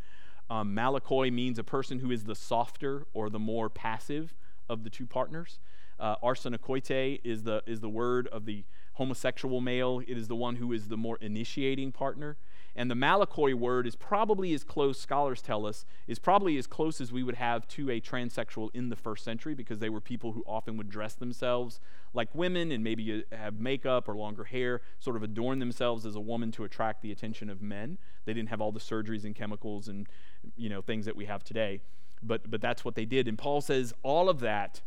Um, 0.49 0.75
malakoi 0.75 1.31
means 1.31 1.59
a 1.59 1.65
person 1.65 1.99
who 1.99 2.11
is 2.11 2.25
the 2.25 2.35
softer 2.35 3.07
or 3.13 3.29
the 3.29 3.39
more 3.39 3.69
passive 3.69 4.35
of 4.71 4.85
the 4.85 4.91
two 4.91 5.05
partners. 5.05 5.59
Uh, 5.99 6.17
is 6.23 7.43
the, 7.43 7.63
is 7.67 7.81
the 7.81 7.89
word 7.89 8.29
of 8.29 8.45
the 8.45 8.65
homosexual 8.95 9.61
male, 9.61 10.01
it 10.07 10.17
is 10.17 10.29
the 10.29 10.37
one 10.37 10.57
who 10.57 10.73
is 10.73 10.89
the 10.89 10.97
more 10.97 11.19
initiating 11.21 11.93
partner. 11.93 12.37
And 12.75 12.91
the 12.91 12.95
Malakoi 12.95 13.55
word 13.55 13.87
is 13.87 13.97
probably 13.97 14.53
as 14.53 14.63
close, 14.63 15.01
scholars 15.01 15.41
tell 15.41 15.65
us, 15.65 15.87
is 16.07 16.19
probably 16.19 16.59
as 16.59 16.67
close 16.67 17.01
as 17.01 17.11
we 17.11 17.23
would 17.23 17.37
have 17.37 17.67
to 17.69 17.91
a 17.91 18.01
transsexual 18.03 18.69
in 18.75 18.91
the 18.91 18.97
first 18.97 19.25
century 19.25 19.55
because 19.55 19.79
they 19.79 19.89
were 19.89 20.01
people 20.01 20.33
who 20.33 20.45
often 20.47 20.77
would 20.77 20.91
dress 20.91 21.15
themselves 21.15 21.81
like 22.13 22.35
women 22.35 22.71
and 22.73 22.85
maybe 22.85 23.25
uh, 23.33 23.37
have 23.37 23.59
makeup 23.61 24.09
or 24.09 24.17
longer 24.17 24.45
hair, 24.45 24.83
sort 24.99 25.17
of 25.17 25.23
adorn 25.23 25.59
themselves 25.59 26.05
as 26.05 26.17
a 26.17 26.21
woman 26.21 26.53
to 26.53 26.65
attract 26.65 27.01
the 27.01 27.13
attention 27.13 27.49
of 27.49 27.63
men. 27.63 27.97
They 28.27 28.35
didn't 28.35 28.51
have 28.51 28.61
all 28.61 28.73
the 28.73 28.81
surgeries 28.81 29.25
and 29.25 29.35
chemicals 29.35 29.89
and 29.89 30.07
you 30.57 30.69
know 30.69 30.83
things 30.83 31.07
that 31.07 31.17
we 31.17 31.25
have 31.27 31.45
today. 31.45 31.81
But 32.23 32.51
but 32.51 32.61
that's 32.61 32.85
what 32.85 32.95
they 32.95 33.05
did. 33.05 33.27
And 33.29 33.39
Paul 33.39 33.61
says 33.61 33.95
all 34.03 34.29
of 34.29 34.41
that 34.41 34.83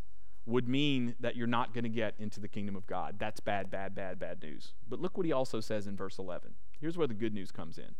would 0.45 0.67
mean 0.67 1.15
that 1.19 1.35
you're 1.35 1.47
not 1.47 1.73
going 1.73 1.83
to 1.83 1.89
get 1.89 2.15
into 2.17 2.39
the 2.39 2.47
kingdom 2.47 2.75
of 2.75 2.87
God. 2.87 3.15
That's 3.19 3.39
bad, 3.39 3.69
bad, 3.69 3.93
bad, 3.93 4.19
bad 4.19 4.41
news. 4.41 4.73
But 4.87 4.99
look 4.99 5.17
what 5.17 5.25
he 5.25 5.31
also 5.31 5.59
says 5.59 5.85
in 5.85 5.95
verse 5.95 6.17
11. 6.17 6.51
Here's 6.79 6.97
where 6.97 7.07
the 7.07 7.13
good 7.13 7.33
news 7.33 7.51
comes 7.51 7.77
in. 7.77 7.95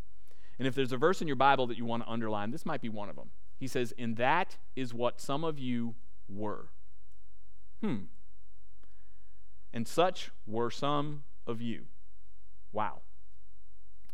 And 0.57 0.67
if 0.67 0.75
there's 0.75 0.91
a 0.91 0.97
verse 0.97 1.21
in 1.21 1.27
your 1.27 1.35
Bible 1.35 1.67
that 1.67 1.77
you 1.77 1.85
want 1.85 2.03
to 2.03 2.09
underline, 2.09 2.51
this 2.51 2.65
might 2.65 2.81
be 2.81 2.89
one 2.89 3.09
of 3.09 3.15
them. 3.15 3.31
He 3.59 3.67
says, 3.67 3.93
And 3.97 4.17
that 4.17 4.57
is 4.75 4.93
what 4.93 5.21
some 5.21 5.43
of 5.43 5.59
you 5.59 5.95
were. 6.27 6.69
Hmm. 7.81 8.03
And 9.73 9.87
such 9.87 10.31
were 10.47 10.71
some 10.71 11.23
of 11.45 11.61
you. 11.61 11.85
Wow. 12.73 13.01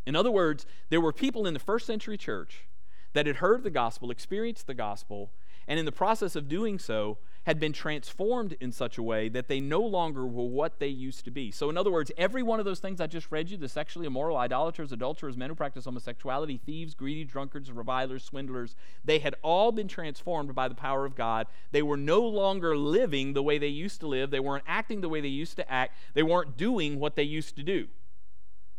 In 0.05 0.15
other 0.15 0.31
words, 0.31 0.65
there 0.89 1.01
were 1.01 1.13
people 1.13 1.47
in 1.47 1.53
the 1.53 1.59
first 1.59 1.85
century 1.87 2.17
church 2.17 2.67
that 3.13 3.25
had 3.25 3.37
heard 3.37 3.63
the 3.63 3.69
gospel, 3.69 4.11
experienced 4.11 4.67
the 4.67 4.73
gospel, 4.73 5.31
and 5.67 5.79
in 5.79 5.85
the 5.85 5.91
process 5.91 6.35
of 6.35 6.47
doing 6.47 6.77
so, 6.77 7.17
had 7.45 7.59
been 7.59 7.73
transformed 7.73 8.55
in 8.59 8.71
such 8.71 8.97
a 8.97 9.03
way 9.03 9.29
that 9.29 9.47
they 9.47 9.59
no 9.59 9.79
longer 9.79 10.25
were 10.25 10.45
what 10.45 10.79
they 10.79 10.87
used 10.87 11.23
to 11.25 11.31
be. 11.31 11.51
So, 11.51 11.69
in 11.69 11.77
other 11.77 11.91
words, 11.91 12.11
every 12.17 12.41
one 12.41 12.59
of 12.59 12.65
those 12.65 12.79
things 12.79 12.99
I 12.99 13.05
just 13.05 13.31
read 13.31 13.51
you 13.51 13.57
the 13.57 13.69
sexually 13.69 14.07
immoral, 14.07 14.35
idolaters, 14.35 14.91
adulterers, 14.91 15.37
men 15.37 15.49
who 15.49 15.55
practice 15.55 15.85
homosexuality, 15.85 16.59
thieves, 16.65 16.95
greedy, 16.95 17.23
drunkards, 17.23 17.71
revilers, 17.71 18.23
swindlers 18.23 18.75
they 19.03 19.19
had 19.19 19.35
all 19.43 19.71
been 19.71 19.87
transformed 19.87 20.55
by 20.55 20.67
the 20.67 20.75
power 20.75 21.05
of 21.05 21.15
God. 21.15 21.45
They 21.71 21.83
were 21.83 21.97
no 21.97 22.21
longer 22.21 22.75
living 22.75 23.33
the 23.33 23.43
way 23.43 23.59
they 23.59 23.67
used 23.67 23.99
to 23.99 24.07
live, 24.07 24.31
they 24.31 24.39
weren't 24.39 24.63
acting 24.67 25.01
the 25.01 25.09
way 25.09 25.21
they 25.21 25.27
used 25.27 25.55
to 25.57 25.71
act, 25.71 25.95
they 26.15 26.23
weren't 26.23 26.57
doing 26.57 26.99
what 26.99 27.15
they 27.15 27.23
used 27.23 27.55
to 27.57 27.63
do. 27.63 27.87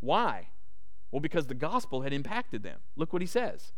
Why? 0.01 0.49
Well, 1.13 1.21
because 1.21 1.47
the 1.47 1.55
gospel 1.55 2.03
had 2.03 2.13
impacted 2.13 2.63
them. 2.65 2.81
Look 2.97 3.13
what 3.13 3.23
he 3.23 3.27
says. 3.27 3.73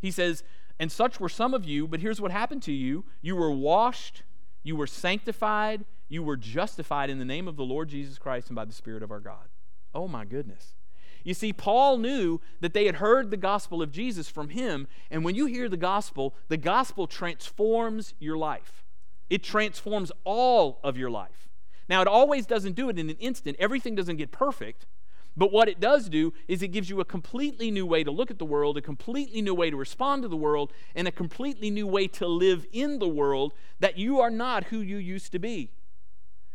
He 0.00 0.10
says, 0.10 0.42
and 0.78 0.90
such 0.90 1.20
were 1.20 1.28
some 1.28 1.54
of 1.54 1.64
you, 1.64 1.86
but 1.86 2.00
here's 2.00 2.20
what 2.20 2.30
happened 2.30 2.62
to 2.64 2.72
you 2.72 3.04
you 3.22 3.36
were 3.36 3.50
washed, 3.50 4.22
you 4.62 4.76
were 4.76 4.86
sanctified, 4.86 5.84
you 6.08 6.22
were 6.22 6.36
justified 6.36 7.10
in 7.10 7.18
the 7.18 7.24
name 7.24 7.48
of 7.48 7.56
the 7.56 7.64
Lord 7.64 7.88
Jesus 7.88 8.18
Christ 8.18 8.48
and 8.48 8.56
by 8.56 8.64
the 8.64 8.72
Spirit 8.72 9.02
of 9.02 9.10
our 9.10 9.20
God. 9.20 9.48
Oh 9.94 10.08
my 10.08 10.24
goodness. 10.24 10.74
You 11.22 11.32
see, 11.32 11.54
Paul 11.54 11.96
knew 11.96 12.40
that 12.60 12.74
they 12.74 12.84
had 12.84 12.96
heard 12.96 13.30
the 13.30 13.38
gospel 13.38 13.80
of 13.80 13.90
Jesus 13.90 14.28
from 14.28 14.50
him, 14.50 14.86
and 15.10 15.24
when 15.24 15.34
you 15.34 15.46
hear 15.46 15.70
the 15.70 15.76
gospel, 15.78 16.34
the 16.48 16.58
gospel 16.58 17.06
transforms 17.06 18.12
your 18.18 18.36
life. 18.36 18.84
It 19.30 19.42
transforms 19.42 20.12
all 20.24 20.80
of 20.84 20.98
your 20.98 21.10
life. 21.10 21.48
Now, 21.88 22.02
it 22.02 22.08
always 22.08 22.46
doesn't 22.46 22.74
do 22.74 22.90
it 22.90 22.98
in 22.98 23.08
an 23.08 23.16
instant, 23.16 23.56
everything 23.58 23.94
doesn't 23.94 24.16
get 24.16 24.32
perfect, 24.32 24.86
but 25.36 25.52
what 25.52 25.68
it 25.68 25.80
does 25.80 26.08
do 26.08 26.32
is 26.46 26.62
it 26.62 26.68
gives 26.68 26.88
you 26.88 27.00
a 27.00 27.04
completely 27.04 27.70
new 27.70 27.86
way 27.86 28.04
to 28.04 28.10
look 28.10 28.30
at 28.30 28.38
the 28.38 28.44
world, 28.44 28.76
a 28.76 28.82
completely 28.82 29.42
new 29.42 29.54
way 29.54 29.68
to 29.68 29.76
respond 29.76 30.22
to 30.22 30.28
the 30.28 30.36
world, 30.36 30.72
and 30.94 31.08
a 31.08 31.12
completely 31.12 31.70
new 31.70 31.86
way 31.86 32.06
to 32.08 32.26
live 32.26 32.66
in 32.72 33.00
the 33.00 33.08
world 33.08 33.52
that 33.80 33.98
you 33.98 34.20
are 34.20 34.30
not 34.30 34.64
who 34.64 34.78
you 34.78 34.96
used 34.96 35.32
to 35.32 35.40
be. 35.40 35.70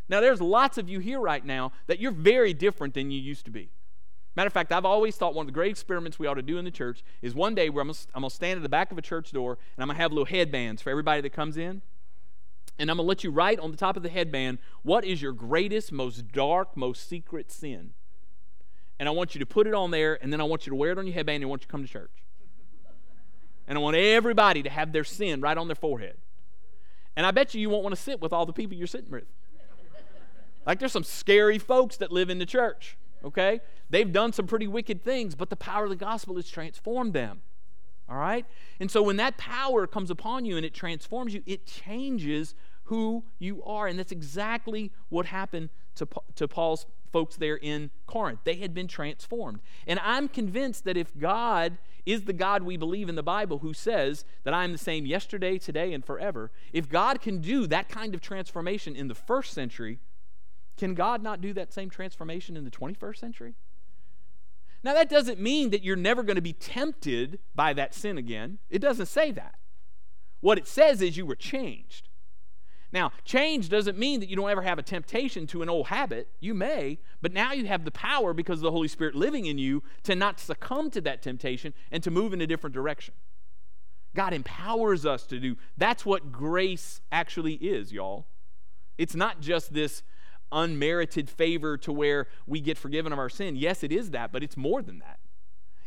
Now, 0.07 0.21
there's 0.21 0.41
lots 0.41 0.77
of 0.77 0.89
you 0.89 0.99
here 0.99 1.19
right 1.19 1.45
now 1.45 1.71
that 1.87 1.99
you're 1.99 2.11
very 2.11 2.53
different 2.53 2.93
than 2.93 3.11
you 3.11 3.19
used 3.19 3.45
to 3.45 3.51
be. 3.51 3.69
Matter 4.35 4.47
of 4.47 4.53
fact, 4.53 4.71
I've 4.71 4.85
always 4.85 5.17
thought 5.17 5.35
one 5.35 5.43
of 5.43 5.47
the 5.47 5.53
great 5.53 5.71
experiments 5.71 6.17
we 6.17 6.25
ought 6.25 6.35
to 6.35 6.41
do 6.41 6.57
in 6.57 6.63
the 6.63 6.71
church 6.71 7.03
is 7.21 7.35
one 7.35 7.55
day 7.55 7.69
where 7.69 7.81
I'm 7.81 7.91
going 8.13 8.23
to 8.23 8.29
stand 8.29 8.57
at 8.57 8.63
the 8.63 8.69
back 8.69 8.91
of 8.91 8.97
a 8.97 9.01
church 9.01 9.31
door 9.31 9.57
and 9.75 9.83
I'm 9.83 9.87
going 9.87 9.97
to 9.97 10.01
have 10.01 10.13
little 10.13 10.25
headbands 10.25 10.81
for 10.81 10.89
everybody 10.89 11.21
that 11.21 11.33
comes 11.33 11.57
in. 11.57 11.81
And 12.77 12.89
I'm 12.89 12.95
going 12.95 13.05
to 13.05 13.09
let 13.09 13.25
you 13.25 13.31
write 13.31 13.59
on 13.59 13.71
the 13.71 13.77
top 13.77 13.97
of 13.97 14.03
the 14.03 14.09
headband 14.09 14.59
what 14.83 15.03
is 15.03 15.21
your 15.21 15.33
greatest, 15.33 15.91
most 15.91 16.31
dark, 16.31 16.77
most 16.77 17.09
secret 17.09 17.51
sin 17.51 17.91
and 18.99 19.07
I 19.07 19.11
want 19.11 19.33
you 19.33 19.39
to 19.39 19.45
put 19.45 19.65
it 19.65 19.73
on 19.73 19.91
there, 19.91 20.19
and 20.21 20.31
then 20.31 20.41
I 20.41 20.43
want 20.43 20.65
you 20.65 20.71
to 20.71 20.75
wear 20.75 20.91
it 20.91 20.97
on 20.97 21.07
your 21.07 21.13
headband, 21.13 21.37
and 21.37 21.45
I 21.45 21.47
want 21.49 21.61
you 21.61 21.67
to 21.67 21.71
come 21.71 21.83
to 21.83 21.91
church. 21.91 22.11
And 23.67 23.77
I 23.77 23.81
want 23.81 23.95
everybody 23.95 24.63
to 24.63 24.69
have 24.69 24.93
their 24.93 25.03
sin 25.03 25.41
right 25.41 25.55
on 25.55 25.67
their 25.67 25.75
forehead. 25.75 26.17
And 27.15 27.23
I 27.23 27.29
bet 27.29 27.53
you 27.53 27.61
you 27.61 27.69
won't 27.69 27.83
want 27.83 27.95
to 27.95 28.01
sit 28.01 28.19
with 28.19 28.33
all 28.33 28.47
the 28.47 28.53
people 28.53 28.75
you're 28.75 28.87
sitting 28.87 29.11
with. 29.11 29.25
Like 30.65 30.79
there's 30.79 30.91
some 30.91 31.03
scary 31.03 31.57
folks 31.57 31.97
that 31.97 32.11
live 32.11 32.29
in 32.29 32.39
the 32.39 32.45
church, 32.45 32.97
okay? 33.23 33.61
They've 33.89 34.11
done 34.11 34.33
some 34.33 34.47
pretty 34.47 34.67
wicked 34.67 35.03
things, 35.03 35.35
but 35.35 35.49
the 35.49 35.55
power 35.55 35.85
of 35.85 35.89
the 35.89 35.95
gospel 35.95 36.35
has 36.35 36.49
transformed 36.49 37.13
them. 37.13 37.41
All 38.09 38.17
right? 38.17 38.45
And 38.79 38.89
so 38.89 39.03
when 39.03 39.17
that 39.17 39.37
power 39.37 39.85
comes 39.85 40.09
upon 40.09 40.45
you 40.45 40.57
and 40.57 40.65
it 40.65 40.73
transforms 40.73 41.33
you, 41.33 41.43
it 41.45 41.65
changes 41.65 42.55
who 42.85 43.23
you 43.37 43.63
are. 43.63 43.87
And 43.87 43.99
that's 43.99 44.11
exactly 44.11 44.91
what 45.09 45.27
happened 45.27 45.69
to, 45.95 46.07
to 46.35 46.47
Paul's 46.47 46.85
folks 47.11 47.35
there 47.35 47.57
in 47.57 47.89
Corinth. 48.07 48.39
They 48.43 48.55
had 48.55 48.73
been 48.73 48.87
transformed. 48.87 49.59
And 49.87 49.99
I'm 50.03 50.27
convinced 50.27 50.83
that 50.85 50.97
if 50.97 51.17
God 51.17 51.77
is 52.05 52.23
the 52.23 52.33
God 52.33 52.63
we 52.63 52.77
believe 52.77 53.09
in 53.09 53.15
the 53.15 53.23
Bible 53.23 53.59
who 53.59 53.73
says 53.73 54.25
that 54.43 54.53
I 54.53 54.63
am 54.63 54.71
the 54.71 54.77
same 54.77 55.05
yesterday, 55.05 55.57
today, 55.57 55.93
and 55.93 56.03
forever, 56.03 56.51
if 56.73 56.89
God 56.89 57.21
can 57.21 57.39
do 57.39 57.67
that 57.67 57.89
kind 57.89 58.13
of 58.13 58.21
transformation 58.21 58.95
in 58.95 59.07
the 59.07 59.15
first 59.15 59.53
century, 59.53 59.99
can 60.77 60.95
God 60.95 61.21
not 61.21 61.41
do 61.41 61.53
that 61.53 61.73
same 61.73 61.89
transformation 61.89 62.57
in 62.57 62.65
the 62.65 62.71
21st 62.71 63.17
century? 63.17 63.53
Now, 64.83 64.93
that 64.93 65.09
doesn't 65.09 65.39
mean 65.39 65.71
that 65.71 65.83
you're 65.83 65.95
never 65.95 66.23
going 66.23 66.37
to 66.37 66.41
be 66.41 66.53
tempted 66.53 67.39
by 67.53 67.73
that 67.73 67.93
sin 67.93 68.17
again. 68.17 68.59
It 68.69 68.79
doesn't 68.79 69.07
say 69.07 69.31
that. 69.31 69.55
What 70.39 70.57
it 70.57 70.67
says 70.67 71.01
is 71.01 71.17
you 71.17 71.25
were 71.25 71.35
changed. 71.35 72.08
Now, 72.91 73.11
change 73.23 73.69
doesn't 73.69 73.99
mean 73.99 74.19
that 74.19 74.29
you 74.29 74.35
don't 74.35 74.49
ever 74.49 74.63
have 74.63 74.79
a 74.79 74.83
temptation 74.83 75.45
to 75.47 75.61
an 75.61 75.69
old 75.69 75.87
habit. 75.87 76.27
You 76.39 76.53
may, 76.55 76.97
but 77.21 77.33
now 77.33 77.53
you 77.53 77.67
have 77.67 77.85
the 77.85 77.91
power 77.91 78.33
because 78.33 78.59
of 78.59 78.63
the 78.63 78.71
Holy 78.71 78.87
Spirit 78.87 79.13
living 79.13 79.45
in 79.45 79.59
you 79.59 79.83
to 80.03 80.15
not 80.15 80.39
succumb 80.39 80.89
to 80.91 81.01
that 81.01 81.21
temptation 81.21 81.73
and 81.91 82.01
to 82.03 82.09
move 82.09 82.33
in 82.33 82.41
a 82.41 82.47
different 82.47 82.73
direction. 82.73 83.13
God 84.15 84.33
empowers 84.33 85.05
us 85.05 85.23
to 85.27 85.39
do. 85.39 85.55
That's 85.77 86.03
what 86.03 86.31
grace 86.31 87.01
actually 87.11 87.53
is, 87.55 87.91
y'all. 87.93 88.25
It's 88.97 89.15
not 89.15 89.39
just 89.39 89.71
this 89.71 90.01
unmerited 90.51 91.29
favor 91.29 91.77
to 91.77 91.93
where 91.93 92.27
we 92.47 92.59
get 92.59 92.77
forgiven 92.77 93.13
of 93.13 93.19
our 93.19 93.29
sin. 93.29 93.55
Yes, 93.55 93.83
it 93.83 93.91
is 93.91 94.11
that, 94.11 94.31
but 94.31 94.41
it's 94.43 94.57
more 94.57 94.81
than 94.81 94.97
that. 94.99 95.19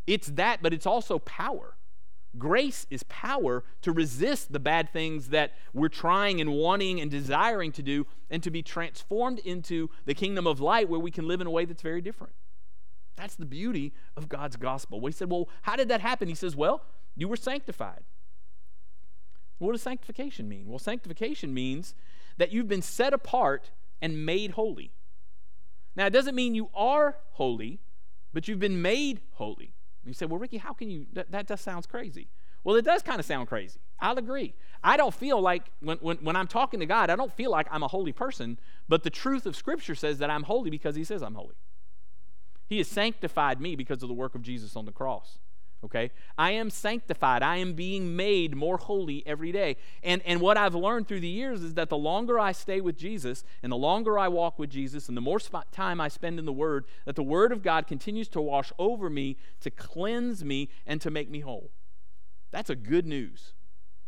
It's 0.07 0.29
that, 0.29 0.63
but 0.63 0.73
it's 0.73 0.87
also 0.87 1.19
power. 1.19 1.75
Grace 2.39 2.87
is 2.89 3.03
power 3.05 3.63
to 3.83 3.93
resist 3.93 4.53
the 4.53 4.59
bad 4.59 4.91
things 4.91 5.29
that 5.29 5.53
we're 5.75 5.89
trying 5.89 6.41
and 6.41 6.53
wanting 6.53 7.01
and 7.01 7.11
desiring 7.11 7.73
to 7.73 7.83
do 7.83 8.07
and 8.31 8.43
to 8.43 8.51
be 8.51 8.63
transformed 8.63 9.39
into 9.41 9.91
the 10.07 10.15
kingdom 10.15 10.47
of 10.47 10.59
light 10.59 10.89
where 10.89 11.01
we 11.01 11.11
can 11.11 11.29
live 11.29 11.43
in 11.43 11.47
a 11.47 11.51
way 11.51 11.67
that's 11.67 11.83
very 11.83 12.01
different. 12.01 12.33
That's 13.17 13.35
the 13.35 13.45
beauty 13.45 13.93
of 14.17 14.31
God's 14.31 14.57
gospel. 14.57 15.01
We 15.01 15.13
said, 15.13 15.31
well, 15.31 15.49
how 15.63 15.77
did 15.77 15.89
that 15.89 16.01
happen? 16.01 16.29
He 16.29 16.35
says, 16.35 16.57
well, 16.57 16.83
you 17.15 17.29
were 17.29 17.37
sanctified. 17.37 18.05
What 19.59 19.73
does 19.73 19.83
sanctification 19.83 20.49
mean? 20.49 20.67
Well, 20.67 20.79
sanctification 20.79 21.53
means 21.53 21.95
that 22.39 22.51
you've 22.51 22.69
been 22.69 22.83
set 22.83 23.13
apart 23.13 23.71
and 24.01 24.25
made 24.25 24.53
holy. 24.53 24.93
Now, 25.95 26.07
it 26.07 26.11
doesn't 26.11 26.35
mean 26.35 26.55
you 26.55 26.71
are 26.75 27.19
holy, 27.33 27.81
but 28.33 28.49
you've 28.49 28.59
been 28.59 28.81
made 28.81 29.21
holy. 29.33 29.75
You 30.05 30.13
say, 30.13 30.27
well, 30.27 30.39
Ricky, 30.39 30.59
how 30.59 30.73
can 30.73 30.91
you? 30.91 31.07
That, 31.13 31.31
that 31.31 31.49
just 31.49 31.65
sounds 31.65 31.87
crazy. 31.87 32.29
Well, 32.65 32.77
it 32.77 32.85
does 32.85 33.03
kind 33.03 33.19
of 33.19 33.27
sound 33.27 33.49
crazy. 33.49 33.81
I'll 34.01 34.19
agree. 34.19 34.55
I 34.85 34.97
don't 34.97 35.15
feel 35.15 35.41
like, 35.41 35.71
when, 35.81 35.99
when, 35.99 36.17
when 36.19 36.37
I'm 36.37 36.47
talking 36.47 36.81
to 36.81 36.87
God, 36.87 37.11
I 37.11 37.17
don't 37.17 37.33
feel 37.33 37.51
like 37.51 37.67
I'm 37.71 37.83
a 37.83 37.89
holy 37.89 38.13
person, 38.13 38.59
but 38.89 39.03
the 39.03 39.11
truth 39.11 39.47
of 39.47 39.57
Scripture 39.57 39.95
says 39.95 40.19
that 40.19 40.31
I'm 40.31 40.45
holy 40.45 40.71
because 40.71 40.95
He 40.95 41.05
says 41.05 41.23
I'm 41.23 41.35
holy. 41.35 41.55
He 42.69 42.79
has 42.79 42.89
sanctified 42.89 43.61
me 43.61 43.77
because 43.77 44.03
of 44.03 44.09
the 44.09 44.15
work 44.15 44.35
of 44.35 44.43
Jesus 44.43 44.77
on 44.77 44.87
the 44.87 44.93
cross 44.93 45.39
okay 45.85 46.11
i 46.39 46.51
am 46.51 46.71
sanctified 46.71 47.43
i 47.43 47.57
am 47.57 47.73
being 47.73 48.15
made 48.15 48.55
more 48.55 48.77
holy 48.77 49.23
every 49.27 49.51
day 49.51 49.77
and 50.03 50.23
and 50.25 50.41
what 50.41 50.57
i've 50.57 50.75
learned 50.75 51.09
through 51.09 51.21
the 51.21 51.29
years 51.29 51.63
is 51.63 51.75
that 51.75 51.89
the 51.89 51.97
longer 51.97 52.39
i 52.39 52.53
stay 52.53 52.81
with 52.81 52.97
jesus 52.97 53.45
and 53.63 53.73
the 53.73 53.77
longer 53.77 54.19
i 54.19 54.29
walk 54.29 54.59
with 54.59 54.71
jesus 54.71 55.09
and 55.09 55.17
the 55.17 55.21
more 55.21 55.41
sp- 55.43 55.67
time 55.73 56.01
i 56.01 56.09
spend 56.09 56.39
in 56.39 56.45
the 56.45 56.53
word 56.53 56.85
that 57.05 57.17
the 57.17 57.23
word 57.23 57.53
of 57.53 57.63
god 57.63 57.87
continues 57.87 58.29
to 58.29 58.41
wash 58.41 58.73
over 58.79 59.11
me 59.11 59.37
to 59.61 59.71
cleanse 59.71 60.45
me 60.45 60.69
and 60.87 61.01
to 61.01 61.11
make 61.11 61.31
me 61.31 61.41
whole 61.41 61.71
that's 62.51 62.71
a 62.71 62.77
good 62.77 63.07
news 63.07 63.53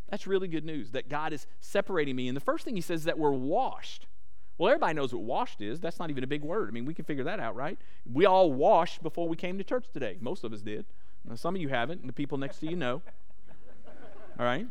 that's 0.09 0.27
really 0.27 0.49
good 0.49 0.65
news 0.65 0.93
that 0.93 1.09
god 1.09 1.33
is 1.33 1.47
separating 1.61 2.15
me 2.15 2.29
and 2.29 2.37
the 2.37 2.41
first 2.41 2.65
thing 2.65 2.77
he 2.77 2.81
says 2.81 3.01
is 3.01 3.05
that 3.05 3.19
we're 3.19 3.31
washed 3.31 4.07
well, 4.57 4.69
everybody 4.71 4.95
knows 4.95 5.13
what 5.13 5.25
washed 5.25 5.61
is. 5.61 5.81
That's 5.81 5.99
not 5.99 6.11
even 6.11 6.23
a 6.23 6.29
big 6.29 6.43
word. 6.43 6.69
I 6.69 6.71
mean, 6.71 6.85
we 6.85 6.95
can 6.95 7.05
figure 7.05 7.25
that 7.25 7.41
out, 7.41 7.57
right? 7.57 7.77
We 8.11 8.25
all 8.25 8.53
washed 8.53 9.03
before 9.03 9.29
we 9.29 9.37
came 9.37 9.59
to 9.59 9.65
church 9.65 9.87
today. 9.93 10.17
Most 10.21 10.45
of 10.45 10.53
us 10.53 10.63
did. 10.63 10.87
Now, 11.29 11.37
some 11.37 11.55
of 11.55 11.61
you 11.61 11.69
haven't, 11.69 12.01
and 12.01 12.09
the 12.09 12.13
people 12.13 12.39
next 12.39 12.59
to 12.59 12.67
you 12.67 12.77
know. 12.77 13.03
All 14.39 14.45
right? 14.45 14.67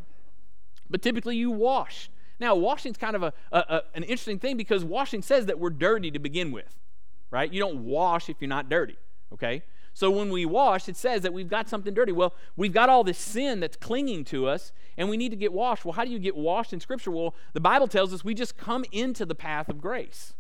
But 0.90 1.02
typically 1.02 1.36
you 1.36 1.52
wash. 1.52 2.10
Now, 2.40 2.56
washing's 2.56 2.98
kind 2.98 3.16
of 3.16 3.24
a, 3.24 3.34
a, 3.52 3.58
a, 3.58 3.82
an 3.96 4.04
interesting 4.04 4.40
thing 4.40 4.58
because 4.58 4.84
washing 4.84 5.22
says 5.22 5.46
that 5.48 5.60
we're 5.60 5.70
dirty 5.70 6.12
to 6.12 6.20
begin 6.20 6.52
with, 6.52 6.80
right? 7.32 7.52
You 7.52 7.60
don't 7.60 7.86
wash 7.86 8.30
if 8.30 8.38
you're 8.40 8.50
not 8.50 8.70
dirty, 8.70 8.98
okay? 9.34 9.64
So 9.94 10.10
when 10.10 10.32
we 10.32 10.46
wash, 10.46 10.90
it 10.90 10.98
says 10.98 11.22
that 11.22 11.34
we've 11.34 11.50
got 11.50 11.70
something 11.70 11.94
dirty. 11.94 12.12
Well, 12.12 12.34
we've 12.56 12.74
got 12.74 12.90
all 12.90 13.04
this 13.04 13.20
sin 13.20 13.60
that's 13.60 13.78
clinging 13.78 14.26
to 14.26 14.48
us, 14.48 14.72
and 14.98 15.08
we 15.08 15.18
need 15.18 15.30
to 15.30 15.36
get 15.36 15.54
washed. 15.54 15.86
Well, 15.86 15.94
how 15.94 16.04
do 16.04 16.10
you 16.10 16.20
get 16.20 16.36
washed 16.36 16.74
in 16.74 16.80
Scripture? 16.80 17.12
Well, 17.12 17.36
the 17.54 17.60
Bible 17.60 17.88
tells 17.88 18.12
us 18.14 18.24
we 18.24 18.34
just 18.34 18.58
come 18.58 18.84
into 18.92 19.26
the 19.26 19.36
path 19.36 19.70
of 19.70 19.80
grace. 19.80 20.34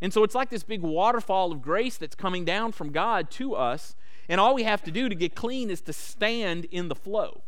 And 0.00 0.12
so 0.12 0.22
it's 0.22 0.36
like 0.36 0.50
this 0.50 0.62
big 0.62 0.82
waterfall 0.82 1.50
of 1.50 1.60
grace 1.60 1.96
that's 1.96 2.14
coming 2.14 2.44
down 2.44 2.70
from 2.70 2.92
God 2.92 3.30
to 3.32 3.54
us, 3.54 3.96
and 4.28 4.40
all 4.40 4.54
we 4.54 4.64
have 4.64 4.82
to 4.84 4.90
do 4.90 5.08
to 5.08 5.14
get 5.14 5.34
clean 5.34 5.70
is 5.70 5.80
to 5.82 5.92
stand 5.92 6.66
in 6.66 6.88
the 6.88 6.94
flow 6.94 7.42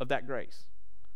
of 0.00 0.08
that 0.08 0.26
grace. 0.26 0.64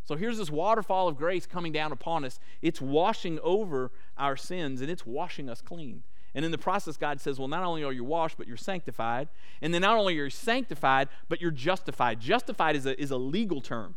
So 0.05 0.17
here's 0.17 0.39
this 0.39 0.51
waterfall 0.51 1.09
of 1.09 1.17
grace 1.17 1.47
coming 1.47 1.73
down 1.73 1.91
upon 1.91 2.25
us. 2.25 2.39
It's 2.61 2.81
washing 2.81 3.39
over 3.43 3.91
our 4.19 4.37
sins 4.37 4.81
and 4.81 4.91
it's 4.91 5.07
washing 5.07 5.49
us 5.49 5.63
clean. 5.63 6.03
And 6.35 6.45
in 6.45 6.51
the 6.51 6.59
process, 6.59 6.97
God 6.97 7.21
says, 7.21 7.39
Well, 7.39 7.49
not 7.49 7.63
only 7.63 7.85
are 7.85 7.93
you 7.93 8.05
washed, 8.05 8.37
but 8.37 8.47
you're 8.47 8.57
sanctified. 8.57 9.29
And 9.63 9.73
then 9.73 9.83
not 9.83 9.97
only 9.97 10.19
are 10.19 10.25
you 10.25 10.31
sanctified, 10.31 11.09
but 11.29 11.41
you're 11.41 11.53
justified. 11.53 12.21
Justified 12.21 12.77
is 12.77 12.87
a, 12.87 13.01
is 13.01 13.11
a 13.11 13.17
legal 13.17 13.61
term 13.61 13.95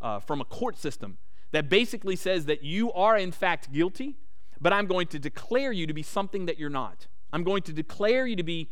uh, 0.00 0.20
from 0.20 0.40
a 0.40 0.44
court 0.44 0.78
system 0.78 1.18
that 1.50 1.68
basically 1.68 2.16
says 2.16 2.46
that 2.46 2.62
you 2.62 2.92
are, 2.92 3.16
in 3.16 3.32
fact, 3.32 3.72
guilty, 3.72 4.16
but 4.60 4.72
I'm 4.72 4.86
going 4.86 5.06
to 5.08 5.18
declare 5.18 5.72
you 5.72 5.86
to 5.86 5.92
be 5.92 6.02
something 6.02 6.46
that 6.46 6.58
you're 6.58 6.70
not. 6.70 7.08
I'm 7.32 7.44
going 7.44 7.62
to 7.62 7.72
declare 7.72 8.26
you 8.26 8.36
to 8.36 8.42
be 8.42 8.70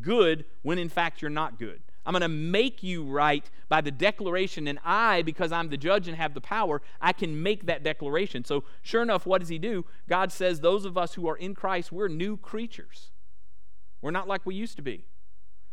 good 0.00 0.44
when, 0.62 0.78
in 0.78 0.88
fact, 0.88 1.22
you're 1.22 1.30
not 1.30 1.58
good. 1.58 1.82
I'm 2.06 2.12
going 2.12 2.22
to 2.22 2.28
make 2.28 2.82
you 2.82 3.04
right 3.04 3.48
by 3.68 3.80
the 3.80 3.90
declaration. 3.90 4.66
And 4.66 4.78
I, 4.84 5.22
because 5.22 5.52
I'm 5.52 5.68
the 5.68 5.76
judge 5.76 6.08
and 6.08 6.16
have 6.16 6.34
the 6.34 6.40
power, 6.40 6.80
I 7.00 7.12
can 7.12 7.42
make 7.42 7.66
that 7.66 7.82
declaration. 7.82 8.44
So, 8.44 8.64
sure 8.82 9.02
enough, 9.02 9.26
what 9.26 9.40
does 9.40 9.48
he 9.48 9.58
do? 9.58 9.84
God 10.08 10.32
says, 10.32 10.60
Those 10.60 10.84
of 10.84 10.96
us 10.96 11.14
who 11.14 11.28
are 11.28 11.36
in 11.36 11.54
Christ, 11.54 11.92
we're 11.92 12.08
new 12.08 12.36
creatures. 12.36 13.10
We're 14.00 14.10
not 14.10 14.26
like 14.26 14.46
we 14.46 14.54
used 14.54 14.76
to 14.76 14.82
be. 14.82 15.04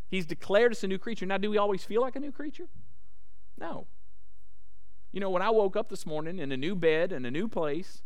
He's 0.10 0.26
declared 0.26 0.72
us 0.72 0.84
a 0.84 0.88
new 0.88 0.98
creature. 0.98 1.26
Now, 1.26 1.38
do 1.38 1.50
we 1.50 1.58
always 1.58 1.84
feel 1.84 2.02
like 2.02 2.16
a 2.16 2.20
new 2.20 2.32
creature? 2.32 2.68
No. 3.58 3.88
You 5.12 5.22
know, 5.22 5.30
when 5.30 5.42
I 5.42 5.50
woke 5.50 5.76
up 5.76 5.90
this 5.90 6.06
morning 6.06 6.40
in 6.40 6.52
a 6.52 6.58
new 6.58 6.76
bed, 6.76 7.12
in 7.12 7.26
a 7.26 7.32
new 7.32 7.48
place, 7.48 8.04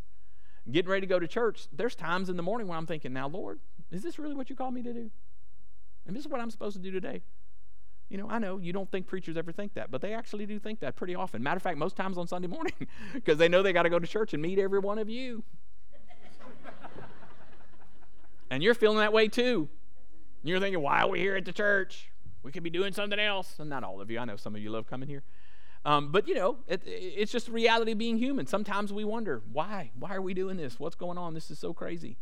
getting 0.70 0.90
ready 0.90 1.02
to 1.02 1.08
go 1.08 1.20
to 1.20 1.28
church, 1.28 1.68
there's 1.74 1.96
times 1.96 2.30
in 2.30 2.38
the 2.38 2.44
morning 2.44 2.68
when 2.68 2.78
I'm 2.78 2.86
thinking, 2.86 3.14
Now, 3.14 3.28
Lord, 3.28 3.60
is 3.92 4.04
this 4.04 4.20
really 4.20 4.36
what 4.36 4.50
you 4.50 4.56
called 4.56 4.76
me 4.76 4.84
to 4.84 4.94
do? 4.94 5.12
And 6.12 6.18
this 6.18 6.26
is 6.26 6.30
what 6.30 6.42
I'm 6.42 6.52
supposed 6.52 6.76
to 6.76 6.82
do 6.82 6.92
today. 6.92 7.22
You 8.10 8.18
know, 8.18 8.28
I 8.30 8.38
know 8.38 8.58
you 8.58 8.74
don't 8.74 8.92
think 8.92 9.08
preachers 9.08 9.38
ever 9.38 9.54
think 9.54 9.76
that, 9.76 9.90
but 9.90 10.02
they 10.02 10.14
actually 10.14 10.46
do 10.46 10.60
think 10.60 10.82
that 10.82 10.98
pretty 10.98 11.16
often. 11.16 11.42
Matter 11.42 11.56
of 11.56 11.64
fact, 11.64 11.78
most 11.78 11.96
times 11.96 12.18
on 12.18 12.28
Sunday 12.28 12.50
morning, 12.50 12.74
because 13.14 13.38
they 13.38 13.48
know 13.48 13.64
they 13.64 13.72
got 13.72 13.84
to 13.84 13.90
go 13.90 13.98
to 13.98 14.06
church 14.06 14.34
and 14.34 14.44
meet 14.44 14.60
every 14.60 14.80
one 14.80 15.00
of 15.00 15.08
you. 15.08 15.42
and 18.50 18.62
you're 18.62 18.74
feeling 18.74 18.98
that 18.98 19.14
way 19.14 19.30
too. 19.30 19.70
You're 20.44 20.60
thinking, 20.60 20.82
why 20.82 21.00
are 21.04 21.08
we 21.08 21.20
here 21.20 21.38
at 21.38 21.46
the 21.46 21.54
church? 21.54 22.12
We 22.44 22.52
could 22.52 22.64
be 22.64 22.70
doing 22.70 22.92
something 22.92 23.18
else. 23.18 23.56
And 23.58 23.70
not 23.70 23.86
all 23.86 24.02
of 24.02 24.12
you. 24.12 24.20
I 24.20 24.26
know 24.26 24.36
some 24.36 24.54
of 24.54 24.62
you 24.62 24.70
love 24.70 24.88
coming 24.88 25.08
here. 25.08 25.24
Um, 25.86 26.12
but 26.12 26.28
you 26.28 26.36
know, 26.36 26.58
it, 26.68 26.82
it's 26.86 27.32
just 27.32 27.46
the 27.46 27.54
reality 27.54 27.94
of 27.94 27.98
being 27.98 28.18
human. 28.18 28.48
Sometimes 28.48 28.92
we 28.92 29.06
wonder, 29.06 29.44
why? 29.50 29.92
Why 29.98 30.14
are 30.14 30.22
we 30.22 30.34
doing 30.34 30.58
this? 30.58 30.78
What's 30.78 30.96
going 30.96 31.18
on? 31.18 31.36
This 31.36 31.50
is 31.50 31.58
so 31.58 31.72
crazy. 31.72 32.18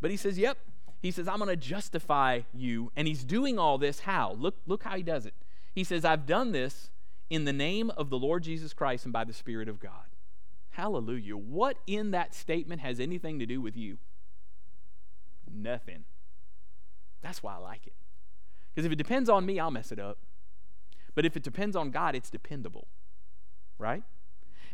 But 0.00 0.12
he 0.12 0.16
says, 0.16 0.38
yep, 0.38 0.58
he 1.02 1.10
says, 1.10 1.26
I'm 1.26 1.38
going 1.38 1.48
to 1.48 1.56
justify 1.56 2.42
you. 2.54 2.92
And 2.94 3.08
he's 3.08 3.24
doing 3.24 3.58
all 3.58 3.76
this 3.76 4.00
how? 4.00 4.36
Look, 4.38 4.54
look 4.66 4.84
how 4.84 4.96
he 4.96 5.02
does 5.02 5.26
it. 5.26 5.34
He 5.74 5.82
says, 5.82 6.04
I've 6.04 6.26
done 6.26 6.52
this 6.52 6.90
in 7.28 7.44
the 7.44 7.52
name 7.52 7.90
of 7.90 8.08
the 8.08 8.18
Lord 8.18 8.44
Jesus 8.44 8.72
Christ 8.72 9.04
and 9.04 9.12
by 9.12 9.24
the 9.24 9.32
Spirit 9.32 9.68
of 9.68 9.80
God. 9.80 10.06
Hallelujah. 10.70 11.36
What 11.36 11.76
in 11.86 12.12
that 12.12 12.34
statement 12.34 12.80
has 12.82 13.00
anything 13.00 13.40
to 13.40 13.46
do 13.46 13.60
with 13.60 13.76
you? 13.76 13.98
Nothing. 15.52 16.04
That's 17.20 17.42
why 17.42 17.54
I 17.54 17.58
like 17.58 17.86
it. 17.86 17.94
Because 18.72 18.86
if 18.86 18.92
it 18.92 18.96
depends 18.96 19.28
on 19.28 19.44
me, 19.44 19.58
I'll 19.58 19.70
mess 19.70 19.92
it 19.92 19.98
up. 19.98 20.18
But 21.14 21.26
if 21.26 21.36
it 21.36 21.42
depends 21.42 21.74
on 21.74 21.90
God, 21.90 22.14
it's 22.14 22.30
dependable. 22.30 22.86
Right? 23.76 24.04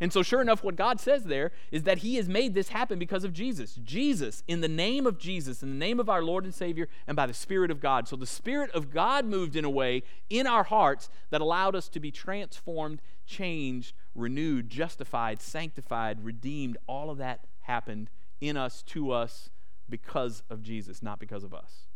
And 0.01 0.13
so, 0.13 0.23
sure 0.23 0.41
enough, 0.41 0.63
what 0.63 0.77
God 0.77 1.01
says 1.01 1.25
there 1.25 1.51
is 1.71 1.83
that 1.83 1.99
He 1.99 2.17
has 2.17 2.29
made 2.29 2.55
this 2.55 2.69
happen 2.69 2.99
because 2.99 3.25
of 3.25 3.33
Jesus. 3.33 3.75
Jesus, 3.83 4.43
in 4.47 4.61
the 4.61 4.69
name 4.69 5.07
of 5.07 5.19
Jesus, 5.19 5.63
in 5.63 5.71
the 5.71 5.87
name 5.87 5.99
of 5.99 6.09
our 6.09 6.23
Lord 6.23 6.45
and 6.45 6.55
Savior, 6.55 6.89
and 7.07 7.17
by 7.17 7.27
the 7.27 7.35
Spirit 7.35 7.71
of 7.71 7.81
God. 7.81 8.07
So, 8.07 8.17
the 8.17 8.27
Spirit 8.27 8.71
of 8.73 8.93
God 8.93 9.25
moved 9.25 9.57
in 9.57 9.65
a 9.65 9.71
way 9.71 10.03
in 10.31 10.47
our 10.47 10.65
hearts 10.65 11.11
that 11.31 11.41
allowed 11.41 11.75
us 11.75 11.89
to 11.91 12.01
be 12.01 12.11
transformed, 12.11 13.03
changed, 13.27 13.95
renewed, 14.15 14.71
justified, 14.71 15.41
sanctified, 15.41 16.25
redeemed. 16.25 16.77
All 16.87 17.11
of 17.11 17.19
that 17.19 17.47
happened 17.63 18.11
in 18.41 18.57
us, 18.57 18.83
to 18.85 19.11
us, 19.11 19.51
because 19.89 20.43
of 20.51 20.63
Jesus, 20.63 21.03
not 21.03 21.19
because 21.19 21.43
of 21.43 21.53
us. 21.53 21.87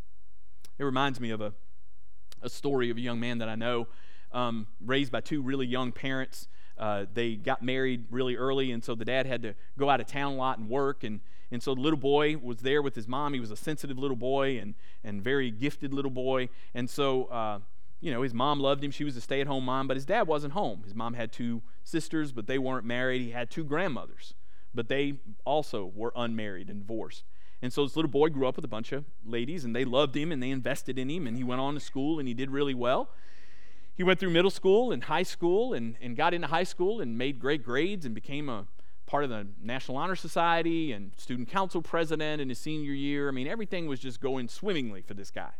It 0.78 0.84
reminds 0.84 1.20
me 1.20 1.30
of 1.30 1.40
a, 1.40 1.52
a 2.40 2.48
story 2.48 2.90
of 2.90 2.96
a 2.96 3.00
young 3.00 3.20
man 3.20 3.38
that 3.38 3.48
I 3.48 3.54
know, 3.54 3.86
um, 4.32 4.66
raised 4.80 5.12
by 5.12 5.20
two 5.20 5.42
really 5.42 5.66
young 5.66 5.92
parents 5.92 6.48
uh, 6.82 7.06
they 7.14 7.36
got 7.36 7.62
married 7.62 8.06
really 8.10 8.34
early, 8.34 8.72
and 8.72 8.82
so 8.82 8.96
the 8.96 9.04
dad 9.04 9.24
had 9.24 9.40
to 9.42 9.54
go 9.78 9.88
out 9.88 10.00
of 10.00 10.06
town 10.08 10.32
a 10.32 10.36
lot 10.36 10.58
and 10.58 10.68
work. 10.68 11.04
And, 11.04 11.20
and 11.52 11.62
so 11.62 11.76
the 11.76 11.80
little 11.80 11.98
boy 11.98 12.36
was 12.36 12.58
there 12.58 12.82
with 12.82 12.96
his 12.96 13.06
mom. 13.06 13.34
He 13.34 13.38
was 13.38 13.52
a 13.52 13.56
sensitive 13.56 13.96
little 13.96 14.16
boy 14.16 14.58
and, 14.58 14.74
and 15.04 15.22
very 15.22 15.52
gifted 15.52 15.94
little 15.94 16.10
boy. 16.10 16.48
And 16.74 16.90
so, 16.90 17.26
uh, 17.26 17.60
you 18.00 18.10
know, 18.10 18.22
his 18.22 18.34
mom 18.34 18.58
loved 18.58 18.82
him. 18.82 18.90
She 18.90 19.04
was 19.04 19.16
a 19.16 19.20
stay 19.20 19.40
at 19.40 19.46
home 19.46 19.64
mom, 19.64 19.86
but 19.86 19.96
his 19.96 20.04
dad 20.04 20.26
wasn't 20.26 20.54
home. 20.54 20.82
His 20.82 20.92
mom 20.92 21.14
had 21.14 21.30
two 21.30 21.62
sisters, 21.84 22.32
but 22.32 22.48
they 22.48 22.58
weren't 22.58 22.84
married. 22.84 23.22
He 23.22 23.30
had 23.30 23.48
two 23.48 23.62
grandmothers, 23.62 24.34
but 24.74 24.88
they 24.88 25.20
also 25.44 25.92
were 25.94 26.12
unmarried 26.16 26.68
and 26.68 26.80
divorced. 26.80 27.22
And 27.62 27.72
so 27.72 27.84
this 27.84 27.94
little 27.94 28.10
boy 28.10 28.30
grew 28.30 28.48
up 28.48 28.56
with 28.56 28.64
a 28.64 28.68
bunch 28.68 28.90
of 28.90 29.04
ladies, 29.24 29.64
and 29.64 29.76
they 29.76 29.84
loved 29.84 30.16
him 30.16 30.32
and 30.32 30.42
they 30.42 30.50
invested 30.50 30.98
in 30.98 31.08
him, 31.08 31.28
and 31.28 31.36
he 31.36 31.44
went 31.44 31.60
on 31.60 31.74
to 31.74 31.80
school 31.80 32.18
and 32.18 32.26
he 32.26 32.34
did 32.34 32.50
really 32.50 32.74
well 32.74 33.08
he 33.94 34.02
went 34.02 34.18
through 34.18 34.30
middle 34.30 34.50
school 34.50 34.92
and 34.92 35.04
high 35.04 35.22
school 35.22 35.74
and, 35.74 35.96
and 36.00 36.16
got 36.16 36.34
into 36.34 36.46
high 36.46 36.64
school 36.64 37.00
and 37.00 37.18
made 37.18 37.38
great 37.38 37.62
grades 37.62 38.04
and 38.06 38.14
became 38.14 38.48
a 38.48 38.66
part 39.06 39.24
of 39.24 39.30
the 39.30 39.46
National 39.62 39.98
Honor 39.98 40.16
Society 40.16 40.92
and 40.92 41.12
student 41.16 41.48
council 41.48 41.82
president 41.82 42.40
in 42.40 42.48
his 42.48 42.58
senior 42.58 42.92
year. 42.92 43.28
I 43.28 43.32
mean, 43.32 43.46
everything 43.46 43.86
was 43.86 44.00
just 44.00 44.20
going 44.20 44.48
swimmingly 44.48 45.02
for 45.02 45.14
this 45.14 45.30
guy. 45.30 45.50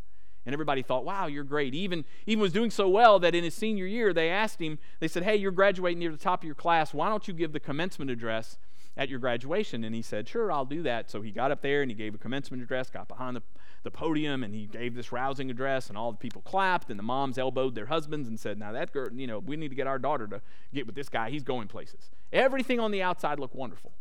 And 0.45 0.53
everybody 0.53 0.83
thought, 0.83 1.05
wow, 1.05 1.27
you're 1.27 1.45
great. 1.45 1.75
Even, 1.75 2.05
even 2.27 2.41
was 2.41 2.53
doing 2.53 2.71
so 2.71 2.89
well 2.89 3.19
that 3.21 3.35
in 3.35 3.45
his 3.45 3.55
senior 3.55 3.87
year, 3.87 4.13
they 4.13 4.29
asked 4.29 4.61
him, 4.61 4.79
they 4.99 5.07
said, 5.07 5.23
hey, 5.23 5.37
you're 5.37 5.53
graduating 5.53 6.01
near 6.01 6.11
the 6.11 6.17
top 6.17 6.43
of 6.43 6.47
your 6.47 6.55
class. 6.55 6.93
Why 6.93 7.09
don't 7.09 7.29
you 7.29 7.35
give 7.35 7.53
the 7.53 7.61
commencement 7.61 8.11
address 8.11 8.59
at 8.97 9.09
your 9.09 9.19
graduation? 9.19 9.85
And 9.85 9.95
he 9.95 10.03
said, 10.03 10.29
sure, 10.29 10.51
I'll 10.53 10.65
do 10.65 10.83
that. 10.83 11.11
So 11.11 11.23
he 11.23 11.31
got 11.31 11.51
up 11.51 11.63
there 11.63 11.83
and 11.83 11.91
he 11.91 11.95
gave 11.95 12.15
a 12.15 12.19
commencement 12.19 12.63
address, 12.63 12.91
got 12.91 13.09
behind 13.09 13.37
the 13.37 13.43
the 13.83 13.91
podium 13.91 14.45
and 14.45 14.55
he 14.55 14.67
gave 14.67 14.95
this 14.95 15.11
rousing 15.11 15.51
address 15.51 15.89
and 15.89 15.99
all 15.99 16.13
the 16.13 16.19
people 16.19 16.41
clapped 16.43 16.91
and 16.91 16.99
the 16.99 17.03
moms 17.03 17.37
elbowed 17.37 17.75
their 17.75 17.87
husbands 17.87 18.29
and 18.29 18.39
said, 18.39 18.59
Now 18.59 18.73
that 18.73 18.93
girl, 18.93 19.13
you 19.13 19.27
know, 19.27 19.39
we 19.39 19.57
need 19.57 19.69
to 19.69 19.75
get 19.75 19.87
our 19.87 19.99
daughter 19.99 20.27
to 20.29 20.41
get 20.73 20.87
with 20.87 20.95
this 20.95 21.09
guy. 21.09 21.31
He's 21.31 21.43
going 21.43 21.69
places. 21.69 22.11
Everything 22.33 22.79
on 22.79 22.91
the 22.91 23.03
outside 23.03 23.39
looked 23.39 23.55
wonderful. 23.55 23.93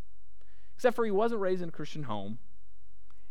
Except 0.76 0.96
for 0.96 1.06
he 1.06 1.12
wasn't 1.12 1.42
raised 1.42 1.62
in 1.62 1.70
a 1.70 1.72
Christian 1.72 2.04
home. 2.04 2.40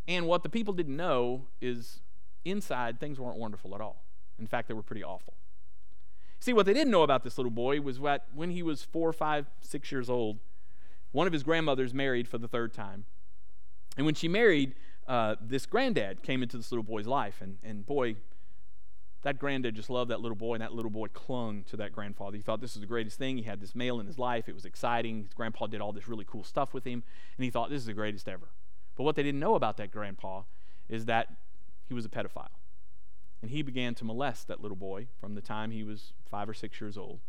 And 0.09 0.27
what 0.27 0.43
the 0.43 0.49
people 0.49 0.75
didn't 0.75 0.97
know 0.97 1.47
is 1.61 2.01
inside 2.45 2.99
things 2.99 3.21
weren't 3.21 3.39
wonderful 3.39 3.75
at 3.75 3.81
all. 3.81 4.05
In 4.39 4.47
fact, 4.47 4.69
they 4.69 4.75
were 4.75 4.83
pretty 4.83 5.05
awful. 5.05 5.35
See, 6.41 6.53
what 6.53 6.65
they 6.65 6.73
didn't 6.73 6.91
know 6.91 7.03
about 7.03 7.23
this 7.23 7.37
little 7.39 7.51
boy 7.51 7.81
was 7.81 7.99
that 8.01 8.27
when 8.35 8.51
he 8.51 8.63
was 8.63 8.83
four, 8.83 9.13
five, 9.13 9.47
six 9.61 9.93
years 9.93 10.09
old, 10.09 10.39
one 11.13 11.27
of 11.27 11.33
his 11.33 11.43
grandmothers 11.43 11.93
married 11.93 12.29
for 12.29 12.39
the 12.39 12.49
third 12.49 12.73
time. 12.73 13.05
And 13.97 14.07
when 14.07 14.15
she 14.15 14.29
married, 14.29 14.75
uh, 15.09 15.37
this 15.41 15.67
granddad 15.67 16.23
came 16.23 16.43
into 16.43 16.57
this 16.57 16.71
little 16.71 16.85
boy's 16.85 17.07
life. 17.07 17.41
And, 17.41 17.59
and 17.63 17.85
boy, 17.85 18.17
that 19.23 19.39
granddad 19.39 19.75
just 19.75 19.91
loved 19.91 20.11
that 20.11 20.21
little 20.21 20.37
boy, 20.37 20.55
and 20.55 20.63
that 20.63 20.73
little 20.73 20.91
boy 20.91 21.09
clung 21.09 21.65
to 21.65 21.77
that 21.77 21.93
grandfather. 21.93 22.37
He 22.37 22.43
thought 22.43 22.61
this 22.61 22.75
was 22.75 22.81
the 22.81 22.87
greatest 22.87 23.19
thing. 23.19 23.37
He 23.37 23.43
had 23.43 23.61
this 23.61 23.75
male 23.75 24.01
in 24.01 24.07
his 24.07 24.19
life. 24.19 24.49
It 24.49 24.55
was 24.55 24.65
exciting. 24.65 25.25
His 25.25 25.35
grandpa 25.35 25.67
did 25.67 25.81
all 25.81 25.93
this 25.93 26.09
really 26.09 26.25
cool 26.27 26.45
stuff 26.45 26.73
with 26.73 26.85
him, 26.85 27.03
and 27.37 27.45
he 27.45 27.51
thought 27.51 27.71
this 27.71 27.81
is 27.81 27.87
the 27.87 27.93
greatest 27.93 28.29
ever. 28.29 28.49
But 28.97 29.05
what 29.05 29.17
they 29.17 29.23
didn't 29.23 29.41
know 29.41 29.57
about 29.57 29.77
that 29.77 29.91
grandpa 29.91 30.43
is 30.89 31.05
that 31.07 31.29
he 31.89 31.95
was 31.95 32.05
a 32.05 32.09
pedophile. 32.09 32.49
And 33.43 33.51
he 33.51 33.63
began 33.63 33.95
to 33.97 34.05
molest 34.05 34.49
that 34.49 34.61
little 34.61 34.77
boy 34.77 35.09
from 35.21 35.35
the 35.35 35.41
time 35.41 35.71
he 35.71 35.83
was 35.83 36.13
five 36.31 36.49
or 36.49 36.55
six 36.55 36.81
years 36.81 36.97
old. 36.97 37.21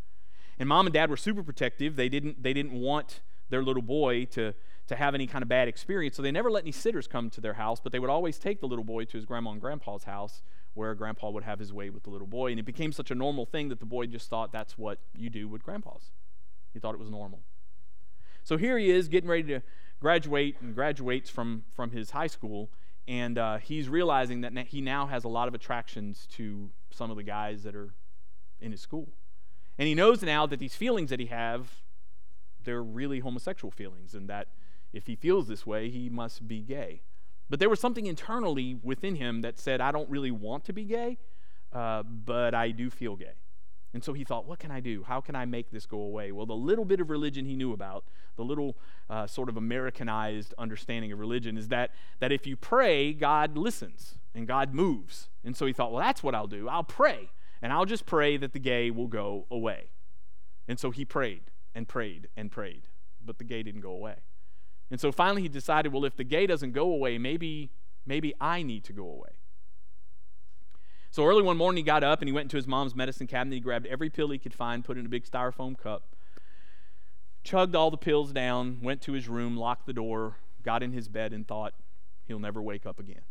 And 0.60 0.68
mom 0.68 0.86
and 0.86 0.94
dad 0.94 1.10
were 1.10 1.18
super 1.18 1.44
protective. 1.44 1.96
They 1.96 2.10
didn't, 2.10 2.44
they 2.44 2.54
didn't 2.54 2.74
want 2.74 3.22
their 3.52 3.64
little 3.64 3.84
boy 3.84 4.26
to, 4.26 4.54
to 4.88 4.96
have 4.96 5.14
any 5.14 5.28
kind 5.28 5.44
of 5.44 5.50
bad 5.50 5.68
experience. 5.68 6.16
So 6.16 6.22
they 6.22 6.32
never 6.32 6.50
let 6.50 6.64
any 6.64 6.72
sitters 6.72 7.08
come 7.08 7.30
to 7.30 7.42
their 7.42 7.54
house, 7.54 7.80
but 7.80 7.92
they 7.92 8.00
would 8.00 8.10
always 8.10 8.40
take 8.40 8.60
the 8.60 8.68
little 8.68 8.84
boy 8.84 9.06
to 9.06 9.18
his 9.18 9.26
grandma 9.26 9.52
and 9.52 9.62
grandpa's 9.62 10.06
house 10.06 10.42
where 10.74 10.96
grandpa 10.96 11.30
would 11.30 11.44
have 11.44 11.60
his 11.60 11.72
way 11.72 11.90
with 11.90 12.04
the 12.04 12.10
little 12.10 12.28
boy. 12.28 12.52
And 12.52 12.60
it 12.60 12.66
became 12.66 12.92
such 12.92 13.12
a 13.12 13.16
normal 13.16 13.46
thing 13.46 13.70
that 13.70 13.80
the 13.80 13.86
boy 13.86 14.08
just 14.08 14.30
thought 14.30 14.52
that's 14.52 14.78
what 14.78 15.00
you 15.16 15.30
do 15.30 15.48
with 15.48 15.64
grandpas. 15.64 16.12
He 16.74 16.80
thought 16.80 16.96
it 16.96 17.00
was 17.00 17.10
normal. 17.10 17.42
So 18.44 18.58
here 18.58 18.78
he 18.78 18.90
is 18.90 19.08
getting 19.08 19.30
ready 19.30 19.44
to 19.44 19.62
graduate 20.00 20.56
and 20.62 20.74
graduates 20.74 21.30
from, 21.30 21.64
from 21.76 21.92
his 21.92 22.12
high 22.12 22.28
school. 22.28 22.72
And 23.08 23.38
uh, 23.38 23.58
he's 23.58 23.90
realizing 23.90 24.42
that 24.42 24.56
he 24.68 24.82
now 24.82 25.08
has 25.08 25.24
a 25.26 25.28
lot 25.28 25.48
of 25.48 25.54
attractions 25.54 26.28
to 26.34 26.70
some 26.92 27.12
of 27.12 27.18
the 27.18 27.24
guys 27.24 27.64
that 27.64 27.76
are 27.76 27.94
in 28.62 28.72
his 28.72 28.82
school. 28.82 29.10
And 29.78 29.88
he 29.88 29.96
knows 29.96 30.22
now 30.22 30.46
that 30.46 30.60
these 30.60 30.76
feelings 30.76 31.10
that 31.10 31.20
he 31.20 31.26
have, 31.28 31.82
they're 32.64 32.84
really 32.84 33.20
homosexual 33.20 33.72
feelings, 33.72 34.14
and 34.14 34.30
that 34.30 34.48
if 34.94 35.08
he 35.08 35.16
feels 35.16 35.48
this 35.48 35.66
way, 35.66 35.90
he 35.90 36.10
must 36.10 36.48
be 36.48 36.62
gay. 36.62 37.02
But 37.50 37.60
there 37.60 37.70
was 37.70 37.80
something 37.80 38.06
internally 38.06 38.78
within 38.82 39.16
him 39.16 39.42
that 39.42 39.60
said, 39.60 39.82
I 39.82 39.92
don't 39.92 40.10
really 40.10 40.32
want 40.32 40.64
to 40.66 40.74
be 40.74 40.86
gay, 40.86 41.18
uh, 41.74 42.04
but 42.04 42.54
I 42.54 42.72
do 42.72 42.90
feel 42.90 43.16
gay. 43.16 43.36
And 43.94 44.04
so 44.04 44.14
he 44.14 44.24
thought, 44.24 44.48
what 44.48 44.60
can 44.60 44.72
I 44.72 44.80
do? 44.80 45.04
How 45.04 45.20
can 45.20 45.36
I 45.36 45.46
make 45.46 45.70
this 45.70 45.86
go 45.86 46.00
away? 46.00 46.32
Well, 46.32 46.46
the 46.46 46.54
little 46.54 46.86
bit 46.86 47.02
of 47.02 47.10
religion 47.10 47.46
he 47.46 47.58
knew 47.58 47.74
about, 47.74 48.06
the 48.38 48.44
little 48.44 48.78
uh, 49.10 49.28
sort 49.28 49.50
of 49.50 49.58
Americanized 49.58 50.54
understanding 50.58 51.12
of 51.12 51.20
religion, 51.20 51.58
is 51.58 51.68
that, 51.68 51.92
that 52.20 52.32
if 52.32 52.48
you 52.48 52.56
pray, 52.56 53.12
God 53.12 53.58
listens 53.58 54.16
and 54.34 54.48
God 54.48 54.74
moves. 54.74 55.28
And 55.44 55.58
so 55.58 55.66
he 55.66 55.74
thought, 55.74 55.92
well, 55.92 56.02
that's 56.02 56.24
what 56.24 56.34
I'll 56.34 56.48
do. 56.48 56.70
I'll 56.70 56.86
pray, 56.86 57.32
and 57.62 57.74
I'll 57.74 57.86
just 57.86 58.06
pray 58.06 58.38
that 58.38 58.54
the 58.54 58.60
gay 58.60 58.92
will 58.92 59.08
go 59.08 59.46
away. 59.52 59.90
And 60.70 60.80
so 60.80 60.92
he 60.92 61.04
prayed 61.04 61.51
and 61.74 61.88
prayed 61.88 62.28
and 62.36 62.52
prayed, 62.52 62.88
but 63.24 63.38
the 63.38 63.44
gay 63.44 63.64
didn't 63.64 63.82
go 63.82 63.92
away. 63.92 64.16
And 64.90 65.00
so 65.00 65.12
finally 65.12 65.42
he 65.42 65.48
decided, 65.48 65.94
well, 65.94 66.06
if 66.06 66.16
the 66.16 66.24
gay 66.24 66.46
doesn't 66.48 66.74
go 66.74 66.84
away, 66.92 67.18
maybe, 67.18 67.72
maybe 68.06 68.34
I 68.42 68.62
need 68.62 68.84
to 68.86 68.94
go 68.94 69.04
away. 69.04 69.30
So 71.12 71.26
early 71.26 71.44
one 71.44 71.58
morning, 71.58 71.78
he 71.78 71.84
got 71.84 72.04
up 72.04 72.22
and 72.22 72.30
he 72.30 72.34
went 72.34 72.46
into 72.46 72.58
his 72.58 72.68
mom's 72.68 72.96
medicine 72.96 73.28
cabinet. 73.28 73.56
He 73.56 73.62
grabbed 73.62 73.86
every 73.88 74.10
pill 74.10 74.30
he 74.30 74.38
could 74.38 74.54
find, 74.54 74.84
put 74.84 74.98
in 74.98 75.06
a 75.06 75.10
big 75.10 75.26
styrofoam 75.26 75.78
cup, 75.78 76.16
chugged 77.44 77.76
all 77.76 77.92
the 77.92 77.98
pills 77.98 78.32
down, 78.32 78.80
went 78.82 79.02
to 79.02 79.14
his 79.14 79.28
room, 79.28 79.58
locked 79.58 79.86
the 79.86 79.94
door, 79.94 80.38
got 80.64 80.84
in 80.84 80.94
his 80.94 81.08
bed, 81.08 81.34
and 81.34 81.48
thought, 81.48 81.74
he'll 82.28 82.40
never 82.40 82.62
wake 82.62 82.86
up 82.86 83.00
again. 83.00 83.24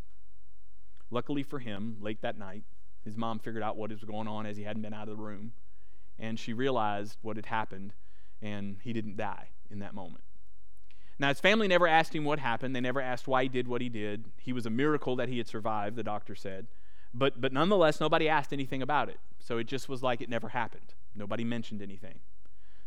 Luckily 1.10 1.42
for 1.42 1.58
him, 1.58 1.96
late 2.00 2.20
that 2.22 2.38
night, 2.38 2.64
his 3.04 3.16
mom 3.16 3.38
figured 3.38 3.62
out 3.62 3.76
what 3.76 3.90
was 3.90 4.04
going 4.04 4.28
on 4.28 4.46
as 4.46 4.56
he 4.56 4.64
hadn't 4.64 4.82
been 4.82 4.92
out 4.92 5.08
of 5.08 5.16
the 5.16 5.22
room, 5.22 5.52
and 6.18 6.38
she 6.38 6.52
realized 6.52 7.16
what 7.22 7.36
had 7.36 7.46
happened, 7.46 7.94
and 8.42 8.76
he 8.82 8.92
didn't 8.92 9.16
die 9.16 9.48
in 9.70 9.78
that 9.80 9.94
moment. 9.94 10.24
Now, 11.18 11.28
his 11.28 11.40
family 11.40 11.68
never 11.68 11.86
asked 11.86 12.14
him 12.14 12.24
what 12.24 12.38
happened. 12.38 12.74
They 12.74 12.80
never 12.80 13.00
asked 13.00 13.28
why 13.28 13.42
he 13.42 13.48
did 13.50 13.68
what 13.68 13.82
he 13.82 13.90
did. 13.90 14.24
He 14.38 14.54
was 14.54 14.64
a 14.64 14.70
miracle 14.70 15.16
that 15.16 15.28
he 15.28 15.36
had 15.36 15.48
survived, 15.48 15.96
the 15.96 16.02
doctor 16.02 16.34
said. 16.34 16.66
But, 17.12 17.40
but 17.40 17.52
nonetheless, 17.52 18.00
nobody 18.00 18.28
asked 18.28 18.52
anything 18.52 18.80
about 18.80 19.10
it. 19.10 19.18
So 19.38 19.58
it 19.58 19.64
just 19.64 19.88
was 19.88 20.02
like 20.02 20.22
it 20.22 20.30
never 20.30 20.48
happened. 20.48 20.94
Nobody 21.14 21.44
mentioned 21.44 21.82
anything. 21.82 22.20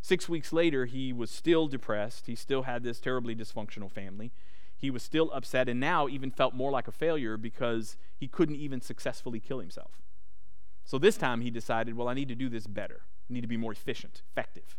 Six 0.01 0.27
weeks 0.27 0.51
later, 0.51 0.85
he 0.85 1.13
was 1.13 1.29
still 1.29 1.67
depressed. 1.67 2.25
He 2.25 2.35
still 2.35 2.63
had 2.63 2.83
this 2.83 2.99
terribly 2.99 3.35
dysfunctional 3.35 3.91
family. 3.91 4.31
He 4.75 4.89
was 4.89 5.03
still 5.03 5.31
upset 5.31 5.69
and 5.69 5.79
now 5.79 6.07
even 6.07 6.31
felt 6.31 6.53
more 6.53 6.71
like 6.71 6.87
a 6.87 6.91
failure 6.91 7.37
because 7.37 7.97
he 8.17 8.27
couldn't 8.27 8.55
even 8.55 8.81
successfully 8.81 9.39
kill 9.39 9.59
himself. 9.59 10.01
So 10.83 10.97
this 10.97 11.17
time 11.17 11.41
he 11.41 11.49
decided, 11.49 11.95
well, 11.95 12.09
I 12.09 12.13
need 12.13 12.27
to 12.29 12.35
do 12.35 12.49
this 12.49 12.67
better. 12.67 13.01
I 13.29 13.33
need 13.33 13.41
to 13.41 13.47
be 13.47 13.57
more 13.57 13.71
efficient, 13.71 14.23
effective. 14.29 14.75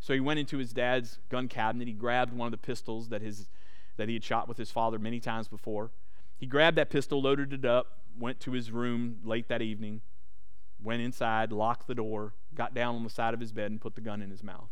So 0.00 0.14
he 0.14 0.20
went 0.20 0.38
into 0.38 0.58
his 0.58 0.72
dad's 0.72 1.18
gun 1.28 1.48
cabinet. 1.48 1.88
He 1.88 1.94
grabbed 1.94 2.32
one 2.32 2.46
of 2.46 2.52
the 2.52 2.58
pistols 2.58 3.08
that, 3.08 3.20
his, 3.20 3.48
that 3.96 4.08
he 4.08 4.14
had 4.14 4.24
shot 4.24 4.48
with 4.48 4.56
his 4.56 4.70
father 4.70 4.98
many 4.98 5.20
times 5.20 5.48
before. 5.48 5.90
He 6.38 6.46
grabbed 6.46 6.78
that 6.78 6.90
pistol, 6.90 7.20
loaded 7.20 7.52
it 7.52 7.64
up, 7.64 7.98
went 8.18 8.40
to 8.40 8.52
his 8.52 8.70
room 8.70 9.18
late 9.24 9.48
that 9.48 9.62
evening, 9.62 10.02
went 10.82 11.02
inside, 11.02 11.50
locked 11.50 11.88
the 11.88 11.94
door, 11.94 12.34
got 12.54 12.74
down 12.74 12.94
on 12.94 13.04
the 13.04 13.10
side 13.10 13.34
of 13.34 13.40
his 13.40 13.52
bed, 13.52 13.70
and 13.70 13.80
put 13.80 13.96
the 13.96 14.00
gun 14.00 14.22
in 14.22 14.30
his 14.30 14.42
mouth. 14.42 14.70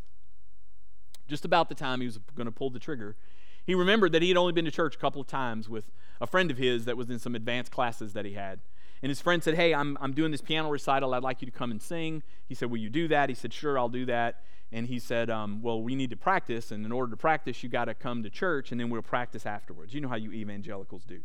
Just 1.28 1.44
about 1.44 1.68
the 1.68 1.74
time 1.74 2.00
he 2.00 2.06
was 2.06 2.18
going 2.36 2.46
to 2.46 2.52
pull 2.52 2.70
the 2.70 2.78
trigger, 2.78 3.16
he 3.64 3.74
remembered 3.74 4.12
that 4.12 4.22
he 4.22 4.28
had 4.28 4.36
only 4.36 4.52
been 4.52 4.64
to 4.64 4.70
church 4.70 4.94
a 4.94 4.98
couple 4.98 5.20
of 5.20 5.26
times 5.26 5.68
with 5.68 5.90
a 6.20 6.26
friend 6.26 6.52
of 6.52 6.56
his 6.56 6.84
that 6.84 6.96
was 6.96 7.10
in 7.10 7.18
some 7.18 7.34
advanced 7.34 7.72
classes 7.72 8.12
that 8.12 8.24
he 8.24 8.34
had. 8.34 8.60
And 9.02 9.10
his 9.10 9.20
friend 9.20 9.42
said, 9.42 9.56
Hey, 9.56 9.74
I'm, 9.74 9.98
I'm 10.00 10.12
doing 10.12 10.30
this 10.30 10.40
piano 10.40 10.70
recital. 10.70 11.14
I'd 11.14 11.22
like 11.22 11.42
you 11.42 11.46
to 11.46 11.52
come 11.52 11.70
and 11.70 11.82
sing. 11.82 12.22
He 12.48 12.54
said, 12.54 12.70
Will 12.70 12.78
you 12.78 12.88
do 12.88 13.08
that? 13.08 13.28
He 13.28 13.34
said, 13.34 13.52
Sure, 13.52 13.78
I'll 13.78 13.88
do 13.88 14.06
that. 14.06 14.42
And 14.72 14.86
he 14.88 14.98
said, 14.98 15.30
um, 15.30 15.62
Well, 15.62 15.82
we 15.82 15.94
need 15.94 16.10
to 16.10 16.16
practice. 16.16 16.70
And 16.70 16.84
in 16.84 16.92
order 16.92 17.10
to 17.10 17.16
practice, 17.16 17.62
you 17.62 17.68
got 17.68 17.86
to 17.86 17.94
come 17.94 18.22
to 18.22 18.30
church, 18.30 18.72
and 18.72 18.80
then 18.80 18.90
we'll 18.90 19.02
practice 19.02 19.46
afterwards. 19.46 19.94
You 19.94 20.00
know 20.00 20.08
how 20.08 20.16
you 20.16 20.32
evangelicals 20.32 21.04
do. 21.04 21.20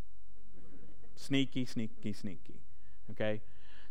Sneaky, 1.16 1.64
sneaky, 1.64 2.12
sneaky. 2.12 2.60
Okay? 3.10 3.42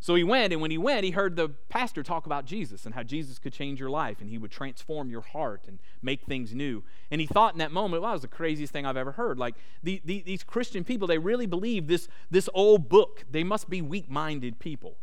So 0.01 0.15
he 0.15 0.23
went, 0.23 0.51
and 0.51 0.59
when 0.63 0.71
he 0.71 0.79
went, 0.79 1.03
he 1.03 1.11
heard 1.11 1.35
the 1.35 1.49
pastor 1.69 2.01
talk 2.01 2.25
about 2.25 2.45
Jesus 2.45 2.87
and 2.87 2.95
how 2.95 3.03
Jesus 3.03 3.37
could 3.37 3.53
change 3.53 3.79
your 3.79 3.91
life 3.91 4.19
and 4.19 4.31
he 4.31 4.39
would 4.39 4.49
transform 4.49 5.11
your 5.11 5.21
heart 5.21 5.65
and 5.67 5.77
make 6.01 6.23
things 6.23 6.55
new. 6.55 6.83
And 7.11 7.21
he 7.21 7.27
thought 7.27 7.53
in 7.53 7.59
that 7.59 7.71
moment, 7.71 8.01
well, 8.01 8.09
that 8.09 8.15
was 8.15 8.23
the 8.23 8.27
craziest 8.27 8.73
thing 8.73 8.83
I've 8.83 8.97
ever 8.97 9.11
heard. 9.11 9.37
Like 9.37 9.53
the, 9.83 10.01
the, 10.03 10.23
these 10.23 10.43
Christian 10.43 10.83
people, 10.83 11.07
they 11.07 11.19
really 11.19 11.45
believe 11.45 11.85
this, 11.85 12.07
this 12.31 12.49
old 12.55 12.89
book. 12.89 13.25
They 13.29 13.43
must 13.43 13.69
be 13.69 13.83
weak 13.83 14.09
minded 14.09 14.57
people. 14.57 14.97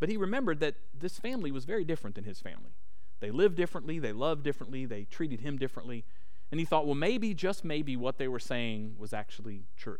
But 0.00 0.10
he 0.10 0.18
remembered 0.18 0.60
that 0.60 0.74
this 0.92 1.18
family 1.18 1.50
was 1.50 1.64
very 1.64 1.84
different 1.86 2.14
than 2.14 2.24
his 2.24 2.38
family. 2.38 2.72
They 3.20 3.30
lived 3.30 3.56
differently, 3.56 3.98
they 3.98 4.12
loved 4.12 4.42
differently, 4.42 4.84
they 4.84 5.04
treated 5.04 5.40
him 5.40 5.56
differently. 5.56 6.04
And 6.50 6.60
he 6.60 6.66
thought, 6.66 6.86
well, 6.86 6.94
maybe, 6.94 7.34
just 7.34 7.64
maybe, 7.64 7.96
what 7.96 8.18
they 8.18 8.28
were 8.28 8.38
saying 8.38 8.96
was 8.98 9.12
actually 9.12 9.64
true. 9.76 9.98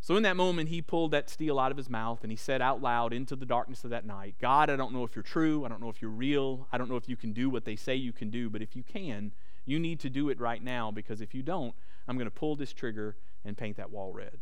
So, 0.00 0.16
in 0.16 0.22
that 0.22 0.36
moment, 0.36 0.68
he 0.68 0.80
pulled 0.80 1.10
that 1.10 1.28
steel 1.28 1.58
out 1.58 1.70
of 1.70 1.76
his 1.76 1.90
mouth 1.90 2.22
and 2.22 2.30
he 2.30 2.36
said 2.36 2.62
out 2.62 2.80
loud 2.80 3.12
into 3.12 3.36
the 3.36 3.44
darkness 3.44 3.84
of 3.84 3.90
that 3.90 4.06
night 4.06 4.36
God, 4.40 4.70
I 4.70 4.76
don't 4.76 4.92
know 4.92 5.04
if 5.04 5.14
you're 5.14 5.22
true. 5.22 5.64
I 5.64 5.68
don't 5.68 5.80
know 5.80 5.88
if 5.88 6.00
you're 6.00 6.10
real. 6.10 6.66
I 6.72 6.78
don't 6.78 6.88
know 6.88 6.96
if 6.96 7.08
you 7.08 7.16
can 7.16 7.32
do 7.32 7.50
what 7.50 7.64
they 7.64 7.76
say 7.76 7.94
you 7.94 8.12
can 8.12 8.30
do. 8.30 8.48
But 8.48 8.62
if 8.62 8.74
you 8.74 8.82
can, 8.82 9.32
you 9.66 9.78
need 9.78 10.00
to 10.00 10.10
do 10.10 10.30
it 10.30 10.40
right 10.40 10.62
now 10.62 10.90
because 10.90 11.20
if 11.20 11.34
you 11.34 11.42
don't, 11.42 11.74
I'm 12.06 12.16
going 12.16 12.26
to 12.26 12.34
pull 12.34 12.56
this 12.56 12.72
trigger 12.72 13.16
and 13.44 13.56
paint 13.56 13.76
that 13.76 13.90
wall 13.90 14.12
red. 14.12 14.38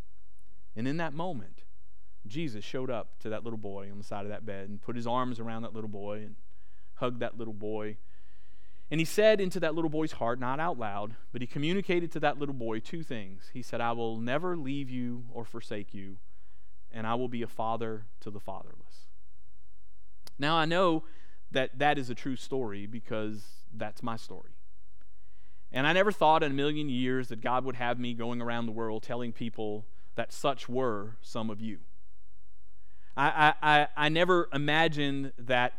And 0.77 0.87
in 0.87 0.99
that 0.99 1.15
moment, 1.15 1.65
Jesus 2.27 2.65
showed 2.65 2.91
up 2.91 3.19
to 3.21 3.29
that 3.31 3.45
little 3.45 3.59
boy 3.59 3.91
on 3.91 3.99
the 3.99 4.05
side 4.05 4.25
of 4.25 4.31
that 4.31 4.45
bed 4.45 4.69
and 4.69 4.81
put 4.81 4.95
his 4.95 5.07
arms 5.07 5.41
around 5.41 5.63
that 5.63 5.75
little 5.75 5.89
boy 5.89 6.19
and 6.19 6.37
hugged 6.97 7.21
that 7.21 7.39
little 7.39 7.55
boy 7.55 7.97
and 8.91 9.01
he 9.01 9.05
said 9.05 9.41
into 9.41 9.59
that 9.61 9.75
little 9.75 9.91
boy's 9.91 10.13
heart, 10.13 10.39
not 10.39 10.61
out 10.61 10.79
loud, 10.79 11.17
but 11.33 11.41
he 11.41 11.47
communicated 11.47 12.13
to 12.13 12.21
that 12.21 12.39
little 12.39 12.55
boy 12.55 12.79
two 12.79 13.03
things. 13.03 13.51
He 13.53 13.63
said, 13.63 13.81
I 13.81 13.93
will 13.93 14.19
never 14.19 14.57
leave 14.57 14.89
you 14.89 15.25
or 15.33 15.45
forsake 15.45 15.93
you, 15.93 16.19
and 16.93 17.07
I 17.07 17.15
will 17.17 17.29
be 17.29 17.43
a 17.43 17.49
father 17.49 18.07
to 18.21 18.31
the 18.31 18.39
fatherless. 18.39 19.07
Now, 20.39 20.57
I 20.57 20.67
know 20.67 21.03
that 21.51 21.79
that 21.79 21.99
is 21.99 22.11
a 22.11 22.15
true 22.15 22.37
story 22.37 22.87
because 22.87 23.45
that's 23.75 24.03
my 24.03 24.17
story. 24.17 24.51
And 25.73 25.87
I 25.87 25.93
never 25.93 26.13
thought 26.13 26.45
in 26.45 26.53
a 26.53 26.55
million 26.55 26.89
years 26.89 27.29
that 27.29 27.41
God 27.41 27.65
would 27.65 27.77
have 27.77 27.99
me 27.99 28.15
going 28.15 28.41
around 28.41 28.67
the 28.67 28.73
world 28.73 29.03
telling 29.03 29.33
people 29.33 29.85
that 30.15 30.33
such 30.33 30.69
were 30.69 31.17
some 31.21 31.51
of 31.51 31.61
you. 31.61 31.79
I, 33.17 33.55
I, 33.63 33.89
I 33.97 34.09
never 34.11 34.49
imagined 34.53 35.33
that 35.39 35.73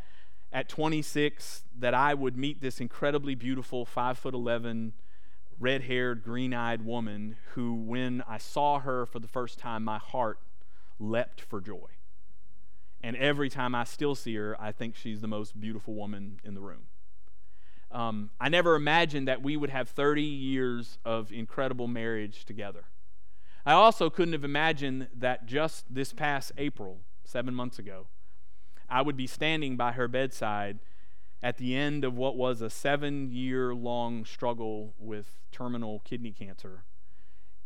at 0.52 0.70
26 0.70 1.64
that 1.78 1.94
I 1.94 2.14
would 2.14 2.38
meet 2.38 2.62
this 2.62 2.80
incredibly 2.80 3.36
beautiful 3.36 3.86
5 3.86 4.18
foot 4.18 4.34
11 4.34 4.94
red-haired 5.60 6.24
green-eyed 6.24 6.86
woman 6.86 7.36
who 7.54 7.74
when 7.74 8.24
I 8.28 8.38
saw 8.38 8.80
her 8.80 9.06
for 9.06 9.20
the 9.20 9.28
first 9.28 9.58
time 9.58 9.84
my 9.84 9.98
heart 9.98 10.40
leapt 11.00 11.42
for 11.42 11.60
joy. 11.60 11.88
And 13.02 13.16
every 13.16 13.50
time 13.50 13.76
I 13.76 13.84
still 13.84 14.16
see 14.16 14.36
her, 14.36 14.56
I 14.60 14.72
think 14.72 14.96
she's 14.96 15.22
the 15.22 15.28
most 15.28 15.60
beautiful 15.60 15.94
woman 15.94 16.40
in 16.44 16.54
the 16.54 16.62
room. 16.62 16.88
Um, 17.92 18.32
I 18.40 18.50
never 18.50 18.76
imagined 18.76 19.28
that 19.28 19.42
we 19.42 19.56
would 19.56 19.70
have 19.70 19.90
30 19.90 20.22
years 20.22 20.98
of 21.06 21.32
incredible 21.32 21.88
marriage 21.88 22.44
together. 22.46 22.86
I 23.66 23.74
also 23.74 24.10
couldn't 24.10 24.34
have 24.34 24.44
imagined 24.44 25.08
that 25.16 25.46
just 25.46 25.86
this 25.94 26.14
past 26.14 26.52
April, 26.58 27.00
seven 27.24 27.54
months 27.54 27.80
ago, 27.80 28.08
I 28.90 29.02
would 29.02 29.18
be 29.18 29.28
standing 29.28 29.76
by 29.76 29.94
her 29.94 30.08
bedside 30.08 30.80
at 31.44 31.58
the 31.58 31.76
end 31.76 32.04
of 32.04 32.16
what 32.16 32.36
was 32.36 32.62
a 32.62 32.70
seven 32.70 33.32
year 33.32 33.74
long 33.74 34.26
struggle 34.26 34.94
with 34.98 35.28
terminal 35.52 36.00
kidney 36.00 36.32
cancer. 36.32 36.84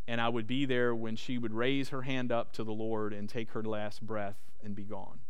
And 0.06 0.20
I 0.20 0.28
would 0.28 0.46
be 0.46 0.64
there 0.66 0.94
when 0.94 1.16
she 1.16 1.38
would 1.38 1.54
raise 1.54 1.90
her 1.90 2.02
hand 2.02 2.32
up 2.32 2.52
to 2.54 2.64
the 2.64 2.72
Lord 2.72 3.12
and 3.12 3.28
take 3.28 3.52
her 3.52 3.62
last 3.62 4.04
breath 4.04 4.36
and 4.62 4.74
be 4.74 4.84
gone. 4.84 5.20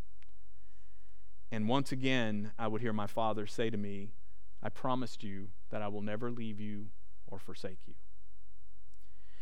And 1.51 1.69
once 1.69 1.93
again, 1.93 2.53
I 2.59 2.69
would 2.69 2.81
hear 2.81 2.95
my 2.95 3.07
father 3.07 3.47
say 3.47 3.69
to 3.69 3.77
me, 3.77 4.13
I 4.63 4.71
promised 4.71 5.23
you 5.23 5.49
that 5.71 5.83
I 5.83 5.89
will 5.89 6.01
never 6.01 6.31
leave 6.31 6.59
you 6.59 6.87
or 7.27 7.39
forsake 7.39 7.81
you. 7.87 7.95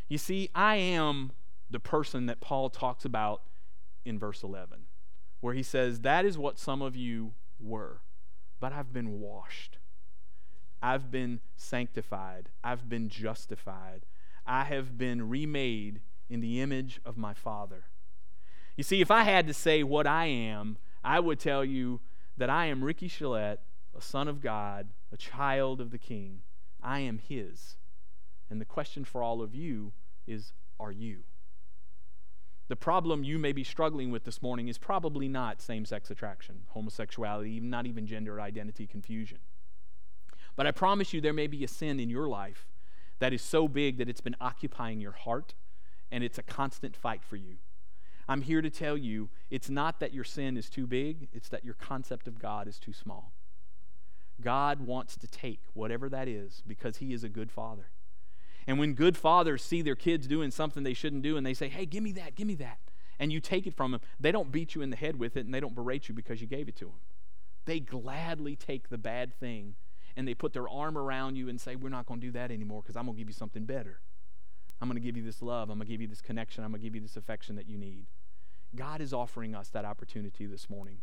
You 0.09 0.19
see, 0.19 0.51
I 0.55 0.77
am 0.77 1.31
the 1.71 1.79
person 1.79 2.27
that 2.27 2.41
Paul 2.41 2.69
talks 2.69 3.05
about 3.05 3.43
in 4.05 4.19
verse 4.19 4.43
11 4.43 4.87
where 5.41 5.55
he 5.55 5.63
says, 5.63 6.01
That 6.01 6.25
is 6.25 6.39
what 6.39 6.59
some 6.59 6.83
of 6.83 6.97
you 6.97 7.33
were, 7.59 8.01
but 8.59 8.73
I've 8.73 8.93
been 8.93 9.21
washed. 9.21 9.79
I've 10.83 11.11
been 11.11 11.41
sanctified. 11.57 12.49
I've 12.65 12.89
been 12.89 13.09
justified. 13.09 14.07
I 14.47 14.65
have 14.65 14.97
been 14.97 15.29
remade 15.29 16.01
in 16.29 16.41
the 16.41 16.61
image 16.61 17.01
of 17.05 17.17
my 17.17 17.35
Father. 17.35 17.85
You 18.77 18.85
see, 18.85 19.01
if 19.01 19.11
I 19.11 19.25
had 19.25 19.47
to 19.47 19.55
say 19.55 19.83
what 19.83 20.07
I 20.07 20.27
am, 20.27 20.79
I 21.05 21.21
would 21.21 21.39
tell 21.39 21.65
you 21.65 22.01
that 22.37 22.49
I 22.49 22.67
am 22.67 22.83
Ricky 22.83 23.09
Chelette, 23.09 23.59
a 23.97 24.01
son 24.01 24.29
of 24.29 24.41
God, 24.41 24.89
a 25.13 25.17
child 25.17 25.81
of 25.81 25.91
the 25.91 25.99
King. 25.99 26.41
I 26.83 27.01
am 27.01 27.19
His. 27.19 27.77
And 28.49 28.61
the 28.61 28.65
question 28.65 29.05
for 29.05 29.23
all 29.23 29.43
of 29.43 29.55
you 29.55 29.93
is 30.27 30.53
Are 30.79 30.93
you? 30.93 31.25
The 32.71 32.77
problem 32.77 33.25
you 33.25 33.37
may 33.37 33.51
be 33.51 33.65
struggling 33.65 34.13
with 34.13 34.23
this 34.23 34.43
morning 34.43 34.69
is 34.69 34.79
probably 34.79 35.27
not 35.27 35.61
same 35.61 35.85
sex 35.85 36.09
attraction, 36.09 36.61
homosexuality, 36.69 37.59
not 37.59 37.85
even 37.85 38.07
gender 38.07 38.41
identity 38.41 38.87
confusion. 38.87 39.39
But 40.55 40.69
I 40.69 40.71
promise 40.71 41.13
you, 41.13 41.21
there 41.21 41.33
may 41.33 41.49
be 41.49 41.65
a 41.65 41.69
sin 41.69 41.99
in 41.99 42.11
your 42.11 42.29
life 42.29 42.69
that 43.19 43.33
is 43.33 43.43
so 43.43 43.67
big 43.67 43.99
that 43.99 44.09
it's 44.09 44.21
been 44.21 44.37
occupying 44.41 45.01
your 45.01 45.11
heart 45.11 45.55
and 46.13 46.23
it's 46.23 46.39
a 46.39 46.45
constant 46.45 46.97
fight 46.97 47.25
for 47.25 47.35
you. 47.35 47.57
I'm 48.29 48.43
here 48.43 48.63
to 48.63 48.71
tell 48.71 48.97
you 48.97 49.31
it's 49.51 49.69
not 49.69 49.99
that 49.99 50.15
your 50.15 50.23
sin 50.23 50.57
is 50.57 50.71
too 50.71 50.87
big, 50.87 51.27
it's 51.33 51.49
that 51.49 51.65
your 51.65 51.75
concept 51.75 52.29
of 52.29 52.39
God 52.39 52.69
is 52.69 52.79
too 52.79 52.93
small. 52.93 53.33
God 54.41 54.87
wants 54.87 55.17
to 55.17 55.27
take 55.27 55.63
whatever 55.75 56.09
that 56.09 56.29
is 56.29 56.63
because 56.65 56.99
He 56.99 57.13
is 57.13 57.25
a 57.25 57.29
good 57.29 57.51
father. 57.51 57.91
And 58.71 58.79
when 58.79 58.95
good 58.95 59.17
fathers 59.17 59.65
see 59.65 59.83
their 59.83 59.97
kids 59.97 60.29
doing 60.29 60.53
something 60.53 60.85
they 60.85 60.95
shouldn't 60.95 61.23
do 61.23 61.37
and 61.37 61.45
they 61.45 61.55
say, 61.55 61.69
hey, 61.69 61.87
give 61.87 62.05
me 62.05 62.13
that, 62.13 62.37
give 62.37 62.47
me 62.47 62.55
that, 62.55 62.79
and 63.19 63.33
you 63.33 63.41
take 63.41 63.67
it 63.67 63.75
from 63.75 63.91
them, 63.91 64.01
they 64.21 64.31
don't 64.31 64.53
beat 64.53 64.77
you 64.77 64.81
in 64.81 64.91
the 64.91 64.97
head 64.97 65.19
with 65.19 65.37
it 65.37 65.45
and 65.45 65.53
they 65.53 65.59
don't 65.59 65.75
berate 65.75 66.09
you 66.09 66.15
because 66.15 66.41
you 66.41 66.47
gave 66.47 66.69
it 66.69 66.77
to 66.77 66.85
them. 66.85 67.01
They 67.65 67.81
gladly 67.81 68.55
take 68.55 68.89
the 68.89 68.97
bad 68.97 69.35
thing 69.35 69.75
and 70.17 70.29
they 70.29 70.35
put 70.35 70.53
their 70.53 70.69
arm 70.69 70.97
around 70.97 71.35
you 71.35 71.49
and 71.49 71.61
say, 71.61 71.75
we're 71.75 71.89
not 71.89 72.07
going 72.07 72.21
to 72.21 72.27
do 72.29 72.31
that 72.31 72.53
anymore 72.53 72.81
because 72.81 72.97
I'm 72.97 73.07
going 73.07 73.17
to 73.17 73.19
give 73.19 73.29
you 73.29 73.35
something 73.35 73.65
better. 73.65 74.03
I'm 74.81 74.87
going 74.87 75.03
to 75.03 75.05
give 75.05 75.17
you 75.17 75.25
this 75.25 75.43
love. 75.43 75.69
I'm 75.69 75.79
going 75.79 75.89
to 75.89 75.93
give 75.93 76.01
you 76.01 76.07
this 76.07 76.21
connection. 76.21 76.63
I'm 76.63 76.71
going 76.71 76.81
to 76.81 76.87
give 76.87 76.95
you 76.95 77.01
this 77.01 77.17
affection 77.17 77.57
that 77.57 77.69
you 77.69 77.77
need. 77.77 78.07
God 78.77 79.01
is 79.01 79.13
offering 79.13 79.53
us 79.53 79.69
that 79.71 79.85
opportunity 79.85 80.47
this 80.47 80.71
morning. 80.71 80.99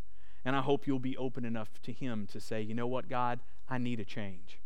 And 0.45 0.55
I 0.55 0.61
hope 0.61 0.87
you'll 0.87 0.99
be 0.99 1.17
open 1.17 1.43
enough 1.43 1.81
to 1.83 1.91
Him 1.91 2.27
to 2.31 2.39
say, 2.39 2.61
you 2.61 2.73
know 2.73 2.87
what, 2.87 3.09
God, 3.09 3.41
I 3.67 3.77
need 3.77 3.99
a 3.99 4.05
change. 4.05 4.61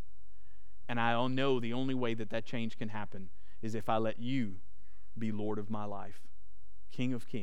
And 0.92 1.00
I 1.00 1.26
know 1.30 1.62
the 1.62 1.72
only 1.72 1.94
way 1.94 2.16
that 2.16 2.32
that 2.32 2.44
change 2.44 2.78
can 2.78 2.90
happen 2.90 3.30
is 3.62 3.76
if 3.76 3.88
I 3.88 3.96
let 3.96 4.20
you 4.20 4.56
be 5.18 5.32
Lord 5.32 5.58
of 5.58 5.70
my 5.70 5.86
life, 5.86 6.20
King 6.92 7.14
of 7.14 7.30
Kings. 7.30 7.40